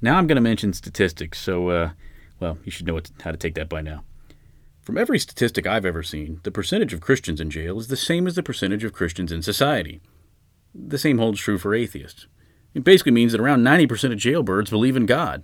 Now 0.00 0.18
I'm 0.18 0.28
going 0.28 0.36
to 0.36 0.42
mention 0.42 0.72
statistics, 0.72 1.40
so, 1.40 1.68
uh, 1.70 1.90
well, 2.38 2.58
you 2.64 2.70
should 2.70 2.86
know 2.86 2.94
what, 2.94 3.10
how 3.22 3.32
to 3.32 3.36
take 3.36 3.54
that 3.56 3.68
by 3.68 3.80
now. 3.80 4.04
From 4.82 4.98
every 4.98 5.18
statistic 5.18 5.66
I've 5.66 5.86
ever 5.86 6.02
seen, 6.02 6.40
the 6.44 6.50
percentage 6.50 6.92
of 6.92 7.00
Christians 7.00 7.40
in 7.40 7.50
jail 7.50 7.78
is 7.78 7.88
the 7.88 7.96
same 7.96 8.26
as 8.26 8.36
the 8.36 8.42
percentage 8.42 8.84
of 8.84 8.92
Christians 8.92 9.32
in 9.32 9.42
society. 9.42 10.00
The 10.74 10.98
same 10.98 11.18
holds 11.18 11.40
true 11.40 11.58
for 11.58 11.74
atheists. 11.74 12.26
It 12.74 12.84
basically 12.84 13.12
means 13.12 13.32
that 13.32 13.40
around 13.40 13.64
90% 13.64 14.12
of 14.12 14.18
jailbirds 14.18 14.70
believe 14.70 14.96
in 14.96 15.06
God. 15.06 15.42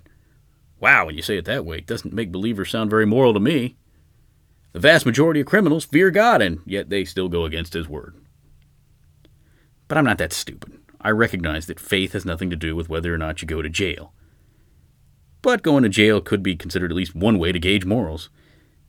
Wow, 0.81 1.07
when 1.07 1.15
you 1.15 1.23
say 1.23 1.37
it 1.37 1.45
that 1.45 1.67
way, 1.67 1.79
it 1.79 1.87
doesn't 1.87 2.15
make 2.15 2.33
believers 2.33 2.71
sound 2.71 2.91
very 2.91 3.07
moral 3.07 3.35
to 3.35 3.41
me. 3.41 3.77
The 4.73 4.81
vast 4.81 5.05
majority 5.05 5.41
of 5.41 5.47
criminals 5.47 5.85
fear 5.85 6.11
God, 6.11 6.41
and 6.41 6.61
yet 6.65 6.89
they 6.89 7.05
still 7.05 7.29
go 7.29 7.45
against 7.45 7.75
His 7.75 7.89
word. 7.89 8.17
But 9.89 9.99
I'm 9.99 10.05
not 10.05 10.19
that 10.19 10.33
stupid. 10.33 10.79
I 11.01 11.11
recognize 11.11 11.67
that 11.67 11.81
faith 11.81 12.13
has 12.13 12.25
nothing 12.25 12.51
to 12.51 12.57
do 12.57 12.75
with 12.75 12.89
whether 12.89 13.15
or 13.15 13.19
not 13.19 13.43
you 13.43 13.49
go 13.49 13.63
to 13.63 13.69
jail. 13.69 14.13
But 15.43 15.63
going 15.63 15.83
to 15.83 15.89
jail 15.89 16.21
could 16.21 16.43
be 16.43 16.57
considered 16.57 16.91
at 16.91 16.97
least 16.97 17.15
one 17.15 17.39
way 17.39 17.53
to 17.53 17.59
gauge 17.59 17.85
morals. 17.85 18.31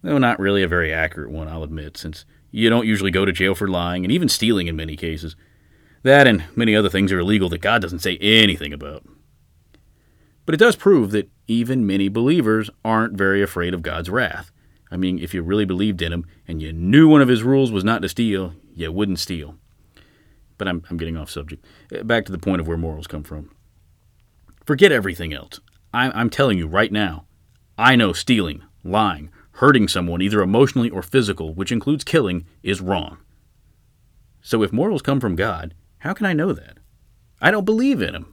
Though 0.01 0.17
not 0.17 0.39
really 0.39 0.63
a 0.63 0.67
very 0.67 0.93
accurate 0.93 1.31
one, 1.31 1.47
I'll 1.47 1.63
admit, 1.63 1.97
since 1.97 2.25
you 2.51 2.69
don't 2.69 2.87
usually 2.87 3.11
go 3.11 3.25
to 3.25 3.31
jail 3.31 3.55
for 3.55 3.67
lying 3.67 4.03
and 4.03 4.11
even 4.11 4.29
stealing 4.29 4.67
in 4.67 4.75
many 4.75 4.95
cases. 4.95 5.35
That 6.03 6.27
and 6.27 6.43
many 6.55 6.75
other 6.75 6.89
things 6.89 7.11
are 7.11 7.19
illegal 7.19 7.49
that 7.49 7.61
God 7.61 7.81
doesn't 7.81 7.99
say 7.99 8.17
anything 8.17 8.73
about. 8.73 9.05
But 10.45 10.55
it 10.55 10.57
does 10.57 10.75
prove 10.75 11.11
that 11.11 11.29
even 11.51 11.85
many 11.85 12.07
believers 12.07 12.69
aren't 12.85 13.17
very 13.17 13.41
afraid 13.41 13.73
of 13.73 13.81
God's 13.81 14.09
wrath. 14.09 14.51
I 14.89 14.97
mean, 14.97 15.19
if 15.19 15.33
you 15.33 15.43
really 15.43 15.65
believed 15.65 16.01
in 16.01 16.13
Him 16.13 16.25
and 16.47 16.61
you 16.61 16.71
knew 16.71 17.07
one 17.07 17.21
of 17.21 17.27
His 17.27 17.43
rules 17.43 17.71
was 17.71 17.83
not 17.83 18.01
to 18.01 18.09
steal, 18.09 18.53
you 18.73 18.91
wouldn't 18.91 19.19
steal. 19.19 19.55
But 20.57 20.67
I'm, 20.67 20.83
I'm 20.89 20.97
getting 20.97 21.17
off 21.17 21.29
subject. 21.29 21.65
Uh, 21.93 22.03
back 22.03 22.25
to 22.25 22.31
the 22.31 22.37
point 22.37 22.61
of 22.61 22.67
where 22.67 22.77
morals 22.77 23.07
come 23.07 23.23
from. 23.23 23.51
Forget 24.65 24.91
everything 24.91 25.33
else. 25.33 25.59
I'm, 25.93 26.11
I'm 26.15 26.29
telling 26.29 26.57
you 26.57 26.67
right 26.67 26.91
now, 26.91 27.25
I 27.77 27.95
know 27.95 28.13
stealing, 28.13 28.63
lying, 28.83 29.29
hurting 29.53 29.87
someone, 29.87 30.21
either 30.21 30.41
emotionally 30.41 30.89
or 30.89 31.01
physical, 31.01 31.53
which 31.53 31.71
includes 31.71 32.03
killing, 32.03 32.45
is 32.63 32.79
wrong. 32.79 33.17
So 34.41 34.63
if 34.63 34.71
morals 34.71 35.01
come 35.01 35.19
from 35.19 35.35
God, 35.35 35.73
how 35.99 36.13
can 36.13 36.25
I 36.25 36.33
know 36.33 36.53
that? 36.53 36.77
I 37.41 37.51
don't 37.51 37.65
believe 37.65 38.01
in 38.01 38.15
Him. 38.15 38.30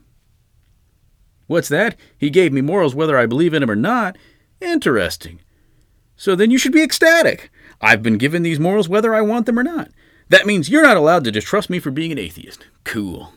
What's 1.49 1.69
that? 1.69 1.95
He 2.15 2.29
gave 2.29 2.53
me 2.53 2.61
morals 2.61 2.93
whether 2.93 3.17
I 3.17 3.25
believe 3.25 3.55
in 3.55 3.63
Him 3.63 3.71
or 3.71 3.75
not? 3.75 4.19
Interesting. 4.61 5.39
So 6.15 6.35
then 6.35 6.51
you 6.51 6.59
should 6.59 6.71
be 6.71 6.83
ecstatic. 6.83 7.49
I've 7.81 8.03
been 8.03 8.19
given 8.19 8.43
these 8.43 8.59
morals 8.59 8.87
whether 8.87 9.15
I 9.15 9.21
want 9.21 9.47
them 9.47 9.57
or 9.57 9.63
not. 9.63 9.89
That 10.27 10.45
means 10.45 10.69
you're 10.69 10.83
not 10.83 10.95
allowed 10.95 11.23
to 11.23 11.31
distrust 11.31 11.67
me 11.71 11.79
for 11.79 11.89
being 11.89 12.11
an 12.11 12.19
atheist. 12.19 12.67
Cool. 12.83 13.33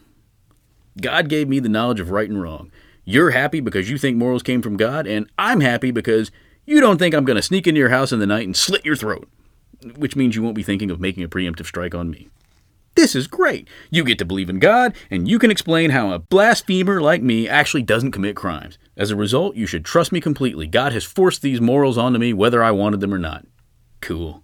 God 1.01 1.31
gave 1.31 1.49
me 1.49 1.59
the 1.59 1.71
knowledge 1.71 2.01
of 2.01 2.11
right 2.11 2.29
and 2.29 2.43
wrong. 2.43 2.71
You're 3.07 3.31
happy 3.31 3.61
because 3.61 3.89
you 3.89 3.97
think 3.97 4.19
morals 4.19 4.43
came 4.43 4.61
from 4.61 4.77
God, 4.77 5.07
and 5.07 5.27
I'm 5.39 5.61
happy 5.61 5.91
because 5.91 6.31
you 6.67 6.83
don't 6.83 6.99
think 6.99 7.15
I'm 7.15 7.25
going 7.25 7.37
to 7.37 7.43
sneak 7.43 7.67
into 7.67 7.79
your 7.79 7.89
house 7.89 8.13
in 8.13 8.19
the 8.19 8.27
night 8.27 8.45
and 8.45 8.55
slit 8.55 8.85
your 8.85 8.95
throat. 8.95 9.27
Which 9.97 10.17
means 10.17 10.37
you 10.37 10.43
won't 10.43 10.55
be 10.55 10.63
thinking 10.63 10.91
of 10.91 11.01
making 11.01 11.25
a 11.25 11.29
preemptive 11.29 11.65
strike 11.65 11.95
on 11.95 12.11
me. 12.11 12.29
This 12.95 13.15
is 13.15 13.27
great. 13.27 13.69
You 13.91 14.05
get 14.05 14.19
to 14.19 14.25
believe 14.25 14.51
in 14.51 14.59
God, 14.59 14.95
and 15.11 15.27
you 15.27 15.39
can 15.39 15.51
explain 15.51 15.91
how 15.91 16.13
a 16.13 16.19
blasphemer 16.19 17.01
like 17.01 17.23
me 17.23 17.49
actually 17.49 17.83
doesn't 17.83 18.13
commit 18.13 18.37
crimes. 18.37 18.79
As 18.97 19.11
a 19.11 19.17
result, 19.17 19.57
you 19.57 19.67
should 19.67 19.85
trust 19.85 20.13
me 20.13 20.21
completely. 20.21 20.67
God 20.67 20.93
has 20.93 21.05
forced 21.05 21.41
these 21.41 21.61
morals 21.61 21.97
onto 21.97 22.19
me 22.19 22.33
whether 22.33 22.63
I 22.63 22.71
wanted 22.71 23.01
them 23.01 23.15
or 23.15 23.19
not. 23.19 23.47
Cool. 24.01 24.43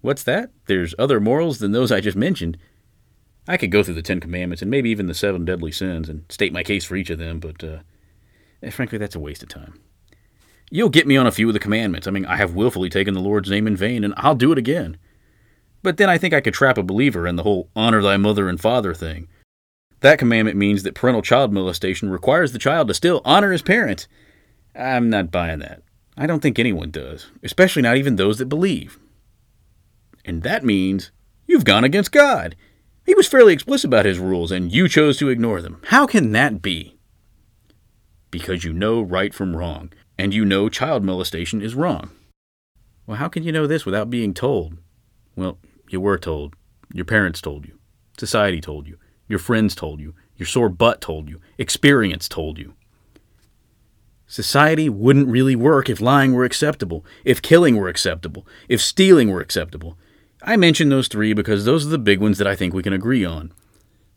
What's 0.00 0.22
that? 0.24 0.50
There's 0.66 0.94
other 0.98 1.18
morals 1.18 1.58
than 1.58 1.72
those 1.72 1.90
I 1.90 2.00
just 2.00 2.16
mentioned. 2.16 2.58
I 3.48 3.56
could 3.56 3.70
go 3.70 3.82
through 3.82 3.94
the 3.94 4.02
Ten 4.02 4.20
Commandments 4.20 4.62
and 4.62 4.70
maybe 4.70 4.90
even 4.90 5.06
the 5.06 5.14
seven 5.14 5.44
deadly 5.44 5.72
sins 5.72 6.08
and 6.08 6.24
state 6.28 6.52
my 6.52 6.62
case 6.62 6.84
for 6.84 6.94
each 6.94 7.10
of 7.10 7.18
them, 7.18 7.40
but 7.40 7.64
uh, 7.64 7.78
eh, 8.62 8.70
frankly, 8.70 8.98
that's 8.98 9.16
a 9.16 9.20
waste 9.20 9.42
of 9.42 9.48
time. 9.48 9.80
You'll 10.70 10.88
get 10.88 11.06
me 11.06 11.16
on 11.16 11.26
a 11.26 11.32
few 11.32 11.48
of 11.48 11.54
the 11.54 11.60
commandments. 11.60 12.06
I 12.06 12.10
mean, 12.10 12.26
I 12.26 12.36
have 12.36 12.54
willfully 12.54 12.88
taken 12.88 13.14
the 13.14 13.20
Lord's 13.20 13.50
name 13.50 13.66
in 13.66 13.76
vain, 13.76 14.04
and 14.04 14.14
I'll 14.16 14.34
do 14.34 14.52
it 14.52 14.58
again. 14.58 14.98
But 15.84 15.98
then 15.98 16.08
I 16.08 16.16
think 16.16 16.32
I 16.32 16.40
could 16.40 16.54
trap 16.54 16.78
a 16.78 16.82
believer 16.82 17.26
in 17.28 17.36
the 17.36 17.42
whole 17.42 17.68
honor 17.76 18.00
thy 18.00 18.16
mother 18.16 18.48
and 18.48 18.58
father 18.58 18.94
thing. 18.94 19.28
That 20.00 20.18
commandment 20.18 20.56
means 20.56 20.82
that 20.82 20.94
parental 20.94 21.20
child 21.20 21.52
molestation 21.52 22.08
requires 22.08 22.52
the 22.52 22.58
child 22.58 22.88
to 22.88 22.94
still 22.94 23.20
honor 23.22 23.52
his 23.52 23.60
parents. 23.60 24.08
I'm 24.74 25.10
not 25.10 25.30
buying 25.30 25.58
that. 25.58 25.82
I 26.16 26.26
don't 26.26 26.40
think 26.40 26.58
anyone 26.58 26.90
does, 26.90 27.30
especially 27.42 27.82
not 27.82 27.98
even 27.98 28.16
those 28.16 28.38
that 28.38 28.48
believe. 28.48 28.98
And 30.24 30.42
that 30.42 30.64
means 30.64 31.10
you've 31.46 31.66
gone 31.66 31.84
against 31.84 32.12
God. 32.12 32.56
He 33.04 33.14
was 33.14 33.28
fairly 33.28 33.52
explicit 33.52 33.88
about 33.88 34.06
his 34.06 34.18
rules, 34.18 34.50
and 34.50 34.72
you 34.72 34.88
chose 34.88 35.18
to 35.18 35.28
ignore 35.28 35.60
them. 35.60 35.82
How 35.88 36.06
can 36.06 36.32
that 36.32 36.62
be? 36.62 36.96
Because 38.30 38.64
you 38.64 38.72
know 38.72 39.02
right 39.02 39.34
from 39.34 39.54
wrong, 39.54 39.92
and 40.16 40.32
you 40.32 40.46
know 40.46 40.70
child 40.70 41.04
molestation 41.04 41.60
is 41.60 41.74
wrong. 41.74 42.10
Well, 43.06 43.18
how 43.18 43.28
can 43.28 43.42
you 43.42 43.52
know 43.52 43.66
this 43.66 43.84
without 43.84 44.08
being 44.08 44.32
told? 44.32 44.78
Well, 45.36 45.58
you 45.88 46.00
were 46.00 46.18
told. 46.18 46.54
Your 46.92 47.04
parents 47.04 47.40
told 47.40 47.66
you. 47.66 47.78
Society 48.18 48.60
told 48.60 48.86
you. 48.86 48.98
Your 49.28 49.38
friends 49.38 49.74
told 49.74 50.00
you. 50.00 50.14
your 50.36 50.46
sore 50.46 50.68
butt 50.68 51.00
told 51.00 51.28
you, 51.28 51.40
experience 51.58 52.28
told 52.28 52.58
you. 52.58 52.74
Society 54.26 54.88
wouldn't 54.88 55.28
really 55.28 55.54
work 55.54 55.88
if 55.88 56.00
lying 56.00 56.32
were 56.32 56.44
acceptable, 56.44 57.04
if 57.24 57.40
killing 57.40 57.76
were 57.76 57.88
acceptable, 57.88 58.46
if 58.68 58.80
stealing 58.80 59.30
were 59.30 59.40
acceptable. 59.40 59.96
I 60.42 60.56
mention 60.56 60.88
those 60.88 61.08
three 61.08 61.32
because 61.32 61.64
those 61.64 61.86
are 61.86 61.90
the 61.90 61.98
big 61.98 62.20
ones 62.20 62.38
that 62.38 62.46
I 62.46 62.56
think 62.56 62.74
we 62.74 62.82
can 62.82 62.92
agree 62.92 63.24
on. 63.24 63.52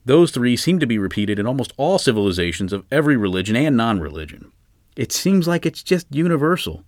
Those 0.05 0.31
three 0.31 0.55
seem 0.55 0.79
to 0.79 0.87
be 0.87 0.97
repeated 0.97 1.37
in 1.37 1.45
almost 1.45 1.73
all 1.77 1.99
civilizations 1.99 2.73
of 2.73 2.85
every 2.91 3.17
religion 3.17 3.55
and 3.55 3.77
non 3.77 3.99
religion. 3.99 4.51
It 4.95 5.11
seems 5.11 5.47
like 5.47 5.65
it's 5.65 5.83
just 5.83 6.07
universal. 6.09 6.83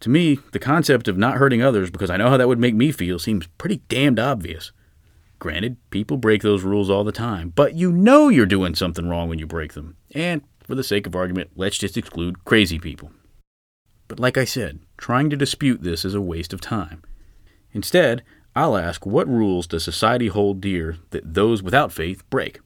To 0.00 0.08
me, 0.08 0.38
the 0.52 0.58
concept 0.58 1.08
of 1.08 1.18
not 1.18 1.36
hurting 1.36 1.62
others 1.62 1.90
because 1.90 2.10
I 2.10 2.16
know 2.16 2.30
how 2.30 2.36
that 2.38 2.48
would 2.48 2.58
make 2.58 2.74
me 2.74 2.90
feel 2.90 3.18
seems 3.18 3.46
pretty 3.58 3.82
damned 3.88 4.18
obvious. 4.18 4.72
Granted, 5.38 5.76
people 5.90 6.16
break 6.16 6.42
those 6.42 6.62
rules 6.62 6.90
all 6.90 7.04
the 7.04 7.12
time, 7.12 7.50
but 7.50 7.74
you 7.74 7.92
know 7.92 8.28
you're 8.28 8.46
doing 8.46 8.74
something 8.74 9.08
wrong 9.08 9.28
when 9.28 9.38
you 9.38 9.46
break 9.46 9.74
them. 9.74 9.96
And 10.14 10.42
for 10.64 10.74
the 10.74 10.84
sake 10.84 11.06
of 11.06 11.16
argument, 11.16 11.50
let's 11.54 11.78
just 11.78 11.96
exclude 11.96 12.44
crazy 12.44 12.78
people. 12.78 13.10
But 14.08 14.20
like 14.20 14.36
I 14.36 14.44
said, 14.44 14.80
trying 14.96 15.30
to 15.30 15.36
dispute 15.36 15.82
this 15.82 16.04
is 16.04 16.14
a 16.14 16.20
waste 16.20 16.52
of 16.52 16.60
time. 16.60 17.02
Instead, 17.72 18.22
I'll 18.56 18.76
ask 18.76 19.06
what 19.06 19.28
rules 19.28 19.66
does 19.66 19.84
society 19.84 20.28
hold 20.28 20.60
dear 20.60 20.96
that 21.10 21.34
those 21.34 21.62
without 21.62 21.92
faith 21.92 22.28
break? 22.28 22.60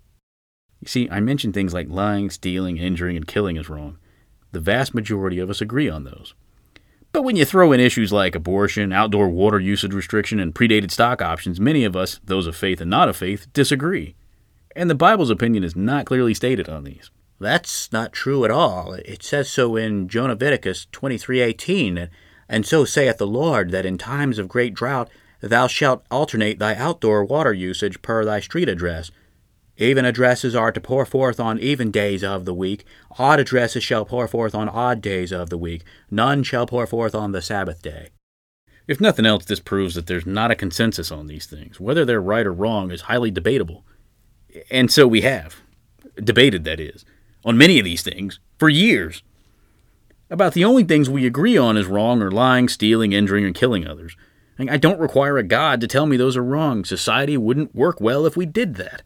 You 0.81 0.89
see, 0.89 1.09
I 1.11 1.21
mentioned 1.21 1.55
things 1.55 1.75
like 1.75 1.89
lying, 1.89 2.31
stealing, 2.31 2.77
injuring, 2.77 3.17
and 3.17 3.27
killing 3.27 3.57
is 3.57 3.69
wrong. 3.69 3.99
The 4.53 4.61
vast 4.61 4.95
majority 4.95 5.39
of 5.39 5.51
us 5.51 5.61
agree 5.61 5.89
on 5.89 6.05
those. 6.05 6.35
But 7.15 7.23
when 7.23 7.37
you 7.37 7.45
throw 7.45 7.71
in 7.71 7.79
issues 7.79 8.13
like 8.13 8.35
abortion, 8.35 8.93
outdoor 8.93 9.29
water 9.29 9.61
usage 9.61 9.95
restriction, 9.95 10.41
and 10.41 10.53
predated 10.53 10.91
stock 10.91 11.23
options, 11.23 11.61
many 11.61 11.85
of 11.85 11.95
us, 11.95 12.19
those 12.25 12.49
of 12.49 12.57
faith 12.57 12.81
and 12.81 12.91
not 12.91 13.09
of 13.09 13.17
faith, 13.17 13.47
disagree. 13.53 14.17
And 14.75 14.91
the 14.91 14.97
Bible's 14.97 15.31
opinion 15.31 15.63
is 15.63 15.77
not 15.77 16.07
clearly 16.07 16.35
stated 16.35 16.69
on 16.69 16.83
these. 16.83 17.13
That's 17.39 17.93
not 17.93 18.13
true 18.13 18.45
at 18.45 18.51
all. 18.51 18.95
It 18.95 19.23
says 19.23 19.49
so 19.49 19.77
in 19.77 20.09
Jonah 20.09 20.35
23:18, 20.35 22.09
and 22.49 22.67
so 22.67 22.85
saith 22.85 23.19
the 23.19 23.29
Lord 23.29 23.71
that 23.71 23.87
in 23.87 23.97
times 23.97 24.41
of 24.41 24.49
great 24.49 24.75
drought 24.75 25.09
thou 25.41 25.69
shalt 25.69 26.05
alternate 26.11 26.59
thy 26.59 26.75
outdoor 26.75 27.25
water 27.25 27.53
usage 27.53 28.03
per 28.03 28.25
thy 28.25 28.41
street 28.41 28.69
address. 28.69 29.13
Even 29.77 30.05
addresses 30.05 30.55
are 30.55 30.71
to 30.71 30.81
pour 30.81 31.05
forth 31.05 31.41
on 31.41 31.59
even 31.59 31.91
days 31.91 32.23
of 32.23 32.45
the 32.45 32.55
week. 32.55 32.85
Odd 33.19 33.41
addresses 33.41 33.83
shall 33.83 34.05
pour 34.05 34.29
forth 34.29 34.55
on 34.55 34.69
odd 34.69 35.01
days 35.01 35.33
of 35.33 35.51
the 35.51 35.59
week. 35.59 35.83
None 36.11 36.43
shall 36.45 36.67
pour 36.67 36.87
forth 36.87 37.15
on 37.15 37.33
the 37.33 37.43
Sabbath 37.43 37.83
day. 37.83 38.11
If 38.87 39.01
nothing 39.01 39.27
else, 39.27 39.45
this 39.47 39.61
proves 39.61 39.95
that 39.95 40.07
there's 40.07 40.27
not 40.27 40.51
a 40.51 40.57
consensus 40.57 41.11
on 41.11 41.27
these 41.27 41.47
things. 41.47 41.81
Whether 41.81 42.05
they're 42.05 42.21
right 42.21 42.47
or 42.47 42.53
wrong 42.53 42.91
is 42.91 43.03
highly 43.03 43.31
debatable. 43.31 43.85
And 44.71 44.93
so 44.93 45.09
we 45.09 45.23
have. 45.23 45.57
Debated, 46.17 46.65
that 46.65 46.79
is 46.79 47.05
on 47.45 47.59
many 47.59 47.79
of 47.79 47.85
these 47.85 48.03
things 48.03 48.39
for 48.59 48.69
years. 48.69 49.23
About 50.31 50.55
the 50.55 50.65
only 50.65 50.85
things 50.85 51.11
we 51.11 51.27
agree 51.27 51.57
on 51.57 51.77
is 51.77 51.87
wrong 51.87 52.23
or 52.23 52.31
lying, 52.31 52.69
stealing, 52.69 53.13
injuring, 53.13 53.45
and 53.45 53.55
killing 53.55 53.87
others. 53.87 54.17
I 54.59 54.77
don't 54.77 55.01
require 55.01 55.37
a 55.37 55.43
God 55.43 55.81
to 55.81 55.89
tell 55.89 56.07
me 56.07 56.17
those 56.17 56.37
are 56.37 56.45
wrong. 56.45 56.85
Society 56.85 57.37
wouldn't 57.37 57.75
work 57.75 58.01
well 58.01 58.25
if 58.25 58.37
we 58.37 58.47
did 58.47 58.77
that. 58.77 59.03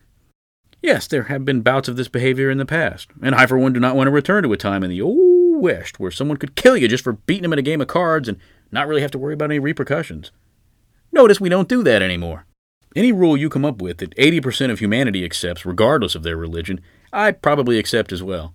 Yes, 0.80 1.06
there 1.08 1.24
have 1.24 1.44
been 1.44 1.62
bouts 1.62 1.88
of 1.88 1.96
this 1.96 2.08
behavior 2.08 2.50
in 2.50 2.58
the 2.58 2.64
past, 2.64 3.10
and 3.20 3.34
I, 3.34 3.46
for 3.46 3.58
one, 3.58 3.72
do 3.72 3.80
not 3.80 3.96
want 3.96 4.06
to 4.06 4.12
return 4.12 4.44
to 4.44 4.52
a 4.52 4.56
time 4.56 4.84
in 4.84 4.90
the 4.90 5.02
old 5.02 5.60
West 5.60 5.98
where 5.98 6.10
someone 6.10 6.36
could 6.36 6.54
kill 6.54 6.76
you 6.76 6.86
just 6.86 7.02
for 7.02 7.14
beating 7.14 7.42
them 7.42 7.52
in 7.52 7.58
a 7.58 7.62
game 7.62 7.80
of 7.80 7.88
cards 7.88 8.28
and 8.28 8.38
not 8.70 8.86
really 8.86 9.02
have 9.02 9.10
to 9.10 9.18
worry 9.18 9.34
about 9.34 9.50
any 9.50 9.58
repercussions. 9.58 10.30
Notice 11.10 11.40
we 11.40 11.48
don't 11.48 11.68
do 11.68 11.82
that 11.82 12.00
anymore. 12.00 12.46
Any 12.94 13.12
rule 13.12 13.36
you 13.36 13.50
come 13.50 13.64
up 13.64 13.82
with 13.82 13.98
that 13.98 14.16
80% 14.16 14.70
of 14.70 14.78
humanity 14.78 15.24
accepts, 15.24 15.66
regardless 15.66 16.14
of 16.14 16.22
their 16.22 16.36
religion, 16.36 16.80
I 17.12 17.32
probably 17.32 17.78
accept 17.78 18.12
as 18.12 18.22
well. 18.22 18.54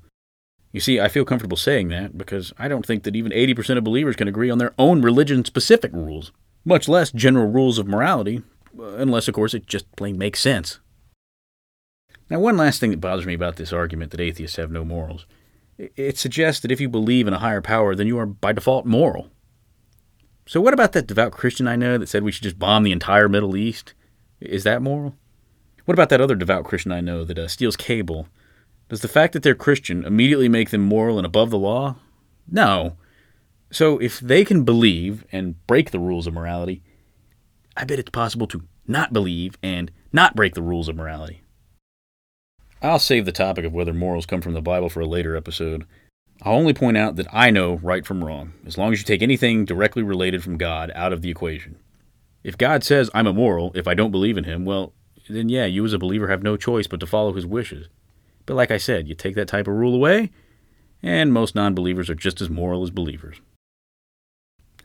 You 0.71 0.80
see, 0.80 0.99
I 0.99 1.07
feel 1.07 1.26
comfortable 1.26 1.57
saying 1.57 1.89
that 1.89 2.17
because 2.17 2.51
I 2.57 2.67
don't 2.67 2.86
think 2.86 3.03
that 3.03 3.15
even 3.15 3.32
80% 3.32 3.78
of 3.78 3.84
believers 3.84 4.15
can 4.15 4.28
agree 4.28 4.49
on 4.49 4.57
their 4.57 4.74
own 4.80 5.01
religion 5.01 5.45
specific 5.45 5.91
rules, 5.93 6.32
much 6.65 6.88
less 6.88 7.11
general 7.11 7.47
rules 7.47 7.78
of 7.78 7.88
morality, 7.88 8.41
unless, 8.78 9.28
of 9.28 9.36
course, 9.36 9.53
it 9.53 9.67
just 9.67 9.93
plain 9.95 10.17
makes 10.17 10.39
sense. 10.39 10.80
Now, 12.34 12.39
one 12.39 12.57
last 12.57 12.81
thing 12.81 12.91
that 12.91 12.99
bothers 12.99 13.25
me 13.25 13.34
about 13.34 13.55
this 13.55 13.71
argument 13.71 14.11
that 14.11 14.19
atheists 14.19 14.57
have 14.57 14.71
no 14.71 14.84
morals 14.84 15.25
it 15.77 16.17
suggests 16.17 16.61
that 16.61 16.71
if 16.71 16.79
you 16.79 16.89
believe 16.89 17.27
in 17.27 17.34
a 17.34 17.39
higher 17.39 17.61
power, 17.61 17.95
then 17.95 18.07
you 18.07 18.17
are 18.19 18.25
by 18.25 18.51
default 18.51 18.86
moral. 18.86 19.29
So, 20.45 20.61
what 20.61 20.73
about 20.73 20.91
that 20.93 21.07
devout 21.07 21.31
Christian 21.31 21.67
I 21.67 21.75
know 21.75 21.97
that 21.97 22.09
said 22.09 22.23
we 22.23 22.31
should 22.31 22.43
just 22.43 22.59
bomb 22.59 22.84
the 22.84 22.91
entire 22.91 23.29
Middle 23.29 23.55
East? 23.55 23.93
Is 24.39 24.63
that 24.63 24.81
moral? 24.81 25.15
What 25.86 25.93
about 25.93 26.09
that 26.09 26.21
other 26.21 26.36
devout 26.36 26.65
Christian 26.65 26.91
I 26.91 27.01
know 27.01 27.23
that 27.23 27.38
uh, 27.38 27.47
steals 27.47 27.75
cable 27.75 28.27
does 28.89 29.01
the 29.01 29.07
fact 29.07 29.34
that 29.34 29.43
they're 29.43 29.55
Christian 29.55 30.03
immediately 30.03 30.49
make 30.49 30.69
them 30.69 30.81
moral 30.81 31.17
and 31.17 31.25
above 31.25 31.49
the 31.49 31.57
law? 31.57 31.95
No. 32.49 32.97
So 33.71 33.97
if 33.99 34.19
they 34.19 34.43
can 34.43 34.63
believe 34.63 35.25
and 35.31 35.65
break 35.65 35.91
the 35.91 35.99
rules 35.99 36.27
of 36.27 36.34
morality, 36.34 36.84
I 37.75 37.86
bet 37.86 37.99
it's 37.99 38.09
possible 38.09 38.47
to 38.47 38.63
not 38.86 39.13
believe 39.13 39.57
and 39.63 39.91
not 40.11 40.36
break 40.36 40.53
the 40.53 40.61
rules 40.61 40.88
of 40.89 40.95
morality. 40.95 41.43
I'll 42.84 42.99
save 42.99 43.23
the 43.23 43.31
topic 43.31 43.63
of 43.63 43.71
whether 43.71 43.93
morals 43.93 44.25
come 44.25 44.41
from 44.41 44.51
the 44.51 44.61
Bible 44.61 44.89
for 44.89 44.99
a 44.99 45.05
later 45.05 45.38
episode. 45.38 45.88
I'll 46.41 46.55
only 46.55 46.73
point 46.73 46.97
out 46.97 47.15
that 47.15 47.27
I 47.31 47.49
know 47.49 47.75
right 47.75 48.05
from 48.05 48.21
wrong, 48.21 48.55
as 48.65 48.77
long 48.77 48.91
as 48.91 48.99
you 48.99 49.05
take 49.05 49.21
anything 49.21 49.63
directly 49.63 50.03
related 50.03 50.43
from 50.43 50.57
God 50.57 50.91
out 50.93 51.13
of 51.13 51.21
the 51.21 51.29
equation. 51.29 51.77
If 52.43 52.57
God 52.57 52.84
says 52.84 53.09
I'm 53.13 53.25
immoral 53.25 53.71
if 53.73 53.88
I 53.88 53.93
don't 53.93 54.11
believe 54.11 54.38
in 54.38 54.43
Him, 54.43 54.65
well, 54.65 54.91
then 55.29 55.47
yeah, 55.47 55.63
you 55.63 55.86
as 55.86 55.93
a 55.93 55.97
believer 55.97 56.27
have 56.27 56.43
no 56.43 56.57
choice 56.57 56.88
but 56.88 56.99
to 56.99 57.07
follow 57.07 57.31
His 57.31 57.45
wishes. 57.45 57.88
But 58.45 58.55
like 58.55 58.69
I 58.69 58.77
said, 58.77 59.07
you 59.07 59.15
take 59.15 59.36
that 59.36 59.47
type 59.47 59.69
of 59.69 59.75
rule 59.75 59.95
away, 59.95 60.31
and 61.01 61.31
most 61.31 61.55
non 61.55 61.73
believers 61.73 62.09
are 62.09 62.15
just 62.15 62.41
as 62.41 62.49
moral 62.49 62.84
as 62.84 62.89
believers. 62.89 63.38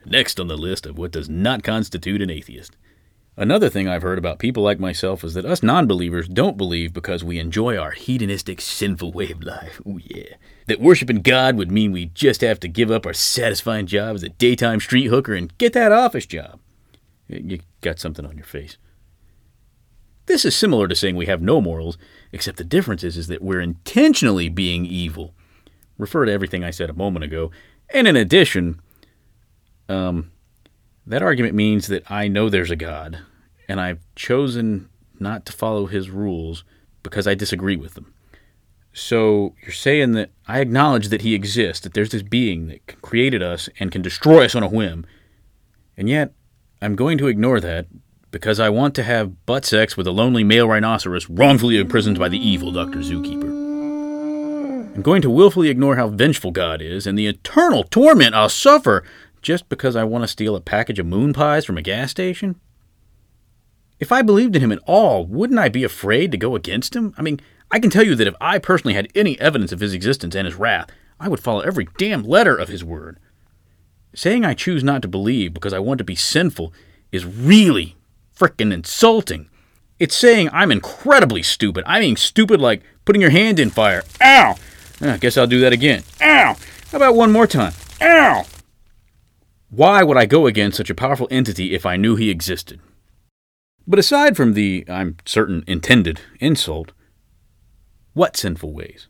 Next 0.05 0.39
on 0.39 0.47
the 0.47 0.55
list 0.55 0.85
of 0.85 0.97
what 0.97 1.11
does 1.11 1.27
not 1.27 1.63
constitute 1.63 2.21
an 2.21 2.29
atheist. 2.29 2.77
Another 3.39 3.69
thing 3.69 3.87
I've 3.87 4.01
heard 4.01 4.17
about 4.17 4.37
people 4.37 4.63
like 4.63 4.81
myself 4.81 5.23
is 5.23 5.33
that 5.33 5.45
us 5.45 5.63
non 5.63 5.87
believers 5.87 6.27
don't 6.27 6.57
believe 6.57 6.91
because 6.91 7.23
we 7.23 7.39
enjoy 7.39 7.77
our 7.77 7.91
hedonistic, 7.91 8.59
sinful 8.59 9.13
way 9.13 9.31
of 9.31 9.41
life. 9.41 9.79
Oh, 9.87 9.97
yeah. 10.03 10.35
That 10.67 10.81
worshiping 10.81 11.21
God 11.21 11.55
would 11.55 11.71
mean 11.71 11.93
we 11.93 12.07
just 12.07 12.41
have 12.41 12.59
to 12.59 12.67
give 12.67 12.91
up 12.91 13.05
our 13.05 13.13
satisfying 13.13 13.87
job 13.87 14.15
as 14.15 14.23
a 14.23 14.29
daytime 14.29 14.81
street 14.81 15.05
hooker 15.05 15.33
and 15.33 15.57
get 15.57 15.71
that 15.71 15.93
office 15.93 16.25
job. 16.25 16.59
You 17.29 17.61
got 17.79 17.97
something 17.97 18.25
on 18.25 18.35
your 18.35 18.45
face. 18.45 18.75
This 20.25 20.43
is 20.43 20.53
similar 20.53 20.89
to 20.89 20.95
saying 20.95 21.15
we 21.15 21.27
have 21.27 21.41
no 21.41 21.61
morals, 21.61 21.97
except 22.33 22.57
the 22.57 22.65
difference 22.65 23.05
is, 23.05 23.15
is 23.15 23.27
that 23.27 23.41
we're 23.41 23.61
intentionally 23.61 24.49
being 24.49 24.85
evil. 24.85 25.33
Refer 25.97 26.25
to 26.25 26.31
everything 26.33 26.65
I 26.65 26.71
said 26.71 26.89
a 26.89 26.93
moment 26.93 27.23
ago. 27.23 27.51
And 27.93 28.05
in 28.05 28.17
addition, 28.17 28.81
um, 29.87 30.31
that 31.07 31.23
argument 31.23 31.55
means 31.55 31.87
that 31.87 32.11
I 32.11 32.27
know 32.27 32.49
there's 32.49 32.69
a 32.69 32.75
God, 32.75 33.19
and 33.69 33.79
I've 33.79 33.99
chosen 34.15 34.89
not 35.19 35.45
to 35.45 35.53
follow 35.53 35.85
his 35.85 36.09
rules 36.09 36.65
because 37.03 37.27
I 37.27 37.35
disagree 37.35 37.77
with 37.77 37.93
them. 37.93 38.13
So 38.91 39.55
you're 39.61 39.71
saying 39.71 40.13
that 40.13 40.31
I 40.47 40.59
acknowledge 40.59 41.09
that 41.09 41.21
he 41.21 41.35
exists, 41.35 41.83
that 41.83 41.93
there's 41.93 42.09
this 42.09 42.23
being 42.23 42.67
that 42.67 43.01
created 43.01 43.43
us 43.43 43.69
and 43.79 43.91
can 43.91 44.01
destroy 44.01 44.45
us 44.45 44.55
on 44.55 44.63
a 44.63 44.67
whim, 44.67 45.05
and 45.95 46.09
yet 46.09 46.33
I'm 46.81 46.95
going 46.95 47.17
to 47.19 47.27
ignore 47.27 47.59
that 47.61 47.85
because 48.31 48.59
I 48.59 48.69
want 48.69 48.95
to 48.95 49.03
have 49.03 49.45
butt 49.45 49.65
sex 49.65 49.95
with 49.95 50.07
a 50.07 50.11
lonely 50.11 50.43
male 50.43 50.67
rhinoceros 50.67 51.29
wrongfully 51.29 51.77
imprisoned 51.77 52.17
by 52.17 52.29
the 52.29 52.37
evil 52.37 52.71
Dr. 52.71 52.99
Zookeeper. 52.99 53.49
I'm 54.95 55.01
going 55.03 55.21
to 55.21 55.29
willfully 55.29 55.69
ignore 55.69 55.95
how 55.95 56.09
vengeful 56.09 56.51
God 56.51 56.81
is 56.81 57.05
and 57.05 57.17
the 57.17 57.27
eternal 57.27 57.83
torment 57.83 58.35
I'll 58.35 58.49
suffer 58.49 59.03
just 59.41 59.69
because 59.69 59.95
I 59.95 60.03
want 60.03 60.23
to 60.23 60.27
steal 60.27 60.55
a 60.55 60.61
package 60.61 60.99
of 60.99 61.05
moon 61.05 61.31
pies 61.31 61.65
from 61.65 61.77
a 61.77 61.81
gas 61.81 62.11
station? 62.11 62.59
If 63.99 64.11
I 64.11 64.21
believed 64.21 64.55
in 64.55 64.61
him 64.61 64.71
at 64.71 64.79
all, 64.85 65.25
wouldn't 65.25 65.59
I 65.59 65.67
be 65.67 65.83
afraid 65.83 66.31
to 66.31 66.37
go 66.37 66.55
against 66.55 66.95
him? 66.95 67.13
I 67.17 67.21
mean, 67.21 67.39
I 67.69 67.79
can 67.79 67.89
tell 67.89 68.05
you 68.05 68.15
that 68.15 68.27
if 68.27 68.35
I 68.39 68.57
personally 68.57 68.93
had 68.93 69.11
any 69.13 69.39
evidence 69.39 69.71
of 69.71 69.81
his 69.81 69.93
existence 69.93 70.35
and 70.35 70.45
his 70.45 70.55
wrath, 70.55 70.89
I 71.19 71.27
would 71.27 71.41
follow 71.41 71.59
every 71.59 71.87
damn 71.97 72.23
letter 72.23 72.55
of 72.55 72.69
his 72.69 72.83
word. 72.83 73.19
Saying 74.15 74.45
I 74.45 74.53
choose 74.53 74.83
not 74.83 75.01
to 75.01 75.07
believe 75.07 75.53
because 75.53 75.73
I 75.73 75.79
want 75.79 75.97
to 75.97 76.03
be 76.03 76.15
sinful 76.15 76.73
is 77.11 77.25
really 77.25 77.97
frickin' 78.35 78.73
insulting. 78.73 79.49
It's 79.99 80.15
saying 80.15 80.49
I'm 80.53 80.71
incredibly 80.71 81.43
stupid. 81.43 81.83
I 81.85 81.99
mean, 81.99 82.15
stupid 82.15 82.61
like 82.61 82.81
putting 83.03 83.21
your 83.21 83.31
hand 83.31 83.59
in 83.59 83.69
fire. 83.69 84.03
Ow! 84.21 84.55
I 85.01 85.17
guess 85.17 85.37
I'll 85.37 85.45
do 85.45 85.59
that 85.59 85.73
again. 85.73 86.03
Ow! 86.21 86.55
How 86.91 86.95
about 86.95 87.15
one 87.15 87.33
more 87.33 87.47
time? 87.47 87.73
Ow! 88.01 88.45
Why 89.69 90.03
would 90.03 90.17
I 90.17 90.25
go 90.25 90.47
against 90.47 90.77
such 90.77 90.89
a 90.89 90.95
powerful 90.95 91.27
entity 91.29 91.75
if 91.75 91.85
I 91.85 91.97
knew 91.97 92.15
he 92.15 92.29
existed? 92.29 92.79
But 93.89 93.97
aside 93.97 94.37
from 94.37 94.53
the, 94.53 94.85
I'm 94.87 95.17
certain, 95.25 95.63
intended 95.65 96.21
insult, 96.39 96.91
what 98.13 98.37
sinful 98.37 98.71
ways? 98.71 99.07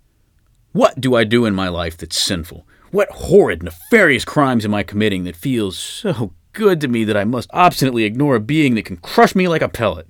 What 0.71 1.01
do 1.01 1.15
I 1.15 1.25
do 1.25 1.43
in 1.43 1.53
my 1.53 1.67
life 1.67 1.97
that's 1.97 2.17
sinful? 2.17 2.65
What 2.91 3.11
horrid, 3.11 3.61
nefarious 3.61 4.23
crimes 4.23 4.63
am 4.63 4.73
I 4.73 4.83
committing 4.83 5.25
that 5.25 5.35
feels 5.35 5.77
so 5.77 6.33
good 6.53 6.79
to 6.79 6.87
me 6.87 7.03
that 7.03 7.17
I 7.17 7.25
must 7.25 7.49
obstinately 7.51 8.05
ignore 8.05 8.35
a 8.35 8.39
being 8.39 8.75
that 8.75 8.85
can 8.85 8.95
crush 8.95 9.35
me 9.35 9.49
like 9.49 9.61
a 9.61 9.67
pellet. 9.67 10.07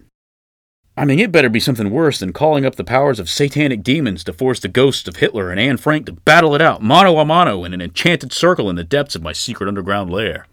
I 0.95 1.03
mean, 1.03 1.17
it 1.17 1.31
better 1.31 1.49
be 1.49 1.59
something 1.59 1.89
worse 1.89 2.19
than 2.19 2.31
calling 2.31 2.63
up 2.63 2.75
the 2.75 2.83
powers 2.83 3.19
of 3.19 3.27
satanic 3.27 3.81
demons 3.81 4.23
to 4.25 4.33
force 4.33 4.59
the 4.59 4.67
ghosts 4.67 5.07
of 5.07 5.15
Hitler 5.15 5.49
and 5.49 5.59
Anne 5.59 5.77
Frank 5.77 6.05
to 6.05 6.11
battle 6.11 6.53
it 6.53 6.61
out 6.61 6.83
mano 6.83 7.17
a 7.17 7.25
mano 7.25 7.63
in 7.63 7.73
an 7.73 7.81
enchanted 7.81 8.31
circle 8.31 8.69
in 8.69 8.75
the 8.75 8.83
depths 8.83 9.15
of 9.15 9.23
my 9.23 9.33
secret 9.33 9.67
underground 9.67 10.11
lair. 10.11 10.45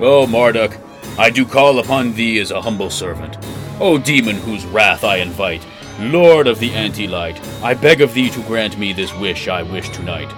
Oh, 0.00 0.26
Marduk, 0.26 0.76
I 1.18 1.30
do 1.30 1.44
call 1.44 1.78
upon 1.78 2.14
thee 2.14 2.38
as 2.40 2.50
a 2.50 2.60
humble 2.60 2.90
servant. 2.90 3.36
O 3.80 3.98
demon 3.98 4.36
whose 4.36 4.64
wrath 4.66 5.04
I 5.04 5.16
invite, 5.16 5.64
Lord 5.98 6.46
of 6.46 6.58
the 6.58 6.72
anti-light, 6.72 7.40
I 7.62 7.74
beg 7.74 8.00
of 8.00 8.14
thee 8.14 8.30
to 8.30 8.42
grant 8.42 8.78
me 8.78 8.92
this 8.92 9.14
wish 9.14 9.48
I 9.48 9.62
wish 9.62 9.88
tonight. 9.90 10.32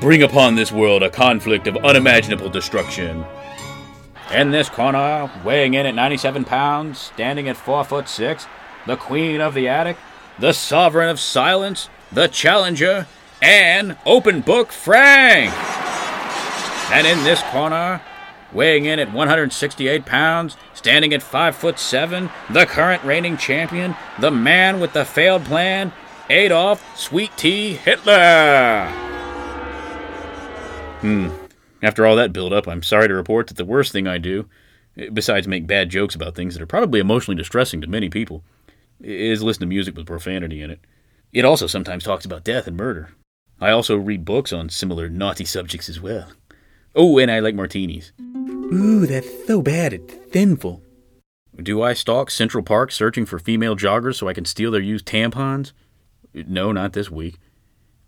Bring 0.00 0.22
upon 0.22 0.54
this 0.54 0.72
world 0.72 1.02
a 1.02 1.10
conflict 1.10 1.66
of 1.66 1.76
unimaginable 1.78 2.48
destruction, 2.48 3.24
in 4.32 4.50
this 4.50 4.68
corner, 4.68 5.30
weighing 5.42 5.72
in 5.72 5.86
at 5.86 5.94
97 5.94 6.44
pounds, 6.44 6.98
standing 6.98 7.48
at 7.48 7.56
4 7.56 7.84
foot 7.84 8.08
6, 8.08 8.46
the 8.86 8.96
queen 8.96 9.40
of 9.40 9.54
the 9.54 9.68
attic, 9.68 9.96
the 10.38 10.52
sovereign 10.52 11.08
of 11.08 11.18
silence, 11.18 11.88
the 12.12 12.26
challenger, 12.26 13.06
Anne 13.40 13.96
open 14.04 14.42
book 14.42 14.70
Frank. 14.70 15.50
And 16.92 17.06
in 17.06 17.24
this 17.24 17.42
corner, 17.44 18.02
weighing 18.52 18.84
in 18.84 18.98
at 18.98 19.12
168 19.12 20.04
pounds, 20.06 20.56
standing 20.74 21.12
at 21.12 21.22
5 21.22 21.56
foot 21.56 21.78
7, 21.78 22.30
the 22.50 22.66
current 22.66 23.02
reigning 23.04 23.36
champion, 23.36 23.96
the 24.18 24.30
man 24.30 24.80
with 24.80 24.92
the 24.92 25.04
failed 25.04 25.44
plan, 25.44 25.92
Adolf 26.30 26.98
Sweet 26.98 27.30
Tea 27.36 27.74
Hitler. 27.74 28.88
Hmm. 31.00 31.30
After 31.82 32.04
all 32.04 32.16
that 32.16 32.32
build 32.32 32.52
up, 32.52 32.66
I'm 32.66 32.82
sorry 32.82 33.08
to 33.08 33.14
report 33.14 33.46
that 33.46 33.56
the 33.56 33.64
worst 33.64 33.92
thing 33.92 34.08
I 34.08 34.18
do, 34.18 34.48
besides 35.12 35.46
make 35.46 35.66
bad 35.66 35.90
jokes 35.90 36.14
about 36.14 36.34
things 36.34 36.54
that 36.54 36.62
are 36.62 36.66
probably 36.66 36.98
emotionally 37.00 37.38
distressing 37.38 37.80
to 37.80 37.86
many 37.86 38.08
people, 38.08 38.42
is 39.00 39.42
listen 39.42 39.60
to 39.60 39.66
music 39.66 39.96
with 39.96 40.06
profanity 40.06 40.60
in 40.60 40.70
it. 40.70 40.80
It 41.32 41.44
also 41.44 41.66
sometimes 41.66 42.04
talks 42.04 42.24
about 42.24 42.44
death 42.44 42.66
and 42.66 42.76
murder. 42.76 43.10
I 43.60 43.70
also 43.70 43.96
read 43.96 44.24
books 44.24 44.52
on 44.52 44.68
similar 44.70 45.08
naughty 45.08 45.44
subjects 45.44 45.88
as 45.88 46.00
well. 46.00 46.28
Oh, 47.00 47.16
and 47.18 47.30
I 47.30 47.38
like 47.38 47.54
martinis. 47.54 48.10
Ooh, 48.20 49.06
that's 49.06 49.46
so 49.46 49.62
bad 49.62 49.92
it's 49.92 50.32
sinful. 50.32 50.82
Do 51.56 51.80
I 51.80 51.92
stalk 51.92 52.28
Central 52.28 52.64
Park 52.64 52.90
searching 52.90 53.24
for 53.24 53.38
female 53.38 53.76
joggers 53.76 54.16
so 54.16 54.26
I 54.26 54.34
can 54.34 54.44
steal 54.44 54.72
their 54.72 54.80
used 54.80 55.06
tampons? 55.06 55.72
No, 56.34 56.72
not 56.72 56.94
this 56.94 57.08
week. 57.08 57.38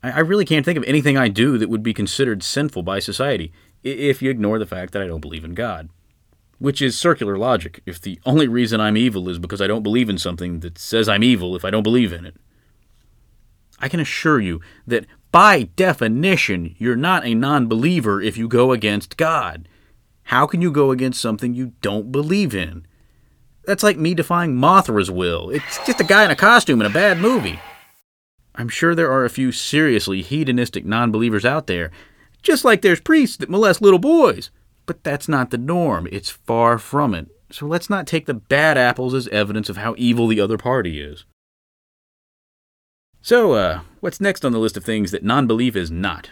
I 0.02 0.18
really 0.20 0.44
can't 0.44 0.64
think 0.64 0.76
of 0.76 0.84
anything 0.84 1.16
I 1.16 1.28
do 1.28 1.56
that 1.58 1.68
would 1.68 1.84
be 1.84 1.94
considered 1.94 2.42
sinful 2.42 2.82
by 2.82 2.98
society, 2.98 3.52
if 3.84 4.22
you 4.22 4.30
ignore 4.30 4.58
the 4.58 4.66
fact 4.66 4.92
that 4.92 5.02
I 5.02 5.06
don't 5.06 5.20
believe 5.20 5.44
in 5.44 5.54
God. 5.54 5.88
Which 6.58 6.82
is 6.82 6.98
circular 6.98 7.38
logic, 7.38 7.82
if 7.86 8.00
the 8.00 8.18
only 8.26 8.48
reason 8.48 8.80
I'm 8.80 8.96
evil 8.96 9.28
is 9.28 9.38
because 9.38 9.60
I 9.60 9.66
don't 9.68 9.82
believe 9.84 10.08
in 10.08 10.18
something 10.18 10.60
that 10.60 10.78
says 10.78 11.08
I'm 11.08 11.22
evil 11.22 11.54
if 11.54 11.64
I 11.64 11.70
don't 11.70 11.82
believe 11.84 12.12
in 12.12 12.24
it. 12.26 12.34
I 13.78 13.88
can 13.88 14.00
assure 14.00 14.40
you 14.40 14.60
that 14.86 15.06
by 15.32 15.64
definition, 15.76 16.74
you're 16.78 16.96
not 16.96 17.24
a 17.24 17.34
non 17.34 17.68
believer 17.68 18.20
if 18.20 18.36
you 18.36 18.48
go 18.48 18.72
against 18.72 19.16
God. 19.16 19.68
How 20.24 20.46
can 20.46 20.60
you 20.62 20.70
go 20.70 20.90
against 20.90 21.20
something 21.20 21.54
you 21.54 21.72
don't 21.80 22.12
believe 22.12 22.54
in? 22.54 22.86
That's 23.64 23.82
like 23.82 23.96
me 23.96 24.14
defying 24.14 24.56
Mothra's 24.56 25.10
will. 25.10 25.50
It's 25.50 25.78
just 25.86 26.00
a 26.00 26.04
guy 26.04 26.24
in 26.24 26.30
a 26.30 26.36
costume 26.36 26.80
in 26.80 26.86
a 26.86 26.90
bad 26.90 27.18
movie. 27.18 27.60
I'm 28.54 28.68
sure 28.68 28.94
there 28.94 29.10
are 29.10 29.24
a 29.24 29.30
few 29.30 29.52
seriously 29.52 30.22
hedonistic 30.22 30.84
non 30.84 31.12
believers 31.12 31.44
out 31.44 31.66
there, 31.66 31.90
just 32.42 32.64
like 32.64 32.82
there's 32.82 33.00
priests 33.00 33.36
that 33.36 33.50
molest 33.50 33.80
little 33.80 33.98
boys. 33.98 34.50
But 34.86 35.04
that's 35.04 35.28
not 35.28 35.50
the 35.50 35.58
norm. 35.58 36.08
It's 36.10 36.30
far 36.30 36.78
from 36.78 37.14
it. 37.14 37.28
So 37.52 37.66
let's 37.66 37.88
not 37.90 38.06
take 38.06 38.26
the 38.26 38.34
bad 38.34 38.76
apples 38.76 39.14
as 39.14 39.28
evidence 39.28 39.68
of 39.68 39.76
how 39.76 39.94
evil 39.96 40.26
the 40.26 40.40
other 40.40 40.58
party 40.58 41.00
is. 41.00 41.24
So, 43.22 43.52
uh, 43.52 43.80
what's 44.00 44.20
next 44.20 44.44
on 44.44 44.52
the 44.52 44.58
list 44.58 44.76
of 44.76 44.84
things 44.84 45.10
that 45.10 45.22
non 45.22 45.46
belief 45.46 45.76
is 45.76 45.90
not? 45.90 46.30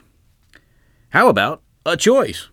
How 1.10 1.28
about 1.28 1.62
a 1.84 1.96
choice? 1.96 2.48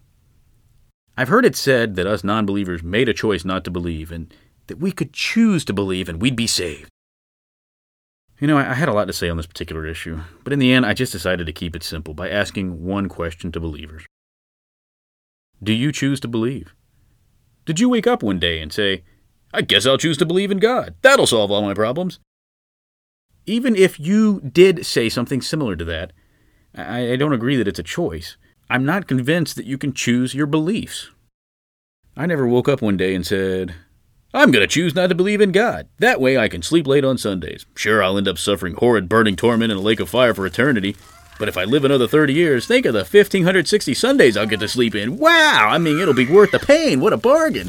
I've 1.17 1.29
heard 1.29 1.45
it 1.45 1.55
said 1.55 1.95
that 1.95 2.07
us 2.07 2.23
non 2.23 2.45
believers 2.45 2.83
made 2.83 3.07
a 3.07 3.13
choice 3.13 3.45
not 3.45 3.63
to 3.63 3.71
believe, 3.71 4.11
and 4.11 4.33
that 4.67 4.79
we 4.79 4.91
could 4.91 5.13
choose 5.13 5.63
to 5.65 5.73
believe 5.73 6.09
and 6.09 6.21
we'd 6.21 6.35
be 6.35 6.47
saved. 6.47 6.89
You 8.39 8.47
know, 8.47 8.57
I 8.57 8.73
had 8.73 8.89
a 8.89 8.93
lot 8.93 9.05
to 9.05 9.13
say 9.13 9.29
on 9.29 9.37
this 9.37 9.45
particular 9.45 9.85
issue, 9.85 10.19
but 10.43 10.51
in 10.51 10.59
the 10.59 10.73
end, 10.73 10.85
I 10.85 10.93
just 10.93 11.13
decided 11.13 11.45
to 11.47 11.53
keep 11.53 11.73
it 11.73 11.83
simple 11.83 12.13
by 12.13 12.29
asking 12.29 12.83
one 12.83 13.07
question 13.07 13.53
to 13.53 13.61
believers 13.61 14.05
Do 15.63 15.71
you 15.71 15.93
choose 15.93 16.19
to 16.19 16.27
believe? 16.27 16.75
Did 17.65 17.79
you 17.79 17.87
wake 17.87 18.05
up 18.05 18.21
one 18.21 18.39
day 18.39 18.59
and 18.59 18.73
say, 18.73 19.03
I 19.53 19.61
guess 19.61 19.85
I'll 19.85 19.97
choose 19.97 20.17
to 20.17 20.25
believe 20.25 20.51
in 20.51 20.57
God? 20.57 20.95
That'll 21.01 21.25
solve 21.25 21.49
all 21.49 21.61
my 21.61 21.73
problems. 21.73 22.19
Even 23.45 23.75
if 23.75 23.99
you 23.99 24.41
did 24.41 24.85
say 24.85 25.09
something 25.09 25.41
similar 25.41 25.75
to 25.75 25.85
that, 25.85 26.13
I, 26.75 27.15
don't 27.15 27.33
agree 27.33 27.55
that 27.57 27.67
it's 27.67 27.79
a 27.79 27.83
choice. 27.83 28.37
I'm 28.69 28.85
not 28.85 29.07
convinced 29.07 29.55
that 29.55 29.65
you 29.65 29.77
can 29.77 29.93
choose 29.93 30.33
your 30.33 30.47
beliefs. 30.47 31.11
I 32.17 32.25
never 32.25 32.47
woke 32.47 32.67
up 32.67 32.81
one 32.81 32.97
day 32.97 33.13
and 33.13 33.25
said, 33.25 33.75
I'm 34.33 34.51
going 34.51 34.63
to 34.63 34.67
choose 34.67 34.95
not 34.95 35.07
to 35.07 35.15
believe 35.15 35.41
in 35.41 35.51
God. 35.51 35.87
That 35.99 36.19
way 36.19 36.37
I 36.37 36.47
can 36.47 36.61
sleep 36.61 36.87
late 36.87 37.05
on 37.05 37.17
Sundays. 37.17 37.65
Sure, 37.75 38.03
I'll 38.03 38.17
end 38.17 38.27
up 38.27 38.37
suffering 38.37 38.75
horrid 38.75 39.07
burning 39.07 39.35
torment 39.35 39.71
in 39.71 39.77
a 39.77 39.81
lake 39.81 39.99
of 39.99 40.09
fire 40.09 40.33
for 40.33 40.45
eternity. 40.45 40.95
But 41.37 41.47
if 41.49 41.57
I 41.57 41.65
live 41.65 41.85
another 41.85 42.07
30 42.07 42.33
years, 42.33 42.65
think 42.65 42.85
of 42.85 42.93
the 42.93 42.99
1560 42.99 43.93
Sundays 43.93 44.37
I'll 44.37 44.45
get 44.45 44.61
to 44.61 44.67
sleep 44.67 44.95
in. 44.95 45.17
Wow! 45.17 45.69
I 45.69 45.77
mean, 45.77 45.99
it'll 45.99 46.13
be 46.13 46.25
worth 46.25 46.51
the 46.51 46.59
pain. 46.59 46.99
What 47.01 47.13
a 47.13 47.17
bargain! 47.17 47.67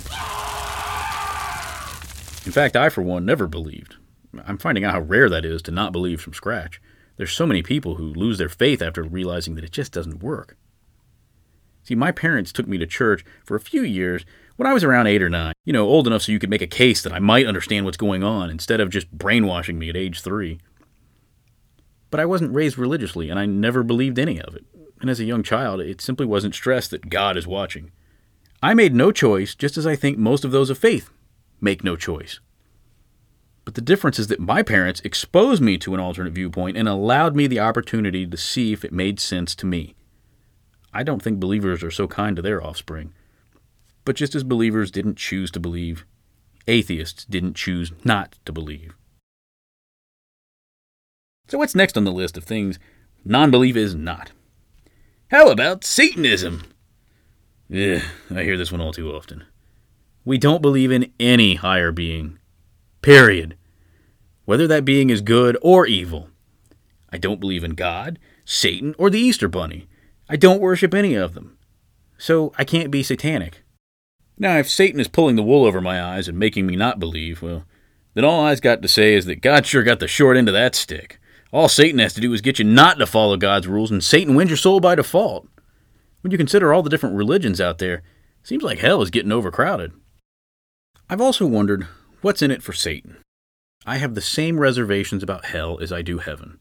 In 2.47 2.53
fact, 2.53 2.77
I, 2.77 2.89
for 2.89 3.03
one, 3.03 3.27
never 3.27 3.49
believed. 3.49 3.97
I'm 4.47 4.59
finding 4.59 4.85
out 4.85 4.93
how 4.93 5.01
rare 5.01 5.29
that 5.29 5.45
is 5.45 5.63
to 5.63 5.71
not 5.71 5.93
believe 5.93 6.21
from 6.21 6.35
scratch. 6.35 6.81
There's 7.17 7.33
so 7.33 7.47
many 7.47 7.63
people 7.63 7.97
who 7.97 8.05
lose 8.05 8.39
their 8.39 8.49
faith 8.49 8.83
after 8.83 9.03
realizing 9.03 9.55
that 9.55 9.65
it 9.65 9.73
just 9.73 9.93
doesn't 9.93 10.23
work. 10.23 10.57
See, 11.83 11.95
my 11.95 12.13
parents 12.13 12.53
took 12.53 12.67
me 12.67 12.79
to 12.79 12.87
church 12.87 13.25
for 13.45 13.55
a 13.55 13.61
few 13.61 13.83
years 13.83 14.25
when 14.57 14.67
I 14.67 14.73
was 14.73 14.83
around 14.83 15.07
eight 15.07 15.23
or 15.23 15.31
nine, 15.31 15.53
you 15.65 15.73
know, 15.73 15.87
old 15.87 16.07
enough 16.07 16.23
so 16.23 16.33
you 16.33 16.39
could 16.39 16.51
make 16.51 16.63
a 16.63 16.67
case 16.67 17.03
that 17.03 17.13
I 17.13 17.21
might 17.21 17.47
understand 17.47 17.85
what's 17.85 17.97
going 17.97 18.25
on 18.25 18.51
instead 18.51 18.81
of 18.81 18.91
just 18.91 19.11
brainwashing 19.13 19.79
me 19.79 19.89
at 19.89 19.97
age 19.97 20.21
three. 20.21 20.59
But 22.11 22.21
I 22.21 22.25
wasn't 22.25 22.55
raised 22.55 22.79
religiously, 22.79 23.31
and 23.31 23.39
I 23.39 23.47
never 23.47 23.83
believed 23.83 24.19
any 24.19 24.41
of 24.41 24.55
it. 24.57 24.65
And 25.01 25.11
as 25.11 25.21
a 25.21 25.25
young 25.25 25.43
child, 25.43 25.81
it 25.81 26.01
simply 26.01 26.27
wasn't 26.27 26.55
stressed 26.55 26.91
that 26.91 27.11
God 27.11 27.37
is 27.37 27.47
watching. 27.47 27.93
I 28.63 28.75
made 28.75 28.95
no 28.95 29.13
choice, 29.13 29.55
just 29.55 29.77
as 29.77 29.87
I 29.87 29.95
think 29.95 30.19
most 30.19 30.45
of 30.45 30.51
those 30.51 30.71
of 30.71 30.79
faith 30.79 31.11
make 31.61 31.85
no 31.85 31.97
choice. 31.97 32.41
But 33.67 33.75
the 33.75 33.81
difference 33.83 34.21
is 34.21 34.29
that 34.29 34.39
my 34.39 34.63
parents 34.63 35.03
exposed 35.03 35.61
me 35.61 35.77
to 35.79 35.93
an 35.93 36.01
alternate 36.01 36.33
viewpoint 36.33 36.77
and 36.77 36.89
allowed 36.89 37.35
me 37.35 37.49
the 37.49 37.59
opportunity 37.59 38.25
to 38.25 38.37
see 38.37 38.73
if 38.73 38.85
it 38.85 38.93
made 38.93 39.19
sense 39.19 39.57
to 39.57 39.67
me. 39.67 39.97
I 40.95 41.03
don't 41.03 41.21
think 41.21 41.41
believers 41.41 41.83
are 41.83 41.91
so 41.91 42.07
kind 42.07 42.37
to 42.37 42.43
their 42.43 42.65
offspring. 42.65 43.13
But 44.05 44.15
just 44.15 44.37
as 44.37 44.45
believers 44.45 44.93
didn't 44.93 45.19
choose 45.19 45.51
to 45.51 45.61
believe, 45.61 46.07
atheists 46.69 47.25
didn't 47.25 47.55
choose 47.55 47.91
not 48.05 48.39
to 48.45 48.53
believe. 48.53 48.95
So, 51.49 51.59
what's 51.59 51.75
next 51.75 51.97
on 51.97 52.05
the 52.05 52.13
list 52.13 52.37
of 52.37 52.45
things 52.45 52.79
non 53.25 53.51
belief 53.51 53.75
is 53.75 53.97
not? 53.97 54.31
How 55.33 55.51
about 55.51 55.83
Satanism? 55.83 56.63
Ugh, 57.69 58.03
I 58.31 58.43
hear 58.45 58.57
this 58.57 58.71
one 58.71 58.81
all 58.81 58.93
too 58.93 59.13
often. 59.13 59.45
We 60.25 60.39
don't 60.39 60.63
believe 60.63 60.93
in 60.93 61.13
any 61.19 61.57
higher 61.57 61.91
being. 61.91 62.39
Period. 63.03 63.57
Whether 64.45 64.67
that 64.67 64.85
being 64.85 65.11
is 65.11 65.21
good 65.21 65.57
or 65.63 65.87
evil. 65.87 66.31
I 67.11 67.19
don't 67.19 67.41
believe 67.41 67.65
in 67.65 67.73
God, 67.73 68.19
Satan, 68.45 68.95
or 68.99 69.11
the 69.11 69.19
Easter 69.19 69.49
Bunny. 69.49 69.89
I 70.29 70.37
don't 70.37 70.61
worship 70.61 70.95
any 70.95 71.15
of 71.15 71.35
them. 71.35 71.57
So 72.19 72.53
I 72.59 72.65
can't 72.65 72.91
be 72.91 73.03
satanic. 73.03 73.63
Now, 74.39 74.59
if 74.59 74.69
Satan 74.69 75.01
is 75.01 75.09
pulling 75.09 75.37
the 75.37 75.43
wool 75.43 75.65
over 75.65 75.81
my 75.81 76.03
eyes 76.03 76.29
and 76.29 76.39
making 76.39 76.67
me 76.67 76.77
not 76.77 76.99
believe, 76.99 77.43
well, 77.43 77.65
then 78.15 78.25
all 78.25 78.45
I've 78.45 78.61
got 78.61 78.83
to 78.83 78.89
say 78.89 79.15
is 79.15 79.25
that 79.27 79.41
God 79.41 79.67
sure 79.67 79.83
got 79.83 80.01
the 80.01 80.09
short 80.09 80.37
end 80.37 80.49
of 80.49 80.55
that 80.55 80.75
stick. 80.75 81.19
All 81.53 81.69
Satan 81.69 81.99
has 82.01 82.13
to 82.15 82.21
do 82.21 82.33
is 82.33 82.41
get 82.41 82.59
you 82.59 82.65
not 82.65 82.99
to 82.99 83.07
follow 83.07 83.37
God's 83.37 83.67
rules, 83.67 83.91
and 83.91 84.03
Satan 84.03 84.35
wins 84.35 84.51
your 84.51 84.57
soul 84.57 84.81
by 84.81 84.95
default. 84.95 85.49
When 86.21 86.33
you 86.33 86.39
consider 86.39 86.73
all 86.73 86.83
the 86.83 86.91
different 86.91 87.17
religions 87.17 87.61
out 87.61 87.79
there, 87.79 88.03
seems 88.43 88.63
like 88.63 88.79
hell 88.79 89.01
is 89.01 89.11
getting 89.11 89.33
overcrowded. 89.33 89.93
I've 91.09 91.21
also 91.21 91.47
wondered 91.47 91.87
what's 92.27 92.43
in 92.43 92.51
it 92.51 92.61
for 92.61 92.73
Satan. 92.73 93.19
I 93.87 93.99
have 93.99 94.17
the 94.17 94.21
same 94.21 94.59
reservations 94.59 95.23
about 95.23 95.45
hell 95.45 95.79
as 95.81 95.93
I 95.93 96.03
do 96.03 96.19
heaven. 96.19 96.59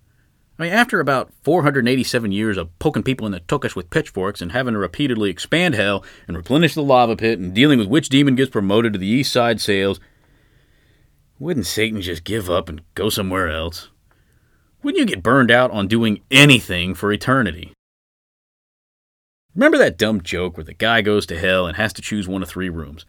I 0.59 0.63
mean, 0.63 0.71
after 0.71 0.99
about 0.99 1.33
487 1.41 2.31
years 2.31 2.55
of 2.55 2.77
poking 2.77 3.01
people 3.01 3.25
in 3.25 3.31
the 3.31 3.39
tuchus 3.39 3.75
with 3.75 3.89
pitchforks 3.89 4.43
and 4.43 4.51
having 4.51 4.75
to 4.75 4.79
repeatedly 4.79 5.31
expand 5.31 5.73
hell 5.73 6.05
and 6.27 6.37
replenish 6.37 6.75
the 6.75 6.83
lava 6.83 7.15
pit 7.15 7.39
and 7.39 7.51
dealing 7.51 7.79
with 7.79 7.87
which 7.87 8.09
demon 8.09 8.35
gets 8.35 8.51
promoted 8.51 8.93
to 8.93 8.99
the 8.99 9.07
east 9.07 9.33
side 9.33 9.59
sales, 9.59 9.99
wouldn't 11.39 11.65
Satan 11.65 11.99
just 11.99 12.23
give 12.23 12.47
up 12.47 12.69
and 12.69 12.81
go 12.93 13.09
somewhere 13.09 13.49
else? 13.49 13.89
Wouldn't 14.83 14.99
you 14.99 15.07
get 15.07 15.23
burned 15.23 15.49
out 15.49 15.71
on 15.71 15.87
doing 15.87 16.21
anything 16.29 16.93
for 16.93 17.11
eternity? 17.11 17.73
Remember 19.55 19.79
that 19.79 19.97
dumb 19.97 20.21
joke 20.21 20.57
where 20.57 20.63
the 20.63 20.75
guy 20.75 21.01
goes 21.01 21.25
to 21.25 21.39
hell 21.39 21.65
and 21.65 21.75
has 21.75 21.91
to 21.93 22.03
choose 22.03 22.27
one 22.27 22.43
of 22.43 22.49
three 22.49 22.69
rooms? 22.69 23.03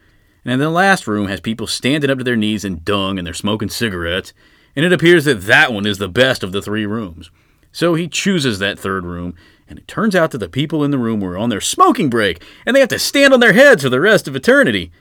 And 0.46 0.52
then 0.52 0.68
the 0.68 0.70
last 0.70 1.08
room 1.08 1.26
has 1.26 1.40
people 1.40 1.66
standing 1.66 2.08
up 2.08 2.18
to 2.18 2.24
their 2.24 2.36
knees 2.36 2.64
in 2.64 2.82
dung 2.84 3.18
and 3.18 3.26
they're 3.26 3.34
smoking 3.34 3.68
cigarettes, 3.68 4.32
and 4.76 4.84
it 4.84 4.92
appears 4.92 5.24
that 5.24 5.42
that 5.42 5.72
one 5.72 5.86
is 5.86 5.98
the 5.98 6.08
best 6.08 6.44
of 6.44 6.52
the 6.52 6.62
three 6.62 6.86
rooms. 6.86 7.32
So 7.72 7.94
he 7.94 8.06
chooses 8.06 8.60
that 8.60 8.78
third 8.78 9.04
room, 9.04 9.34
and 9.68 9.76
it 9.76 9.88
turns 9.88 10.14
out 10.14 10.30
that 10.30 10.38
the 10.38 10.48
people 10.48 10.84
in 10.84 10.92
the 10.92 10.98
room 10.98 11.18
were 11.18 11.36
on 11.36 11.48
their 11.48 11.60
smoking 11.60 12.08
break, 12.08 12.44
and 12.64 12.76
they 12.76 12.80
have 12.80 12.90
to 12.90 12.98
stand 13.00 13.34
on 13.34 13.40
their 13.40 13.54
heads 13.54 13.82
for 13.82 13.88
the 13.88 14.00
rest 14.00 14.28
of 14.28 14.36
eternity. 14.36 14.92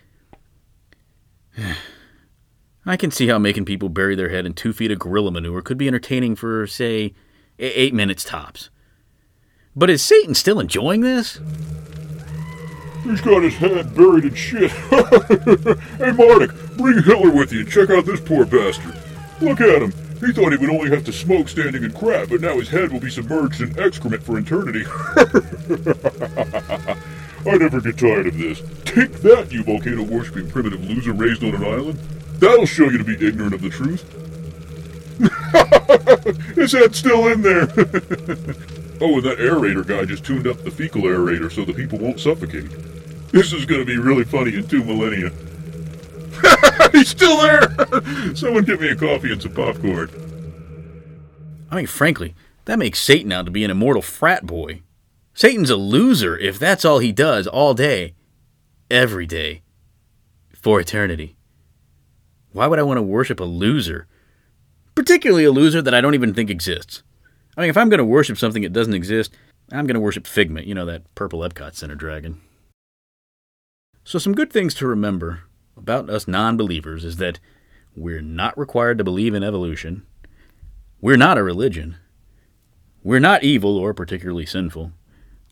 I 2.87 2.97
can 2.97 3.11
see 3.11 3.27
how 3.27 3.37
making 3.37 3.65
people 3.65 3.89
bury 3.89 4.15
their 4.15 4.29
head 4.29 4.47
in 4.47 4.53
two 4.53 4.73
feet 4.73 4.89
of 4.89 4.97
gorilla 4.97 5.29
manure 5.29 5.61
could 5.61 5.77
be 5.77 5.87
entertaining 5.87 6.35
for, 6.35 6.65
say, 6.65 7.13
eight 7.59 7.93
minutes 7.93 8.23
tops. 8.23 8.71
But 9.75 9.91
is 9.91 10.01
Satan 10.01 10.33
still 10.33 10.59
enjoying 10.59 11.01
this? 11.01 11.39
He's 13.05 13.21
got 13.21 13.43
his 13.43 13.53
head 13.53 13.95
buried 13.95 14.25
in 14.25 14.33
shit. 14.33 14.71
hey, 14.71 16.11
Marduk, 16.11 16.75
bring 16.75 17.03
Hitler 17.03 17.31
with 17.31 17.53
you 17.53 17.59
and 17.59 17.69
check 17.69 17.91
out 17.91 18.03
this 18.03 18.19
poor 18.19 18.45
bastard. 18.45 18.97
Look 19.41 19.61
at 19.61 19.83
him. 19.83 19.91
He 20.19 20.33
thought 20.33 20.51
he 20.51 20.57
would 20.57 20.71
only 20.71 20.89
have 20.89 21.03
to 21.05 21.13
smoke 21.13 21.47
standing 21.47 21.83
in 21.83 21.91
crap, 21.91 22.29
but 22.29 22.41
now 22.41 22.57
his 22.57 22.69
head 22.69 22.91
will 22.91 22.99
be 22.99 23.11
submerged 23.11 23.61
in 23.61 23.77
excrement 23.77 24.23
for 24.23 24.39
eternity. 24.39 24.85
I 27.45 27.57
never 27.57 27.79
get 27.79 27.99
tired 27.99 28.25
of 28.25 28.37
this. 28.39 28.63
Take 28.85 29.11
that, 29.21 29.51
you 29.51 29.63
volcano 29.63 30.01
worshipping 30.01 30.49
primitive 30.49 30.83
loser 30.83 31.13
raised 31.13 31.43
on 31.43 31.53
an 31.53 31.63
island. 31.63 31.99
That'll 32.39 32.65
show 32.65 32.89
you 32.89 32.97
to 32.97 33.03
be 33.03 33.23
ignorant 33.23 33.53
of 33.53 33.61
the 33.61 33.69
truth. 33.69 34.01
his 36.55 36.71
head's 36.71 36.97
still 36.97 37.27
in 37.27 37.43
there. 37.43 37.67
Oh, 39.01 39.15
and 39.15 39.23
that 39.23 39.37
aerator 39.37 39.85
guy 39.85 40.05
just 40.05 40.25
tuned 40.25 40.47
up 40.47 40.63
the 40.63 40.71
fecal 40.71 41.03
aerator 41.03 41.51
so 41.51 41.65
the 41.65 41.73
people 41.73 41.99
won't 41.99 42.19
suffocate. 42.19 42.69
This 43.31 43.53
is 43.53 43.65
going 43.65 43.81
to 43.81 43.85
be 43.85 43.97
really 43.97 44.23
funny 44.23 44.55
in 44.55 44.67
two 44.67 44.83
millennia. 44.83 45.31
He's 46.91 47.09
still 47.09 47.41
there! 47.41 48.35
Someone 48.35 48.63
get 48.63 48.79
me 48.79 48.89
a 48.89 48.95
coffee 48.95 49.31
and 49.31 49.41
some 49.41 49.53
popcorn. 49.53 50.09
I 51.69 51.75
mean, 51.75 51.87
frankly, 51.87 52.35
that 52.65 52.79
makes 52.79 53.01
Satan 53.01 53.31
out 53.31 53.45
to 53.45 53.51
be 53.51 53.63
an 53.63 53.71
immortal 53.71 54.01
frat 54.01 54.45
boy. 54.45 54.81
Satan's 55.33 55.69
a 55.69 55.75
loser 55.75 56.37
if 56.37 56.57
that's 56.57 56.85
all 56.85 56.99
he 56.99 57.11
does 57.11 57.47
all 57.47 57.73
day, 57.73 58.15
every 58.89 59.25
day, 59.25 59.61
for 60.53 60.79
eternity. 60.79 61.35
Why 62.53 62.67
would 62.67 62.79
I 62.79 62.83
want 62.83 62.97
to 62.97 63.03
worship 63.03 63.41
a 63.41 63.43
loser? 63.43 64.07
Particularly 64.95 65.43
a 65.43 65.51
loser 65.51 65.81
that 65.81 65.93
I 65.93 65.99
don't 65.99 66.13
even 66.13 66.33
think 66.33 66.49
exists. 66.49 67.03
I 67.57 67.61
mean, 67.61 67.69
if 67.69 67.77
I'm 67.77 67.89
going 67.89 67.99
to 67.99 68.05
worship 68.05 68.37
something 68.37 68.63
that 68.63 68.73
doesn't 68.73 68.93
exist, 68.93 69.33
I'm 69.71 69.87
going 69.87 69.95
to 69.95 70.01
worship 70.01 70.27
Figment, 70.27 70.67
you 70.67 70.75
know, 70.75 70.85
that 70.85 71.13
purple 71.15 71.39
Epcot 71.39 71.75
Center 71.75 71.95
dragon. 71.95 72.41
So, 74.03 74.19
some 74.19 74.35
good 74.35 74.51
things 74.51 74.73
to 74.75 74.87
remember 74.87 75.43
about 75.75 76.09
us 76.09 76.27
non 76.27 76.57
believers 76.57 77.03
is 77.03 77.17
that 77.17 77.39
we're 77.95 78.21
not 78.21 78.57
required 78.57 78.97
to 78.97 79.03
believe 79.03 79.33
in 79.33 79.43
evolution. 79.43 80.05
We're 81.01 81.17
not 81.17 81.37
a 81.37 81.43
religion. 81.43 81.97
We're 83.03 83.19
not 83.19 83.43
evil 83.43 83.77
or 83.77 83.93
particularly 83.93 84.45
sinful. 84.45 84.91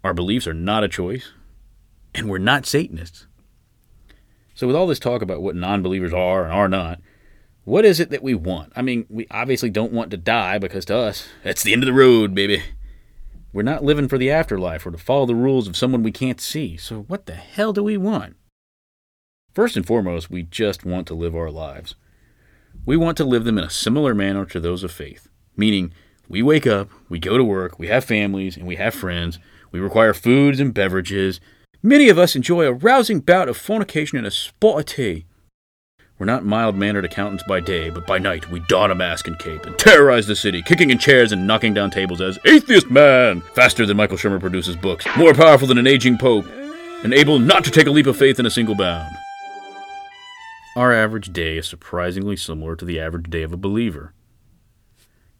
Our 0.03 0.13
beliefs 0.13 0.47
are 0.47 0.53
not 0.53 0.83
a 0.83 0.89
choice. 0.89 1.31
And 2.13 2.29
we're 2.29 2.37
not 2.37 2.65
Satanists. 2.65 3.25
So, 4.53 4.67
with 4.67 4.75
all 4.75 4.87
this 4.87 4.99
talk 4.99 5.21
about 5.21 5.41
what 5.41 5.55
non 5.55 5.81
believers 5.81 6.13
are 6.13 6.43
and 6.43 6.53
are 6.53 6.69
not, 6.69 6.99
what 7.65 7.85
is 7.85 7.99
it 7.99 8.09
that 8.09 8.23
we 8.23 8.33
want? 8.33 8.73
I 8.75 8.81
mean, 8.81 9.05
we 9.09 9.27
obviously 9.31 9.69
don't 9.69 9.93
want 9.93 10.11
to 10.11 10.17
die 10.17 10.57
because 10.57 10.85
to 10.85 10.97
us, 10.97 11.27
that's 11.43 11.63
the 11.63 11.73
end 11.73 11.83
of 11.83 11.87
the 11.87 11.93
road, 11.93 12.35
baby. 12.35 12.63
We're 13.53 13.61
not 13.63 13.83
living 13.83 14.07
for 14.07 14.17
the 14.17 14.31
afterlife 14.31 14.85
or 14.85 14.91
to 14.91 14.97
follow 14.97 15.25
the 15.25 15.35
rules 15.35 15.67
of 15.67 15.77
someone 15.77 16.03
we 16.03 16.11
can't 16.11 16.41
see. 16.41 16.75
So, 16.75 17.03
what 17.03 17.25
the 17.25 17.35
hell 17.35 17.71
do 17.71 17.83
we 17.83 17.97
want? 17.97 18.35
First 19.53 19.77
and 19.77 19.85
foremost, 19.85 20.31
we 20.31 20.43
just 20.43 20.83
want 20.83 21.05
to 21.07 21.13
live 21.13 21.35
our 21.35 21.51
lives. 21.51 21.95
We 22.85 22.97
want 22.97 23.15
to 23.17 23.23
live 23.23 23.43
them 23.43 23.59
in 23.59 23.63
a 23.63 23.69
similar 23.69 24.15
manner 24.15 24.45
to 24.45 24.59
those 24.59 24.83
of 24.83 24.91
faith, 24.91 25.29
meaning 25.55 25.93
we 26.27 26.41
wake 26.41 26.65
up, 26.65 26.89
we 27.07 27.19
go 27.19 27.37
to 27.37 27.43
work, 27.43 27.77
we 27.77 27.87
have 27.87 28.03
families, 28.03 28.57
and 28.57 28.65
we 28.65 28.77
have 28.77 28.95
friends, 28.95 29.37
we 29.71 29.79
require 29.79 30.13
foods 30.13 30.59
and 30.59 30.73
beverages. 30.73 31.39
Many 31.83 32.09
of 32.09 32.17
us 32.17 32.35
enjoy 32.35 32.65
a 32.65 32.73
rousing 32.73 33.19
bout 33.19 33.47
of 33.47 33.55
fornication 33.55 34.17
and 34.17 34.25
a 34.25 34.31
spot 34.31 34.79
of 34.79 34.85
tea. 34.85 35.27
We're 36.23 36.27
not 36.27 36.45
mild 36.45 36.77
mannered 36.77 37.03
accountants 37.03 37.43
by 37.43 37.59
day, 37.59 37.89
but 37.89 38.07
by 38.07 38.17
night 38.17 38.49
we 38.49 38.61
don 38.61 38.91
a 38.91 38.95
mask 38.95 39.27
and 39.27 39.37
cape 39.37 39.65
and 39.65 39.77
terrorize 39.77 40.25
the 40.25 40.37
city, 40.37 40.61
kicking 40.61 40.89
in 40.89 40.97
chairs 40.97 41.33
and 41.33 41.45
knocking 41.45 41.73
down 41.73 41.91
tables 41.91 42.21
as 42.21 42.39
Atheist 42.45 42.89
Man! 42.89 43.41
Faster 43.41 43.85
than 43.85 43.97
Michael 43.97 44.15
Shermer 44.15 44.39
produces 44.39 44.77
books, 44.77 45.05
more 45.17 45.33
powerful 45.33 45.67
than 45.67 45.77
an 45.77 45.85
aging 45.85 46.17
pope, 46.17 46.45
and 47.03 47.13
able 47.13 47.39
not 47.39 47.65
to 47.65 47.71
take 47.71 47.87
a 47.87 47.91
leap 47.91 48.07
of 48.07 48.15
faith 48.15 48.39
in 48.39 48.45
a 48.45 48.49
single 48.49 48.73
bound. 48.73 49.13
Our 50.77 50.93
average 50.93 51.33
day 51.33 51.57
is 51.57 51.67
surprisingly 51.67 52.37
similar 52.37 52.77
to 52.77 52.85
the 52.85 53.01
average 53.01 53.29
day 53.29 53.43
of 53.43 53.51
a 53.51 53.57
believer. 53.57 54.13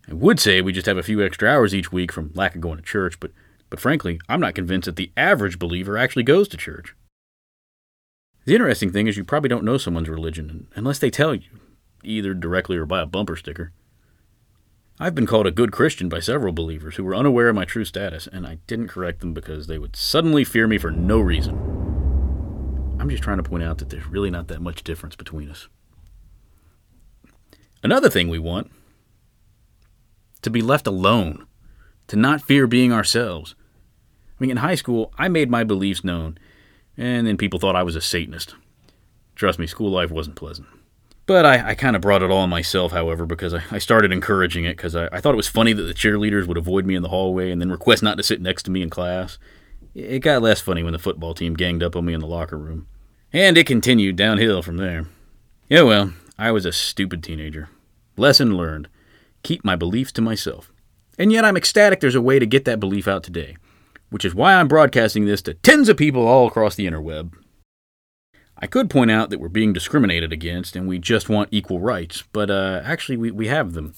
I 0.10 0.14
would 0.14 0.38
say 0.38 0.60
we 0.60 0.74
just 0.74 0.88
have 0.88 0.98
a 0.98 1.02
few 1.02 1.24
extra 1.24 1.50
hours 1.50 1.74
each 1.74 1.94
week 1.94 2.12
from 2.12 2.34
lack 2.34 2.56
of 2.56 2.62
going 2.62 2.76
to 2.76 2.84
church, 2.84 3.22
but, 3.22 3.32
but 3.70 3.80
frankly, 3.80 4.20
I'm 4.28 4.42
not 4.42 4.54
convinced 4.54 4.88
that 4.88 4.98
the 4.98 5.14
average 5.16 5.60
believer 5.60 5.98
actually 5.98 6.24
goes 6.24 6.50
to 6.50 6.58
church. 6.58 6.94
The 8.46 8.54
interesting 8.54 8.92
thing 8.92 9.08
is, 9.08 9.16
you 9.16 9.24
probably 9.24 9.50
don't 9.50 9.64
know 9.64 9.78
someone's 9.78 10.10
religion 10.10 10.68
unless 10.76 11.00
they 11.00 11.10
tell 11.10 11.34
you, 11.34 11.50
either 12.04 12.34
directly 12.34 12.78
or 12.78 12.86
by 12.86 13.02
a 13.02 13.06
bumper 13.06 13.36
sticker. 13.36 13.72
I've 15.00 15.16
been 15.16 15.26
called 15.26 15.48
a 15.48 15.52
good 15.52 15.72
Christian 15.72 16.10
by 16.10 16.20
several 16.20 16.54
believers 16.54 16.96
who 16.96 17.04
were 17.04 17.16
unaware 17.16 17.50
of 17.50 17.56
my 17.56 17.66
true 17.66 17.86
status, 17.86 18.28
and 18.28 18.46
I 18.46 18.60
didn't 18.68 18.90
correct 18.90 19.22
them 19.22 19.34
because 19.34 19.68
they 19.68 19.80
would 19.80 19.96
suddenly 19.96 20.44
fear 20.44 20.68
me 20.68 20.78
for 20.78 20.92
no 20.92 21.20
reason. 21.20 21.56
I'm 23.00 23.10
just 23.10 23.24
trying 23.24 23.38
to 23.38 23.44
point 23.44 23.64
out 23.64 23.80
that 23.80 23.90
there's 23.90 24.06
really 24.08 24.30
not 24.30 24.50
that 24.50 24.62
much 24.62 24.84
difference 24.84 25.16
between 25.16 25.50
us. 25.50 25.68
Another 27.82 28.10
thing 28.10 28.30
we 28.30 28.40
want 28.40 28.72
to 30.42 30.50
be 30.50 30.62
left 30.62 30.86
alone, 30.86 31.48
to 32.08 32.16
not 32.18 32.42
fear 32.42 32.68
being 32.68 32.92
ourselves. 32.92 33.56
I 34.40 34.44
mean, 34.44 34.52
in 34.52 34.58
high 34.58 34.76
school, 34.76 35.14
I 35.18 35.30
made 35.30 35.50
my 35.50 35.64
beliefs 35.64 36.04
known, 36.04 36.38
and 36.98 37.26
then 37.26 37.38
people 37.38 37.60
thought 37.60 37.76
I 37.76 37.84
was 37.84 37.96
a 37.96 38.02
Satanist. 38.02 38.56
Trust 39.36 39.60
me, 39.60 39.68
school 39.68 39.90
life 39.90 40.12
wasn't 40.12 40.36
pleasant. 40.36 40.68
But 41.26 41.46
I, 41.46 41.70
I 41.70 41.76
kind 41.76 41.96
of 41.96 42.02
brought 42.02 42.22
it 42.22 42.30
all 42.30 42.40
on 42.40 42.50
myself, 42.50 42.92
however, 42.92 43.26
because 43.26 43.54
I, 43.54 43.64
I 43.72 43.78
started 43.78 44.12
encouraging 44.12 44.66
it 44.66 44.76
because 44.76 44.96
I, 44.96 45.08
I 45.12 45.22
thought 45.22 45.34
it 45.34 45.38
was 45.38 45.48
funny 45.48 45.72
that 45.74 45.84
the 45.84 45.94
cheerleaders 45.94 46.48
would 46.48 46.58
avoid 46.58 46.86
me 46.86 46.96
in 46.96 47.02
the 47.02 47.10
hallway 47.10 47.50
and 47.50 47.62
then 47.62 47.72
request 47.72 48.04
not 48.04 48.18
to 48.18 48.24
sit 48.24 48.42
next 48.42 48.64
to 48.64 48.72
me 48.72 48.82
in 48.82 48.90
class. 48.90 49.38
It 49.96 50.20
got 50.20 50.42
less 50.42 50.60
funny 50.60 50.84
when 50.84 50.94
the 50.94 51.00
football 51.00 51.34
team 51.34 51.54
ganged 51.54 51.84
up 51.84 51.96
on 51.96 52.06
me 52.06 52.14
in 52.14 52.20
the 52.20 52.28
locker 52.28 52.58
room. 52.58 52.88
And 53.32 53.58
it 53.58 53.68
continued 53.68 54.16
downhill 54.16 54.62
from 54.62 54.78
there. 54.78 55.06
Yeah, 55.70 55.84
well, 55.84 56.14
I 56.38 56.52
was 56.52 56.66
a 56.66 56.72
stupid 56.72 57.24
teenager. 57.24 57.70
Lesson 58.18 58.58
learned 58.58 58.90
keep 59.44 59.64
my 59.64 59.76
beliefs 59.76 60.12
to 60.14 60.22
myself. 60.22 60.72
And 61.18 61.32
yet 61.32 61.46
I'm 61.46 61.58
ecstatic 61.58 62.00
there's 62.00 62.16
a 62.16 62.22
way 62.22 62.40
to 62.40 62.46
get 62.46 62.66
that 62.66 62.80
belief 62.80 63.08
out 63.08 63.24
today, 63.24 63.58
which 64.14 64.24
is 64.24 64.36
why 64.36 64.54
I'm 64.54 64.68
broadcasting 64.68 65.26
this 65.26 65.42
to 65.42 65.56
tens 65.56 65.90
of 65.90 65.98
people 65.98 66.28
all 66.28 66.46
across 66.46 66.76
the 66.76 66.86
interweb. 66.86 67.34
I 68.56 68.68
could 68.68 68.88
point 68.88 69.10
out 69.10 69.32
that 69.32 69.40
we're 69.40 69.50
being 69.50 69.74
discriminated 69.74 70.32
against 70.32 70.76
and 70.76 70.88
we 70.88 71.00
just 71.00 71.30
want 71.30 71.50
equal 71.52 71.80
rights, 71.80 72.24
but 72.32 72.52
uh, 72.52 72.82
actually 72.84 73.18
we, 73.18 73.32
we 73.32 73.48
have 73.48 73.74
them. 73.74 73.96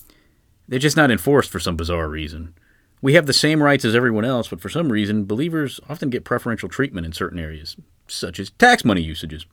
They're 0.70 0.80
just 0.80 0.96
not 0.96 1.12
enforced 1.12 1.52
for 1.52 1.60
some 1.60 1.76
bizarre 1.76 2.08
reason. 2.08 2.54
We 3.02 3.16
have 3.16 3.26
the 3.26 3.34
same 3.34 3.62
rights 3.62 3.84
as 3.84 3.94
everyone 3.94 4.24
else, 4.24 4.48
but 4.48 4.62
for 4.62 4.70
some 4.70 4.90
reason, 4.90 5.26
believers 5.26 5.82
often 5.90 6.10
get 6.10 6.24
preferential 6.24 6.70
treatment 6.70 7.06
in 7.06 7.12
certain 7.12 7.38
areas, 7.38 7.76
such 8.08 8.40
as 8.40 8.52
tax 8.52 8.86
money 8.86 9.02
usages. 9.02 9.46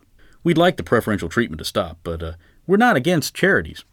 We'd 0.44 0.58
like 0.58 0.76
the 0.76 0.84
preferential 0.84 1.28
treatment 1.28 1.58
to 1.58 1.64
stop, 1.64 1.98
but 2.04 2.22
uh, 2.22 2.32
we're 2.68 2.76
not 2.76 2.94
against 2.94 3.34
charities. 3.34 3.84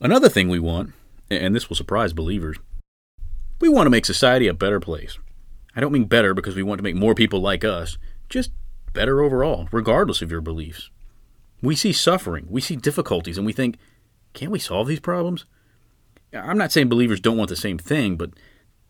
Another 0.00 0.28
thing 0.28 0.48
we 0.48 0.58
want, 0.58 0.94
and 1.30 1.54
this 1.54 1.68
will 1.68 1.76
surprise 1.76 2.12
believers, 2.12 2.56
we 3.60 3.68
want 3.68 3.86
to 3.86 3.90
make 3.90 4.06
society 4.06 4.46
a 4.48 4.54
better 4.54 4.80
place. 4.80 5.18
I 5.74 5.80
don't 5.80 5.92
mean 5.92 6.04
better 6.04 6.34
because 6.34 6.54
we 6.54 6.62
want 6.62 6.78
to 6.78 6.82
make 6.82 6.96
more 6.96 7.14
people 7.14 7.40
like 7.40 7.64
us, 7.64 7.98
just 8.28 8.50
better 8.92 9.20
overall, 9.20 9.68
regardless 9.72 10.22
of 10.22 10.30
your 10.30 10.40
beliefs. 10.40 10.90
We 11.62 11.74
see 11.74 11.92
suffering, 11.92 12.46
we 12.48 12.60
see 12.60 12.76
difficulties, 12.76 13.36
and 13.36 13.46
we 13.46 13.52
think, 13.52 13.78
can't 14.32 14.52
we 14.52 14.58
solve 14.58 14.86
these 14.86 15.00
problems? 15.00 15.44
I'm 16.32 16.58
not 16.58 16.72
saying 16.72 16.88
believers 16.88 17.20
don't 17.20 17.36
want 17.36 17.48
the 17.48 17.56
same 17.56 17.78
thing, 17.78 18.16
but 18.16 18.30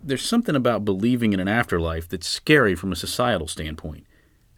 there's 0.03 0.25
something 0.25 0.55
about 0.55 0.85
believing 0.85 1.33
in 1.33 1.41
an 1.41 1.49
afterlife 1.49 2.09
that's 2.09 2.27
scary 2.27 2.75
from 2.75 2.93
a 2.93 2.97
societal 2.97 3.49
standpoint, 3.49 4.07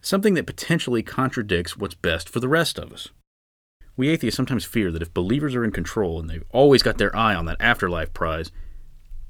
something 0.00 0.34
that 0.34 0.46
potentially 0.46 1.02
contradicts 1.02 1.76
what's 1.76 1.94
best 1.94 2.28
for 2.28 2.40
the 2.40 2.48
rest 2.48 2.78
of 2.78 2.92
us. 2.92 3.08
We 3.96 4.08
atheists 4.08 4.36
sometimes 4.36 4.64
fear 4.64 4.90
that 4.92 5.02
if 5.02 5.12
believers 5.12 5.54
are 5.54 5.64
in 5.64 5.72
control 5.72 6.18
and 6.18 6.28
they've 6.28 6.44
always 6.50 6.82
got 6.82 6.98
their 6.98 7.14
eye 7.14 7.34
on 7.34 7.44
that 7.46 7.60
afterlife 7.60 8.14
prize, 8.14 8.50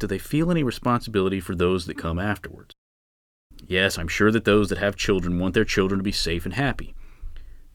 do 0.01 0.07
they 0.07 0.19
feel 0.19 0.51
any 0.51 0.63
responsibility 0.65 1.39
for 1.39 1.55
those 1.55 1.87
that 1.87 1.99
come 1.99 2.19
afterwards? 2.19 2.75
Yes, 3.69 3.99
I'm 3.99 4.09
sure 4.09 4.33
that 4.33 4.45
those 4.45 4.71
that 4.71 4.79
have 4.79 4.97
children 4.97 5.39
want 5.39 5.55
their 5.55 5.65
children 5.65 5.99
to 5.99 6.03
be 6.03 6.13
safe 6.13 6.45
and 6.45 6.55
happy. 6.55 6.95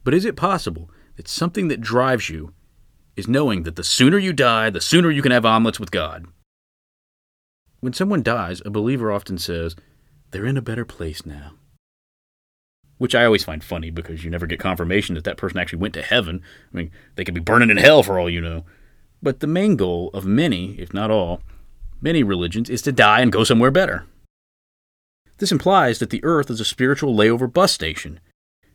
But 0.03 0.13
is 0.13 0.25
it 0.25 0.35
possible 0.35 0.89
that 1.15 1.27
something 1.27 1.67
that 1.69 1.79
drives 1.79 2.29
you 2.29 2.53
is 3.15 3.27
knowing 3.27 3.63
that 3.63 3.75
the 3.75 3.83
sooner 3.83 4.17
you 4.17 4.33
die, 4.33 4.69
the 4.69 4.81
sooner 4.81 5.09
you 5.11 5.21
can 5.21 5.31
have 5.31 5.45
omelets 5.45 5.79
with 5.79 5.91
God? 5.91 6.25
When 7.79 7.93
someone 7.93 8.23
dies, 8.23 8.61
a 8.65 8.71
believer 8.71 9.11
often 9.11 9.37
says, 9.37 9.75
They're 10.31 10.45
in 10.45 10.57
a 10.57 10.61
better 10.61 10.85
place 10.85 11.25
now. 11.25 11.51
which 12.97 13.13
I 13.13 13.25
always 13.25 13.43
find 13.43 13.63
funny 13.63 13.91
because 13.91 14.23
you 14.23 14.31
never 14.31 14.47
get 14.47 14.59
confirmation 14.59 15.15
that 15.15 15.25
that 15.25 15.37
person 15.37 15.59
actually 15.59 15.79
went 15.79 15.93
to 15.95 16.01
heaven. 16.01 16.41
I 16.73 16.77
mean, 16.77 16.91
they 17.15 17.23
could 17.23 17.35
be 17.35 17.41
burning 17.41 17.69
in 17.69 17.77
hell 17.77 18.01
for 18.03 18.17
all 18.17 18.29
you 18.29 18.41
know. 18.41 18.65
But 19.21 19.41
the 19.41 19.47
main 19.47 19.75
goal 19.75 20.09
of 20.13 20.25
many, 20.25 20.79
if 20.79 20.93
not 20.93 21.11
all, 21.11 21.41
many 22.05 22.21
religions 22.21 22.69
is 22.69 22.83
to 22.83 22.91
die 22.91 23.19
and 23.19 23.31
go 23.31 23.43
somewhere 23.43 23.71
better. 23.71 24.05
This 25.39 25.51
implies 25.51 25.97
that 25.99 26.11
the 26.11 26.23
earth 26.23 26.49
is 26.51 26.61
a 26.61 26.65
spiritual 26.65 27.13
layover 27.13 27.51
bus 27.51 27.73
station. 27.73 28.19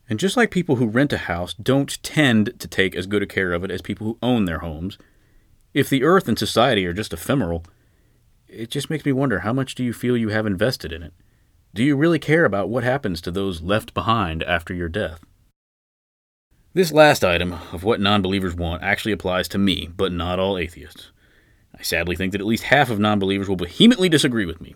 And 0.08 0.18
just 0.18 0.36
like 0.36 0.50
people 0.50 0.76
who 0.76 0.88
rent 0.88 1.12
a 1.12 1.18
house 1.18 1.54
don't 1.54 2.02
tend 2.02 2.58
to 2.58 2.66
take 2.66 2.96
as 2.96 3.06
good 3.06 3.22
a 3.22 3.26
care 3.26 3.52
of 3.52 3.62
it 3.62 3.70
as 3.70 3.80
people 3.80 4.06
who 4.06 4.18
own 4.20 4.44
their 4.44 4.58
homes, 4.58 4.98
if 5.72 5.88
the 5.88 6.02
earth 6.02 6.26
and 6.26 6.36
society 6.36 6.84
are 6.84 6.92
just 6.92 7.12
ephemeral, 7.12 7.64
it 8.48 8.68
just 8.68 8.90
makes 8.90 9.04
me 9.04 9.12
wonder 9.12 9.38
how 9.38 9.52
much 9.52 9.76
do 9.76 9.84
you 9.84 9.92
feel 9.92 10.16
you 10.16 10.30
have 10.30 10.44
invested 10.44 10.92
in 10.92 11.04
it? 11.04 11.14
Do 11.72 11.84
you 11.84 11.96
really 11.96 12.18
care 12.18 12.44
about 12.44 12.68
what 12.68 12.82
happens 12.82 13.20
to 13.20 13.30
those 13.30 13.62
left 13.62 13.94
behind 13.94 14.42
after 14.42 14.74
your 14.74 14.88
death? 14.88 15.20
This 16.74 16.90
last 16.90 17.22
item 17.22 17.52
of 17.72 17.84
what 17.84 18.00
non 18.00 18.22
believers 18.22 18.56
want 18.56 18.82
actually 18.82 19.12
applies 19.12 19.46
to 19.48 19.58
me, 19.58 19.88
but 19.96 20.12
not 20.12 20.40
all 20.40 20.58
atheists. 20.58 21.12
I 21.80 21.82
sadly 21.82 22.14
think 22.14 22.32
that 22.32 22.42
at 22.42 22.46
least 22.46 22.64
half 22.64 22.90
of 22.90 22.98
non 22.98 23.18
believers 23.18 23.48
will 23.48 23.56
vehemently 23.56 24.10
disagree 24.10 24.44
with 24.44 24.60
me. 24.60 24.74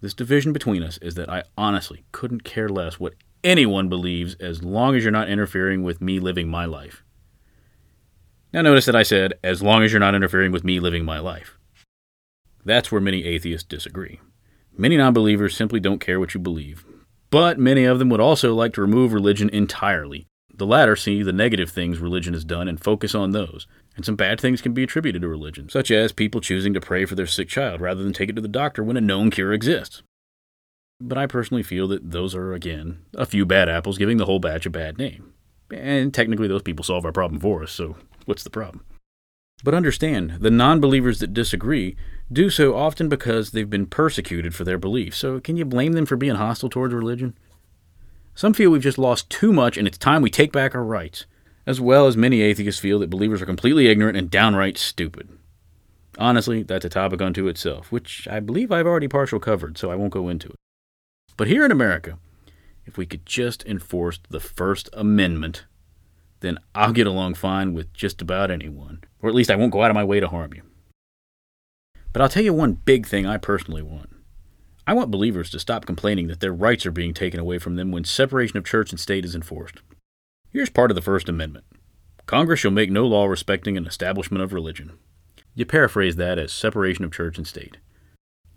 This 0.00 0.14
division 0.14 0.54
between 0.54 0.82
us 0.82 0.96
is 1.02 1.16
that 1.16 1.28
I 1.28 1.42
honestly 1.58 2.06
couldn't 2.12 2.44
care 2.44 2.70
less 2.70 2.98
what 2.98 3.12
anyone 3.44 3.90
believes 3.90 4.34
as 4.36 4.62
long 4.62 4.96
as 4.96 5.04
you're 5.04 5.12
not 5.12 5.28
interfering 5.28 5.82
with 5.82 6.00
me 6.00 6.18
living 6.18 6.48
my 6.48 6.64
life. 6.64 7.04
Now, 8.54 8.62
notice 8.62 8.86
that 8.86 8.96
I 8.96 9.02
said, 9.02 9.34
as 9.44 9.62
long 9.62 9.82
as 9.82 9.92
you're 9.92 10.00
not 10.00 10.14
interfering 10.14 10.50
with 10.50 10.64
me 10.64 10.80
living 10.80 11.04
my 11.04 11.18
life. 11.18 11.58
That's 12.64 12.90
where 12.90 13.02
many 13.02 13.24
atheists 13.24 13.68
disagree. 13.68 14.18
Many 14.78 14.96
non 14.96 15.12
believers 15.12 15.54
simply 15.54 15.78
don't 15.78 16.00
care 16.00 16.18
what 16.18 16.32
you 16.32 16.40
believe, 16.40 16.86
but 17.28 17.58
many 17.58 17.84
of 17.84 17.98
them 17.98 18.08
would 18.08 18.20
also 18.20 18.54
like 18.54 18.72
to 18.74 18.80
remove 18.80 19.12
religion 19.12 19.50
entirely. 19.50 20.26
The 20.54 20.66
latter 20.66 20.96
see 20.96 21.22
the 21.22 21.34
negative 21.34 21.70
things 21.70 21.98
religion 21.98 22.32
has 22.32 22.44
done 22.44 22.66
and 22.66 22.82
focus 22.82 23.14
on 23.14 23.32
those. 23.32 23.66
And 23.96 24.04
some 24.04 24.16
bad 24.16 24.40
things 24.40 24.60
can 24.60 24.72
be 24.72 24.82
attributed 24.82 25.22
to 25.22 25.28
religion, 25.28 25.68
such 25.68 25.90
as 25.90 26.12
people 26.12 26.40
choosing 26.40 26.74
to 26.74 26.80
pray 26.80 27.04
for 27.04 27.14
their 27.14 27.26
sick 27.26 27.48
child 27.48 27.80
rather 27.80 28.02
than 28.02 28.12
take 28.12 28.28
it 28.28 28.36
to 28.36 28.42
the 28.42 28.48
doctor 28.48 28.82
when 28.82 28.96
a 28.96 29.00
known 29.00 29.30
cure 29.30 29.52
exists. 29.52 30.02
But 31.00 31.18
I 31.18 31.26
personally 31.26 31.62
feel 31.62 31.86
that 31.88 32.10
those 32.10 32.34
are, 32.34 32.52
again, 32.52 33.04
a 33.14 33.26
few 33.26 33.44
bad 33.46 33.68
apples 33.68 33.98
giving 33.98 34.16
the 34.16 34.26
whole 34.26 34.38
batch 34.38 34.66
a 34.66 34.70
bad 34.70 34.98
name. 34.98 35.32
And 35.72 36.12
technically, 36.12 36.48
those 36.48 36.62
people 36.62 36.84
solve 36.84 37.04
our 37.04 37.12
problem 37.12 37.40
for 37.40 37.62
us, 37.62 37.72
so 37.72 37.96
what's 38.26 38.44
the 38.44 38.50
problem? 38.50 38.84
But 39.62 39.74
understand, 39.74 40.38
the 40.40 40.50
non 40.50 40.80
believers 40.80 41.20
that 41.20 41.32
disagree 41.32 41.96
do 42.32 42.50
so 42.50 42.76
often 42.76 43.08
because 43.08 43.50
they've 43.50 43.68
been 43.68 43.86
persecuted 43.86 44.54
for 44.54 44.64
their 44.64 44.78
beliefs. 44.78 45.18
So 45.18 45.40
can 45.40 45.56
you 45.56 45.64
blame 45.64 45.92
them 45.92 46.06
for 46.06 46.16
being 46.16 46.34
hostile 46.34 46.68
towards 46.68 46.94
religion? 46.94 47.36
Some 48.34 48.52
feel 48.52 48.70
we've 48.70 48.82
just 48.82 48.98
lost 48.98 49.30
too 49.30 49.52
much 49.52 49.78
and 49.78 49.86
it's 49.86 49.98
time 49.98 50.20
we 50.20 50.30
take 50.30 50.52
back 50.52 50.74
our 50.74 50.84
rights, 50.84 51.26
as 51.66 51.80
well 51.80 52.06
as 52.06 52.16
many 52.16 52.42
atheists 52.42 52.80
feel 52.80 52.98
that 52.98 53.10
believers 53.10 53.40
are 53.40 53.46
completely 53.46 53.86
ignorant 53.86 54.16
and 54.16 54.30
downright 54.30 54.78
stupid. 54.78 55.28
Honestly, 56.18 56.62
that's 56.62 56.84
a 56.84 56.90
topic 56.90 57.20
unto 57.20 57.48
itself, 57.48 57.90
which 57.90 58.28
I 58.28 58.40
believe 58.40 58.70
I've 58.70 58.86
already 58.86 59.08
partial 59.08 59.40
covered, 59.40 59.78
so 59.78 59.90
I 59.90 59.96
won't 59.96 60.12
go 60.12 60.28
into 60.28 60.48
it. 60.48 60.56
But 61.36 61.48
here 61.48 61.64
in 61.64 61.72
America, 61.72 62.18
if 62.86 62.96
we 62.96 63.06
could 63.06 63.26
just 63.26 63.64
enforce 63.66 64.20
the 64.28 64.40
First 64.40 64.88
Amendment, 64.92 65.64
then 66.40 66.58
I'll 66.74 66.92
get 66.92 67.06
along 67.06 67.34
fine 67.34 67.72
with 67.72 67.92
just 67.92 68.22
about 68.22 68.50
anyone, 68.50 69.02
or 69.20 69.28
at 69.28 69.34
least 69.34 69.50
I 69.50 69.56
won't 69.56 69.72
go 69.72 69.82
out 69.82 69.90
of 69.90 69.94
my 69.94 70.04
way 70.04 70.20
to 70.20 70.28
harm 70.28 70.54
you. 70.54 70.62
But 72.12 72.22
I'll 72.22 72.28
tell 72.28 72.44
you 72.44 72.52
one 72.52 72.74
big 72.74 73.06
thing 73.06 73.26
I 73.26 73.38
personally 73.38 73.82
want. 73.82 74.10
I 74.86 74.92
want 74.92 75.10
believers 75.10 75.50
to 75.50 75.58
stop 75.58 75.86
complaining 75.86 76.28
that 76.28 76.40
their 76.40 76.52
rights 76.52 76.84
are 76.84 76.92
being 76.92 77.14
taken 77.14 77.40
away 77.40 77.58
from 77.58 77.76
them 77.76 77.90
when 77.90 78.04
separation 78.04 78.58
of 78.58 78.64
church 78.64 78.90
and 78.90 79.00
state 79.00 79.24
is 79.24 79.34
enforced. 79.34 79.78
Here's 80.54 80.70
part 80.70 80.92
of 80.92 80.94
the 80.94 81.02
First 81.02 81.28
Amendment 81.28 81.64
Congress 82.26 82.60
shall 82.60 82.70
make 82.70 82.88
no 82.88 83.04
law 83.08 83.26
respecting 83.26 83.76
an 83.76 83.88
establishment 83.88 84.40
of 84.40 84.52
religion. 84.52 84.92
You 85.56 85.66
paraphrase 85.66 86.14
that 86.14 86.38
as 86.38 86.52
separation 86.52 87.04
of 87.04 87.12
church 87.12 87.36
and 87.36 87.44
state. 87.44 87.78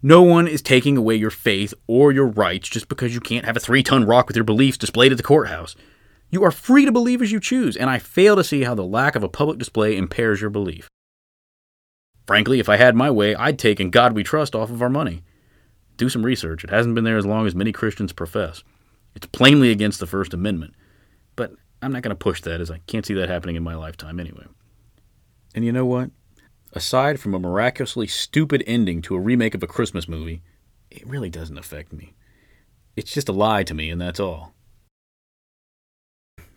No 0.04 0.22
one 0.22 0.48
is 0.48 0.62
taking 0.62 0.96
away 0.96 1.16
your 1.16 1.32
faith 1.32 1.74
or 1.88 2.12
your 2.12 2.28
rights 2.28 2.70
just 2.70 2.88
because 2.88 3.16
you 3.16 3.20
can't 3.20 3.46
have 3.46 3.58
a 3.58 3.60
three 3.60 3.82
ton 3.82 4.06
rock 4.06 4.28
with 4.28 4.36
your 4.38 4.44
beliefs 4.44 4.78
displayed 4.78 5.12
at 5.12 5.18
the 5.18 5.24
courthouse. 5.24 5.76
You 6.30 6.44
are 6.44 6.52
free 6.52 6.86
to 6.86 6.92
believe 6.92 7.20
as 7.20 7.32
you 7.32 7.40
choose, 7.40 7.76
and 7.76 7.90
I 7.90 7.98
fail 7.98 8.36
to 8.36 8.44
see 8.44 8.62
how 8.62 8.76
the 8.76 8.84
lack 8.84 9.16
of 9.16 9.24
a 9.24 9.30
public 9.30 9.58
display 9.58 9.98
impairs 9.98 10.40
your 10.40 10.52
belief. 10.52 10.88
Frankly, 12.28 12.60
if 12.60 12.70
I 12.70 12.78
had 12.78 12.96
my 12.96 13.10
way, 13.10 13.34
I'd 13.34 13.58
take 13.58 13.80
In 13.80 13.90
God 13.90 14.14
We 14.14 14.22
Trust 14.22 14.54
off 14.54 14.70
of 14.70 14.84
our 14.84 14.90
money. 14.90 15.24
Do 15.98 16.10
some 16.10 16.24
research. 16.24 16.64
It 16.64 16.70
hasn't 16.70 16.94
been 16.94 17.06
there 17.06 17.18
as 17.18 17.26
long 17.26 17.48
as 17.48 17.56
many 17.56 17.72
Christians 17.72 18.14
profess. 18.14 18.64
It's 19.16 19.26
plainly 19.26 19.72
against 19.72 20.00
the 20.00 20.06
First 20.06 20.36
Amendment. 20.36 20.76
But 21.36 21.54
I'm 21.82 21.92
not 21.92 22.02
going 22.02 22.10
to 22.10 22.16
push 22.16 22.42
that 22.42 22.62
as 22.62 22.72
I 22.72 22.80
can't 22.88 23.06
see 23.06 23.14
that 23.16 23.30
happening 23.30 23.56
in 23.56 23.64
my 23.64 23.76
lifetime 23.76 24.20
anyway. 24.20 24.46
And 25.54 25.64
you 25.64 25.72
know 25.72 25.86
what? 25.86 26.12
Aside 26.74 27.20
from 27.20 27.34
a 27.34 27.40
miraculously 27.40 28.08
stupid 28.08 28.64
ending 28.68 29.02
to 29.04 29.16
a 29.16 29.20
remake 29.20 29.56
of 29.56 29.64
a 29.64 29.68
Christmas 29.68 30.08
movie, 30.08 30.42
it 30.92 31.08
really 31.08 31.30
doesn't 31.30 31.58
affect 31.58 31.94
me. 31.94 32.14
It's 32.96 33.14
just 33.14 33.30
a 33.30 33.34
lie 33.34 33.64
to 33.64 33.74
me, 33.74 33.90
and 33.90 34.02
that's 34.02 34.20
all. 34.20 34.54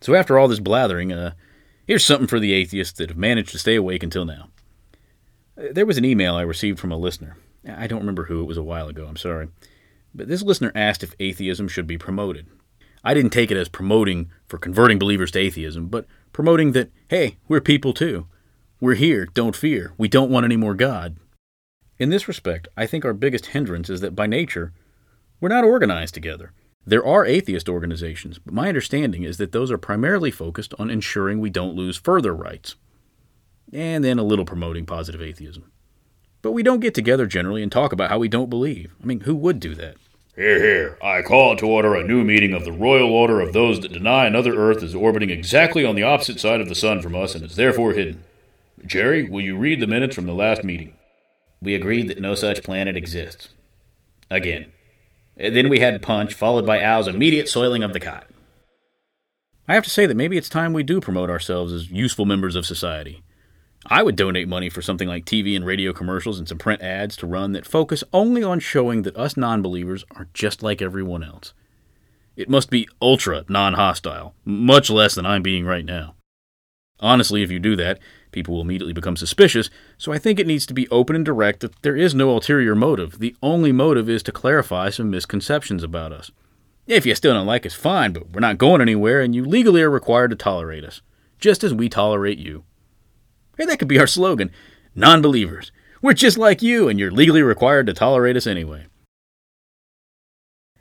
So 0.01 0.15
after 0.15 0.39
all 0.39 0.49
this 0.49 0.59
blathering, 0.59 1.13
uh, 1.13 1.35
here's 1.87 2.05
something 2.05 2.27
for 2.27 2.41
the 2.41 2.53
atheists 2.53 2.99
that 2.99 3.11
have 3.11 3.19
managed 3.19 3.51
to 3.51 3.59
stay 3.59 3.77
awake 3.77 4.03
until 4.03 4.25
now. 4.25 4.49
There 5.57 5.87
was 5.87 5.99
an 5.99 6.07
email 6.07 6.35
I 6.35 6.43
received 6.43 6.79
from 6.79 6.93
a 6.93 6.97
listener. 6.97 7.37
I 7.69 7.87
don't 7.87 8.01
remember 8.01 8.25
who, 8.25 8.41
it 8.41 8.47
was 8.47 8.57
a 8.57 8.63
while 8.63 8.89
ago, 8.89 9.07
I'm 9.07 9.17
sorry. 9.17 9.49
But 10.15 10.29
this 10.29 10.43
listener 10.43 10.73
asked 10.75 11.03
if 11.03 11.15
atheism 11.21 11.69
should 11.69 11.87
be 11.87 11.99
promoted. 11.99 12.47
I 13.03 13.15
didn't 13.15 13.33
take 13.33 13.51
it 13.51 13.57
as 13.57 13.69
promoting 13.69 14.31
for 14.47 14.59
converting 14.59 14.99
believers 14.99 15.31
to 15.33 15.39
atheism, 15.39 15.89
but 15.89 16.07
promoting 16.33 16.73
that, 16.73 16.91
hey, 17.09 17.37
we're 17.49 17.61
people 17.61 17.93
too. 17.93 18.27
We're 18.81 18.95
here, 18.95 19.27
don't 19.27 19.57
fear. 19.57 19.93
We 19.99 20.09
don't 20.09 20.31
want 20.31 20.45
any 20.45 20.57
more 20.57 20.75
God. 20.75 21.17
In 21.99 22.11
this 22.11 22.29
respect, 22.29 22.69
I 22.77 22.87
think 22.87 23.05
our 23.05 23.13
biggest 23.13 23.47
hindrance 23.47 23.91
is 23.91 24.01
that 24.01 24.17
by 24.17 24.27
nature, 24.27 24.73
we're 25.41 25.49
not 25.49 25.65
organized 25.65 26.15
together. 26.15 26.53
There 26.87 27.05
are 27.05 27.27
atheist 27.27 27.69
organizations, 27.69 28.39
but 28.39 28.55
my 28.55 28.69
understanding 28.69 29.23
is 29.23 29.37
that 29.37 29.53
those 29.53 29.71
are 29.71 29.79
primarily 29.79 30.31
focused 30.31 30.73
on 30.79 30.91
ensuring 30.91 31.39
we 31.39 31.51
don't 31.51 31.77
lose 31.77 31.99
further 31.99 32.35
rights 32.35 32.77
and 33.73 34.03
then 34.03 34.19
a 34.19 34.25
little 34.25 34.45
promoting 34.45 34.87
positive 34.87 35.21
atheism. 35.21 35.71
But 36.43 36.53
we 36.53 36.63
don't 36.63 36.81
get 36.81 36.95
together 36.95 37.27
generally 37.27 37.63
and 37.63 37.71
talk 37.71 37.93
about 37.93 38.09
how 38.09 38.19
we 38.19 38.29
don't 38.29 38.51
believe. 38.51 38.95
I 39.03 39.07
mean, 39.07 39.21
who 39.21 39.35
would 39.35 39.61
do 39.61 39.75
that? 39.75 39.97
Here, 40.37 40.63
here. 40.63 40.99
I 41.03 41.23
call 41.23 41.57
to 41.57 41.67
order 41.67 41.95
a 41.95 42.07
new 42.07 42.23
meeting 42.23 42.55
of 42.55 42.65
the 42.65 42.73
Royal 42.73 43.11
Order 43.11 43.41
of 43.41 43.53
those 43.53 43.81
that 43.81 43.93
deny 43.93 44.27
another 44.27 44.55
Earth 44.55 44.83
is 44.83 44.95
orbiting 44.95 45.29
exactly 45.29 45.85
on 45.85 45.97
the 45.97 46.05
opposite 46.05 46.39
side 46.39 46.61
of 46.61 46.69
the 46.69 46.75
Sun 46.75 47.03
from 47.03 47.17
us 47.17 47.35
and 47.35 47.45
is 47.45 47.57
therefore 47.57 47.93
hidden. 47.93 48.23
Jerry, 48.87 49.29
will 49.29 49.41
you 49.41 49.57
read 49.57 49.81
the 49.81 49.87
minutes 49.87 50.15
from 50.15 50.27
the 50.27 50.33
last 50.33 50.63
meeting? 50.63 50.95
We 51.61 51.75
agreed 51.75 52.09
that 52.09 52.21
no 52.21 52.35
such 52.35 52.63
planet 52.63 52.97
exists. 52.97 53.49
Again. 54.31 54.73
Then 55.37 55.69
we 55.69 55.81
had 55.81 56.01
punch, 56.01 56.33
followed 56.35 56.65
by 56.65 56.81
Al's 56.81 57.09
immediate 57.09 57.49
soiling 57.49 57.83
of 57.83 57.93
the 57.93 58.01
cot. 58.01 58.27
I 59.67 59.75
have 59.75 59.85
to 59.85 59.91
say 59.91 60.07
that 60.07 60.17
maybe 60.17 60.37
it's 60.37 60.49
time 60.49 60.73
we 60.73 60.83
do 60.83 61.01
promote 61.01 61.31
ourselves 61.31 61.73
as 61.73 61.91
useful 61.91 62.25
members 62.25 62.57
of 62.57 62.67
society. 62.67 63.23
I 63.87 64.03
would 64.03 64.17
donate 64.17 64.47
money 64.47 64.69
for 64.69 64.83
something 64.83 65.09
like 65.09 65.25
TV 65.25 65.57
and 65.57 65.65
radio 65.65 65.93
commercials 65.93 66.39
and 66.39 66.47
some 66.47 66.59
print 66.59 66.83
ads 66.83 67.17
to 67.17 67.27
run 67.27 67.53
that 67.53 67.67
focus 67.67 68.05
only 68.13 68.43
on 68.43 68.61
showing 68.61 69.03
that 69.03 69.17
us 69.17 69.37
non 69.37 69.63
believers 69.63 70.05
are 70.17 70.29
just 70.35 70.63
like 70.63 70.83
everyone 70.83 71.23
else. 71.23 71.55
It 72.37 72.51
must 72.51 72.71
be 72.71 72.89
ultra 73.01 73.45
non 73.49 73.75
hostile, 73.75 74.35
much 74.45 74.91
less 74.91 75.15
than 75.15 75.25
I'm 75.25 75.43
being 75.43 75.65
right 75.65 75.85
now. 75.85 76.15
Honestly, 77.01 77.43
if 77.43 77.51
you 77.51 77.59
do 77.59 77.75
that, 77.77 77.99
people 78.31 78.55
will 78.55 78.61
immediately 78.61 78.93
become 78.93 79.17
suspicious, 79.17 79.71
so 79.97 80.13
I 80.13 80.19
think 80.19 80.39
it 80.39 80.47
needs 80.47 80.67
to 80.67 80.75
be 80.75 80.89
open 80.89 81.17
and 81.17 81.25
direct 81.25 81.61
that 81.61 81.81
there 81.83 81.97
is 81.97 82.15
no 82.15 82.31
ulterior 82.31 82.75
motive. 82.75 83.19
The 83.19 83.35
only 83.43 83.73
motive 83.73 84.09
is 84.11 84.23
to 84.25 84.33
clarify 84.33 84.91
some 84.91 85.11
misconceptions 85.11 85.83
about 85.83 86.13
us. 86.13 86.31
If 86.87 87.07
you 87.07 87.15
still 87.15 87.33
don't 87.33 87.47
like 87.47 87.65
us, 87.65 87.73
fine, 87.73 88.13
but 88.13 88.31
we're 88.33 88.41
not 88.41 88.59
going 88.59 88.83
anywhere, 88.83 89.23
and 89.23 89.35
you 89.35 89.45
legally 89.45 89.81
are 89.81 89.91
required 89.91 90.31
to 90.31 90.37
tolerate 90.37 90.85
us, 90.85 91.01
just 91.39 91.65
as 91.65 91.73
we 91.73 91.89
tolerate 91.89 92.39
you. 92.39 92.65
Hey, 93.61 93.67
that 93.67 93.79
could 93.79 93.89
be 93.89 93.99
our 93.99 94.07
slogan 94.07 94.51
Non 94.95 95.21
believers. 95.21 95.71
We're 96.01 96.15
just 96.15 96.39
like 96.39 96.63
you, 96.63 96.89
and 96.89 96.99
you're 96.99 97.11
legally 97.11 97.43
required 97.43 97.85
to 97.89 97.93
tolerate 97.93 98.35
us 98.35 98.47
anyway. 98.47 98.87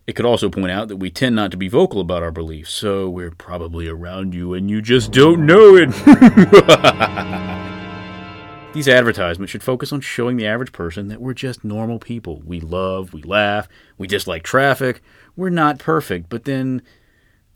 It 0.07 0.15
could 0.15 0.25
also 0.25 0.49
point 0.49 0.71
out 0.71 0.87
that 0.87 0.95
we 0.95 1.11
tend 1.11 1.35
not 1.35 1.51
to 1.51 1.57
be 1.57 1.67
vocal 1.67 1.99
about 1.99 2.23
our 2.23 2.31
beliefs, 2.31 2.71
so 2.71 3.09
we're 3.09 3.31
probably 3.31 3.89
around 3.89 4.33
you 4.33 4.53
and 4.53 4.71
you 4.71 4.81
just 4.81 5.11
don't 5.11 5.45
know 5.45 5.75
it. 5.75 5.89
These 8.73 8.87
advertisements 8.87 9.51
should 9.51 9.61
focus 9.61 9.91
on 9.91 9.99
showing 9.99 10.37
the 10.37 10.47
average 10.47 10.71
person 10.71 11.09
that 11.09 11.19
we're 11.19 11.33
just 11.33 11.65
normal 11.65 11.99
people. 11.99 12.41
We 12.45 12.61
love, 12.61 13.11
we 13.11 13.23
laugh, 13.23 13.67
we 13.97 14.07
dislike 14.07 14.43
traffic. 14.43 15.01
We're 15.35 15.49
not 15.49 15.79
perfect, 15.79 16.29
but 16.29 16.45
then 16.45 16.81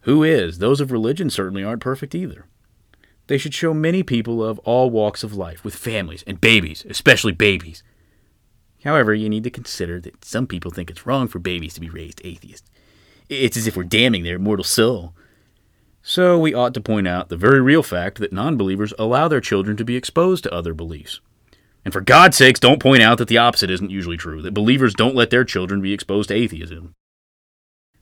who 0.02 0.22
is? 0.22 0.58
Those 0.58 0.82
of 0.82 0.92
religion 0.92 1.30
certainly 1.30 1.64
aren't 1.64 1.82
perfect 1.82 2.14
either. 2.14 2.48
They 3.28 3.38
should 3.38 3.54
show 3.54 3.74
many 3.74 4.04
people 4.04 4.44
of 4.44 4.60
all 4.60 4.90
walks 4.90 5.24
of 5.24 5.34
life, 5.34 5.64
with 5.64 5.76
families 5.76 6.24
and 6.28 6.42
babies, 6.42 6.86
especially 6.90 7.32
babies. 7.32 7.84
However, 8.84 9.14
you 9.14 9.30
need 9.30 9.46
to 9.46 9.50
consider 9.50 10.00
that 10.02 10.26
some 10.26 10.46
people 10.46 10.72
think 10.72 10.90
it's 10.90 11.06
wrong 11.06 11.28
for 11.28 11.40
babies 11.40 11.74
to 11.76 11.82
be 11.82 11.90
raised 11.90 12.22
atheist. 12.26 12.70
It's 13.30 13.56
as 13.56 13.66
if 13.66 13.78
we're 13.78 13.84
damning 13.84 14.24
their 14.24 14.40
mortal 14.40 14.66
soul. 14.66 15.14
So 16.02 16.38
we 16.38 16.54
ought 16.54 16.74
to 16.74 16.82
point 16.82 17.08
out 17.08 17.30
the 17.30 17.38
very 17.38 17.62
real 17.62 17.82
fact 17.82 18.20
that 18.20 18.34
non 18.34 18.58
believers 18.58 18.94
allow 19.00 19.30
their 19.30 19.40
children 19.40 19.78
to 19.78 19.86
be 19.86 19.96
exposed 19.96 20.44
to 20.44 20.54
other 20.54 20.74
beliefs. 20.74 21.22
And 21.86 21.94
for 21.94 22.02
God's 22.02 22.38
sakes, 22.38 22.60
don't 22.60 22.82
point 22.82 23.02
out 23.02 23.18
that 23.20 23.30
the 23.30 23.38
opposite 23.38 23.70
isn't 23.70 23.90
usually 23.92 24.18
true, 24.18 24.42
that 24.42 24.54
believers 24.54 24.94
don't 24.94 25.16
let 25.16 25.30
their 25.30 25.46
children 25.46 25.82
be 25.82 25.94
exposed 25.94 26.28
to 26.28 26.36
atheism. 26.36 26.94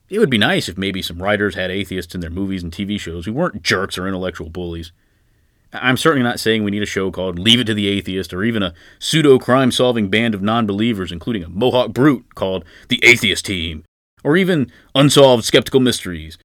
It 0.08 0.18
would 0.18 0.30
be 0.30 0.38
nice 0.38 0.68
if 0.68 0.76
maybe 0.76 1.00
some 1.00 1.22
writers 1.22 1.54
had 1.54 1.70
atheists 1.70 2.14
in 2.14 2.20
their 2.20 2.30
movies 2.30 2.62
and 2.62 2.72
TV 2.72 2.98
shows 2.98 3.24
who 3.24 3.32
weren't 3.32 3.62
jerks 3.62 3.96
or 3.96 4.06
intellectual 4.06 4.50
bullies. 4.50 4.92
I'm 5.72 5.96
certainly 5.96 6.22
not 6.22 6.40
saying 6.40 6.64
we 6.64 6.70
need 6.70 6.82
a 6.82 6.86
show 6.86 7.10
called 7.10 7.38
Leave 7.38 7.60
It 7.60 7.64
to 7.64 7.74
the 7.74 7.88
Atheist 7.88 8.34
or 8.34 8.44
even 8.44 8.62
a 8.62 8.74
pseudo 8.98 9.38
crime 9.38 9.72
solving 9.72 10.08
band 10.08 10.34
of 10.34 10.42
non 10.42 10.66
believers, 10.66 11.10
including 11.10 11.42
a 11.42 11.48
Mohawk 11.48 11.92
brute 11.92 12.34
called 12.34 12.64
the 12.88 13.02
Atheist 13.02 13.46
Team, 13.46 13.84
or 14.22 14.36
even 14.36 14.70
Unsolved 14.94 15.44
Skeptical 15.44 15.80
Mysteries. 15.80 16.38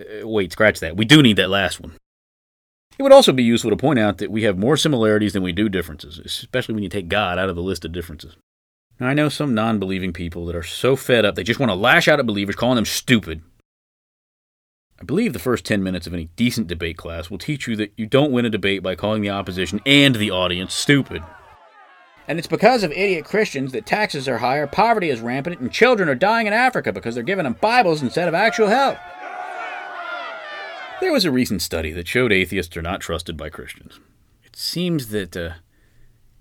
Uh, 0.00 0.26
wait, 0.26 0.52
scratch 0.52 0.80
that. 0.80 0.96
We 0.96 1.04
do 1.04 1.22
need 1.22 1.36
that 1.36 1.50
last 1.50 1.80
one. 1.80 1.96
It 2.98 3.02
would 3.02 3.12
also 3.12 3.32
be 3.32 3.42
useful 3.42 3.70
to 3.70 3.76
point 3.76 3.98
out 3.98 4.18
that 4.18 4.30
we 4.30 4.42
have 4.42 4.58
more 4.58 4.76
similarities 4.76 5.32
than 5.32 5.42
we 5.42 5.52
do 5.52 5.68
differences, 5.68 6.18
especially 6.18 6.74
when 6.74 6.84
you 6.84 6.90
take 6.90 7.08
God 7.08 7.38
out 7.38 7.48
of 7.48 7.56
the 7.56 7.62
list 7.62 7.84
of 7.84 7.92
differences. 7.92 8.36
Now, 9.00 9.08
I 9.08 9.14
know 9.14 9.30
some 9.30 9.54
non 9.54 9.78
believing 9.78 10.12
people 10.12 10.46
that 10.46 10.54
are 10.54 10.62
so 10.62 10.94
fed 10.94 11.24
up 11.24 11.34
they 11.34 11.42
just 11.42 11.58
want 11.58 11.70
to 11.70 11.74
lash 11.74 12.06
out 12.06 12.20
at 12.20 12.26
believers, 12.26 12.56
calling 12.56 12.76
them 12.76 12.84
stupid. 12.84 13.42
I 15.00 15.04
believe 15.04 15.32
the 15.32 15.38
first 15.38 15.64
10 15.64 15.82
minutes 15.82 16.06
of 16.06 16.12
any 16.12 16.26
decent 16.36 16.66
debate 16.66 16.98
class 16.98 17.30
will 17.30 17.38
teach 17.38 17.66
you 17.66 17.74
that 17.76 17.92
you 17.96 18.04
don't 18.04 18.32
win 18.32 18.44
a 18.44 18.50
debate 18.50 18.82
by 18.82 18.94
calling 18.94 19.22
the 19.22 19.30
opposition 19.30 19.80
and 19.86 20.14
the 20.14 20.30
audience 20.30 20.74
stupid. 20.74 21.22
And 22.28 22.38
it's 22.38 22.46
because 22.46 22.82
of 22.82 22.92
idiot 22.92 23.24
Christians 23.24 23.72
that 23.72 23.86
taxes 23.86 24.28
are 24.28 24.38
higher, 24.38 24.66
poverty 24.66 25.08
is 25.08 25.20
rampant, 25.20 25.58
and 25.58 25.72
children 25.72 26.08
are 26.08 26.14
dying 26.14 26.46
in 26.46 26.52
Africa 26.52 26.92
because 26.92 27.14
they're 27.14 27.24
giving 27.24 27.44
them 27.44 27.56
Bibles 27.60 28.02
instead 28.02 28.28
of 28.28 28.34
actual 28.34 28.68
help. 28.68 28.98
There 31.00 31.12
was 31.12 31.24
a 31.24 31.30
recent 31.30 31.62
study 31.62 31.92
that 31.92 32.06
showed 32.06 32.30
atheists 32.30 32.76
are 32.76 32.82
not 32.82 33.00
trusted 33.00 33.38
by 33.38 33.48
Christians. 33.48 33.98
It 34.44 34.54
seems 34.54 35.08
that 35.08 35.34
uh, 35.34 35.54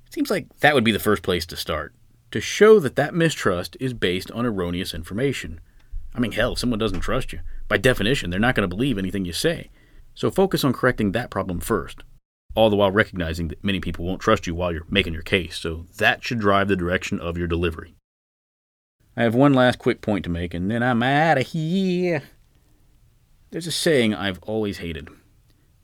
it 0.05 0.13
seems 0.13 0.29
like 0.29 0.59
that 0.59 0.75
would 0.75 0.83
be 0.83 0.91
the 0.91 0.99
first 0.99 1.23
place 1.23 1.45
to 1.45 1.55
start 1.55 1.93
to 2.31 2.41
show 2.41 2.79
that 2.79 2.95
that 2.95 3.15
mistrust 3.15 3.75
is 3.79 3.93
based 3.93 4.29
on 4.31 4.45
erroneous 4.45 4.93
information. 4.93 5.61
I 6.13 6.19
mean, 6.19 6.31
hell, 6.31 6.53
if 6.53 6.59
someone 6.59 6.79
doesn't 6.79 7.01
trust 7.01 7.33
you, 7.33 7.39
by 7.67 7.77
definition, 7.77 8.29
they're 8.29 8.39
not 8.39 8.55
going 8.55 8.67
to 8.67 8.75
believe 8.75 8.97
anything 8.97 9.25
you 9.25 9.33
say. 9.33 9.69
So 10.15 10.31
focus 10.31 10.63
on 10.63 10.73
correcting 10.73 11.11
that 11.11 11.29
problem 11.29 11.59
first, 11.59 12.03
all 12.55 12.69
the 12.69 12.75
while 12.75 12.91
recognizing 12.91 13.47
that 13.49 13.63
many 13.63 13.79
people 13.79 14.05
won't 14.05 14.21
trust 14.21 14.47
you 14.47 14.55
while 14.55 14.71
you're 14.71 14.85
making 14.89 15.13
your 15.13 15.21
case. 15.21 15.57
So 15.57 15.85
that 15.97 16.23
should 16.23 16.39
drive 16.39 16.67
the 16.67 16.75
direction 16.75 17.19
of 17.19 17.37
your 17.37 17.47
delivery. 17.47 17.95
I 19.15 19.23
have 19.23 19.35
one 19.35 19.53
last 19.53 19.79
quick 19.79 20.01
point 20.01 20.23
to 20.23 20.29
make, 20.29 20.53
and 20.53 20.69
then 20.69 20.81
I'm 20.81 21.03
out 21.03 21.37
of 21.37 21.47
here. 21.47 22.23
There's 23.51 23.67
a 23.67 23.71
saying 23.71 24.13
I've 24.13 24.39
always 24.43 24.79
hated 24.79 25.09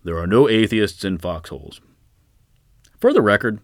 there 0.05 0.19
are 0.19 0.27
no 0.27 0.47
atheists 0.47 1.03
in 1.03 1.17
foxholes. 1.17 1.81
For 3.01 3.11
the 3.11 3.23
record, 3.23 3.59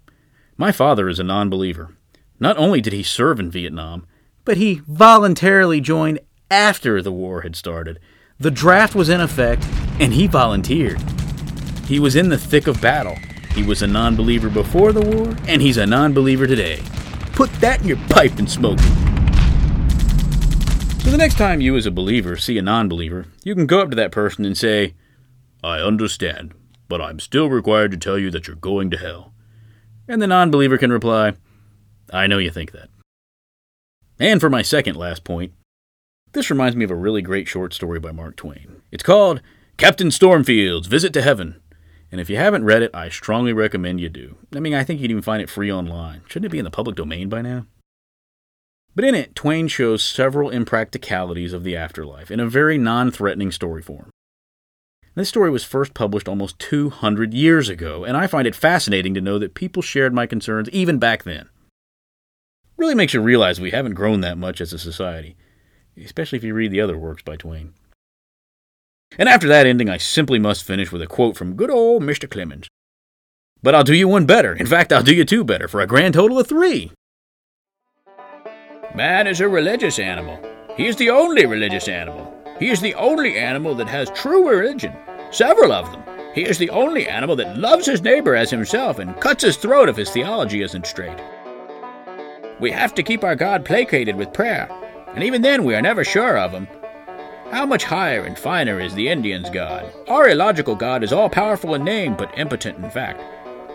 my 0.58 0.72
father 0.72 1.08
is 1.08 1.20
a 1.20 1.24
non 1.24 1.52
believer. 1.52 1.96
Not 2.40 2.58
only 2.58 2.82
did 2.82 2.94
he 2.94 3.04
serve 3.04 3.40
in 3.40 3.52
Vietnam, 3.52 4.08
but 4.44 4.58
he 4.58 4.82
voluntarily 4.88 5.80
joined 5.80 6.20
after 6.52 7.02
the 7.02 7.12
war 7.12 7.42
had 7.42 7.56
started. 7.56 8.00
The 8.40 8.52
draft 8.52 8.94
was 8.94 9.10
in 9.10 9.22
effect, 9.22 9.66
and 10.00 10.14
he 10.14 10.28
volunteered. 10.28 11.02
He 11.88 12.00
was 12.00 12.16
in 12.16 12.30
the 12.30 12.38
thick 12.38 12.68
of 12.68 12.82
battle. 12.82 13.16
He 13.56 13.64
was 13.64 13.82
a 13.82 13.88
non 13.88 14.16
believer 14.16 14.50
before 14.50 14.92
the 14.92 15.02
war, 15.02 15.36
and 15.48 15.62
he's 15.62 15.78
a 15.78 15.86
non 15.86 16.14
believer 16.14 16.46
today. 16.46 16.84
Put 17.34 17.52
that 17.62 17.82
in 17.82 17.88
your 17.88 17.98
pipe 18.10 18.38
and 18.38 18.50
smoke 18.50 18.80
it. 18.80 19.12
So 21.02 21.10
the 21.10 21.18
next 21.18 21.38
time 21.38 21.62
you, 21.62 21.76
as 21.78 21.86
a 21.86 21.92
believer, 21.92 22.36
see 22.36 22.58
a 22.58 22.62
non 22.62 22.88
believer, 22.90 23.26
you 23.44 23.56
can 23.56 23.66
go 23.66 23.82
up 23.82 23.90
to 23.90 23.96
that 23.96 24.12
person 24.12 24.46
and 24.46 24.58
say, 24.58 24.94
I 25.64 25.80
understand, 25.80 26.54
but 26.88 27.02
I'm 27.02 27.20
still 27.20 27.50
required 27.50 27.92
to 27.92 27.98
tell 27.98 28.18
you 28.18 28.30
that 28.32 28.48
you're 28.48 28.56
going 28.56 28.90
to 28.92 28.98
hell. 28.98 29.34
And 30.08 30.22
the 30.22 30.28
non 30.28 30.52
believer 30.52 30.78
can 30.78 30.92
reply, 30.92 31.34
I 32.12 32.28
know 32.28 32.38
you 32.38 32.52
think 32.52 32.72
that. 32.74 32.90
And 34.20 34.40
for 34.40 34.50
my 34.50 34.62
second 34.62 34.96
last 34.96 35.24
point, 35.24 35.54
this 36.34 36.50
reminds 36.50 36.76
me 36.76 36.86
of 36.86 36.92
a 36.92 36.96
really 36.96 37.22
great 37.22 37.48
short 37.48 37.74
story 37.74 38.00
by 38.00 38.12
Mark 38.12 38.36
Twain. 38.36 38.82
It's 38.92 39.04
called 39.04 39.42
Captain 39.78 40.08
Stormfield's 40.08 40.88
Visit 40.88 41.14
to 41.14 41.22
Heaven. 41.22 41.62
And 42.12 42.22
if 42.22 42.30
you 42.30 42.38
haven't 42.38 42.66
read 42.66 42.82
it, 42.82 42.92
I 42.94 43.10
strongly 43.10 43.54
recommend 43.54 44.00
you 44.02 44.10
do. 44.10 44.38
I 44.56 44.60
mean, 44.60 44.74
I 44.74 44.84
think 44.84 45.00
you'd 45.00 45.12
even 45.12 45.24
find 45.24 45.42
it 45.42 45.50
free 45.50 45.72
online. 45.72 46.22
Shouldn't 46.28 46.48
it 46.48 46.52
be 46.52 46.60
in 46.60 46.66
the 46.66 46.72
public 46.72 46.96
domain 46.96 47.30
by 47.30 47.42
now? 47.42 47.66
But 48.96 49.06
in 49.06 49.16
it, 49.16 49.36
Twain 49.36 49.68
shows 49.68 50.04
several 50.04 50.50
impracticalities 50.50 51.54
of 51.54 51.64
the 51.64 51.78
afterlife 51.78 52.30
in 52.30 52.42
a 52.42 52.50
very 52.50 52.78
non 52.78 53.12
threatening 53.12 53.52
story 53.52 53.82
form. 53.82 54.10
This 55.16 55.30
story 55.30 55.50
was 55.50 55.64
first 55.64 55.94
published 55.94 56.28
almost 56.30 56.60
200 56.60 57.34
years 57.34 57.68
ago, 57.68 58.06
and 58.06 58.16
I 58.16 58.28
find 58.28 58.48
it 58.48 58.56
fascinating 58.56 59.14
to 59.14 59.22
know 59.22 59.40
that 59.40 59.56
people 59.56 59.82
shared 59.82 60.14
my 60.14 60.26
concerns 60.26 60.70
even 60.70 61.00
back 61.00 61.24
then. 61.24 61.50
really 62.78 62.96
makes 62.96 63.14
you 63.14 63.22
realize 63.22 63.60
we 63.60 63.72
haven't 63.72 63.94
grown 63.94 64.22
that 64.22 64.38
much 64.38 64.62
as 64.62 64.72
a 64.72 64.80
society, 64.80 65.36
especially 66.04 66.38
if 66.38 66.44
you 66.44 66.54
read 66.54 66.72
the 66.72 66.82
other 66.82 66.98
works 66.98 67.24
by 67.24 67.36
Twain. 67.36 67.74
And 69.18 69.28
after 69.28 69.48
that 69.48 69.66
ending, 69.66 69.90
I 69.90 69.98
simply 69.98 70.40
must 70.40 70.64
finish 70.64 70.92
with 70.92 71.02
a 71.02 71.08
quote 71.08 71.38
from 71.38 71.56
good 71.56 71.70
old 71.70 72.04
Mr. 72.04 72.30
Clemens. 72.30 72.68
But 73.62 73.76
I'll 73.76 73.84
do 73.84 73.94
you 73.94 74.08
one 74.08 74.26
better. 74.26 74.54
In 74.54 74.66
fact, 74.66 74.92
I'll 74.92 75.04
do 75.04 75.14
you 75.14 75.26
two 75.26 75.44
better 75.44 75.68
for 75.68 75.82
a 75.82 75.88
grand 75.88 76.14
total 76.14 76.40
of 76.40 76.48
three. 76.48 76.92
Man 78.96 79.28
is 79.28 79.40
a 79.40 79.48
religious 79.48 80.00
animal. 80.00 80.40
He 80.76 80.88
is 80.88 80.96
the 80.96 81.10
only 81.10 81.46
religious 81.46 81.88
animal. 81.88 82.34
He 82.60 82.70
is 82.70 82.82
the 82.82 82.96
only 82.96 83.38
animal 83.38 83.76
that 83.76 83.88
has 83.88 84.10
true 84.12 84.50
religion, 84.50 84.94
several 85.32 85.72
of 85.72 85.92
them. 85.92 86.04
He 86.34 86.44
is 86.44 86.58
the 86.58 86.70
only 86.70 87.08
animal 87.08 87.36
that 87.38 87.58
loves 87.58 87.86
his 87.86 88.02
neighbor 88.02 88.36
as 88.36 88.50
himself 88.50 89.00
and 89.00 89.20
cuts 89.20 89.44
his 89.44 89.58
throat 89.58 89.90
if 89.90 89.98
his 89.98 90.10
theology 90.10 90.62
isn't 90.62 90.86
straight. 90.86 91.20
We 92.60 92.72
have 92.72 92.94
to 92.96 93.04
keep 93.04 93.24
our 93.24 93.36
God 93.36 93.66
placated 93.66 94.16
with 94.16 94.34
prayer, 94.34 94.70
and 95.14 95.24
even 95.24 95.42
then 95.42 95.64
we 95.64 95.76
are 95.76 95.82
never 95.82 96.04
sure 96.04 96.38
of 96.38 96.52
him. 96.52 96.68
How 97.52 97.66
much 97.66 97.84
higher 97.84 98.24
and 98.24 98.40
finer 98.40 98.80
is 98.80 98.94
the 98.96 99.10
Indian's 99.10 99.50
God? 99.50 99.92
Our 100.08 100.30
illogical 100.30 100.76
God 100.76 101.04
is 101.04 101.12
all 101.12 101.30
powerful 101.30 101.76
in 101.76 101.84
name, 101.84 102.16
but 102.16 102.38
impotent 102.38 102.78
in 102.84 102.90
fact. 102.90 103.22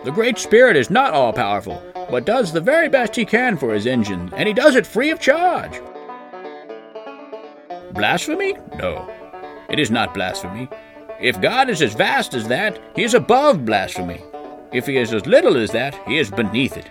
The 0.03 0.11
Great 0.11 0.37
Spirit 0.37 0.75
is 0.75 0.89
not 0.89 1.13
all 1.13 1.31
powerful, 1.31 1.83
but 2.09 2.25
does 2.25 2.51
the 2.51 2.61
very 2.61 2.89
best 2.89 3.15
he 3.15 3.25
can 3.25 3.57
for 3.57 3.73
his 3.73 3.85
engines, 3.85 4.31
and 4.35 4.47
he 4.47 4.53
does 4.53 4.75
it 4.75 4.87
free 4.87 5.11
of 5.11 5.19
charge. 5.19 5.79
Blasphemy? 7.91 8.55
No. 8.77 9.07
It 9.69 9.79
is 9.79 9.91
not 9.91 10.13
blasphemy. 10.13 10.69
If 11.19 11.41
God 11.41 11.69
is 11.69 11.81
as 11.81 11.93
vast 11.93 12.33
as 12.33 12.47
that, 12.47 12.79
he 12.95 13.03
is 13.03 13.13
above 13.13 13.65
blasphemy. 13.65 14.23
If 14.71 14.85
he 14.85 14.97
is 14.97 15.13
as 15.13 15.25
little 15.25 15.57
as 15.57 15.71
that, 15.71 15.95
he 16.07 16.17
is 16.17 16.31
beneath 16.31 16.77
it. 16.77 16.89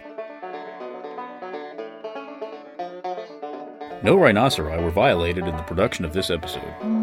No 4.02 4.16
rhinoceri 4.16 4.82
were 4.82 4.90
violated 4.90 5.46
in 5.46 5.56
the 5.56 5.62
production 5.62 6.04
of 6.04 6.12
this 6.12 6.30
episode. 6.30 6.96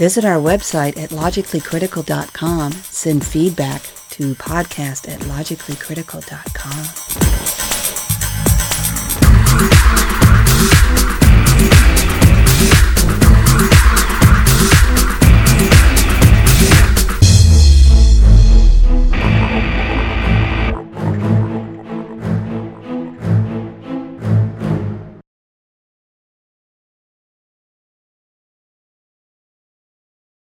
Visit 0.00 0.24
our 0.24 0.38
website 0.38 0.96
at 0.96 1.10
logicallycritical.com. 1.10 2.72
Send 2.72 3.26
feedback 3.26 3.82
to 4.10 4.34
podcast 4.36 5.12
at 5.12 5.20
logicallycritical.com. 5.20 7.49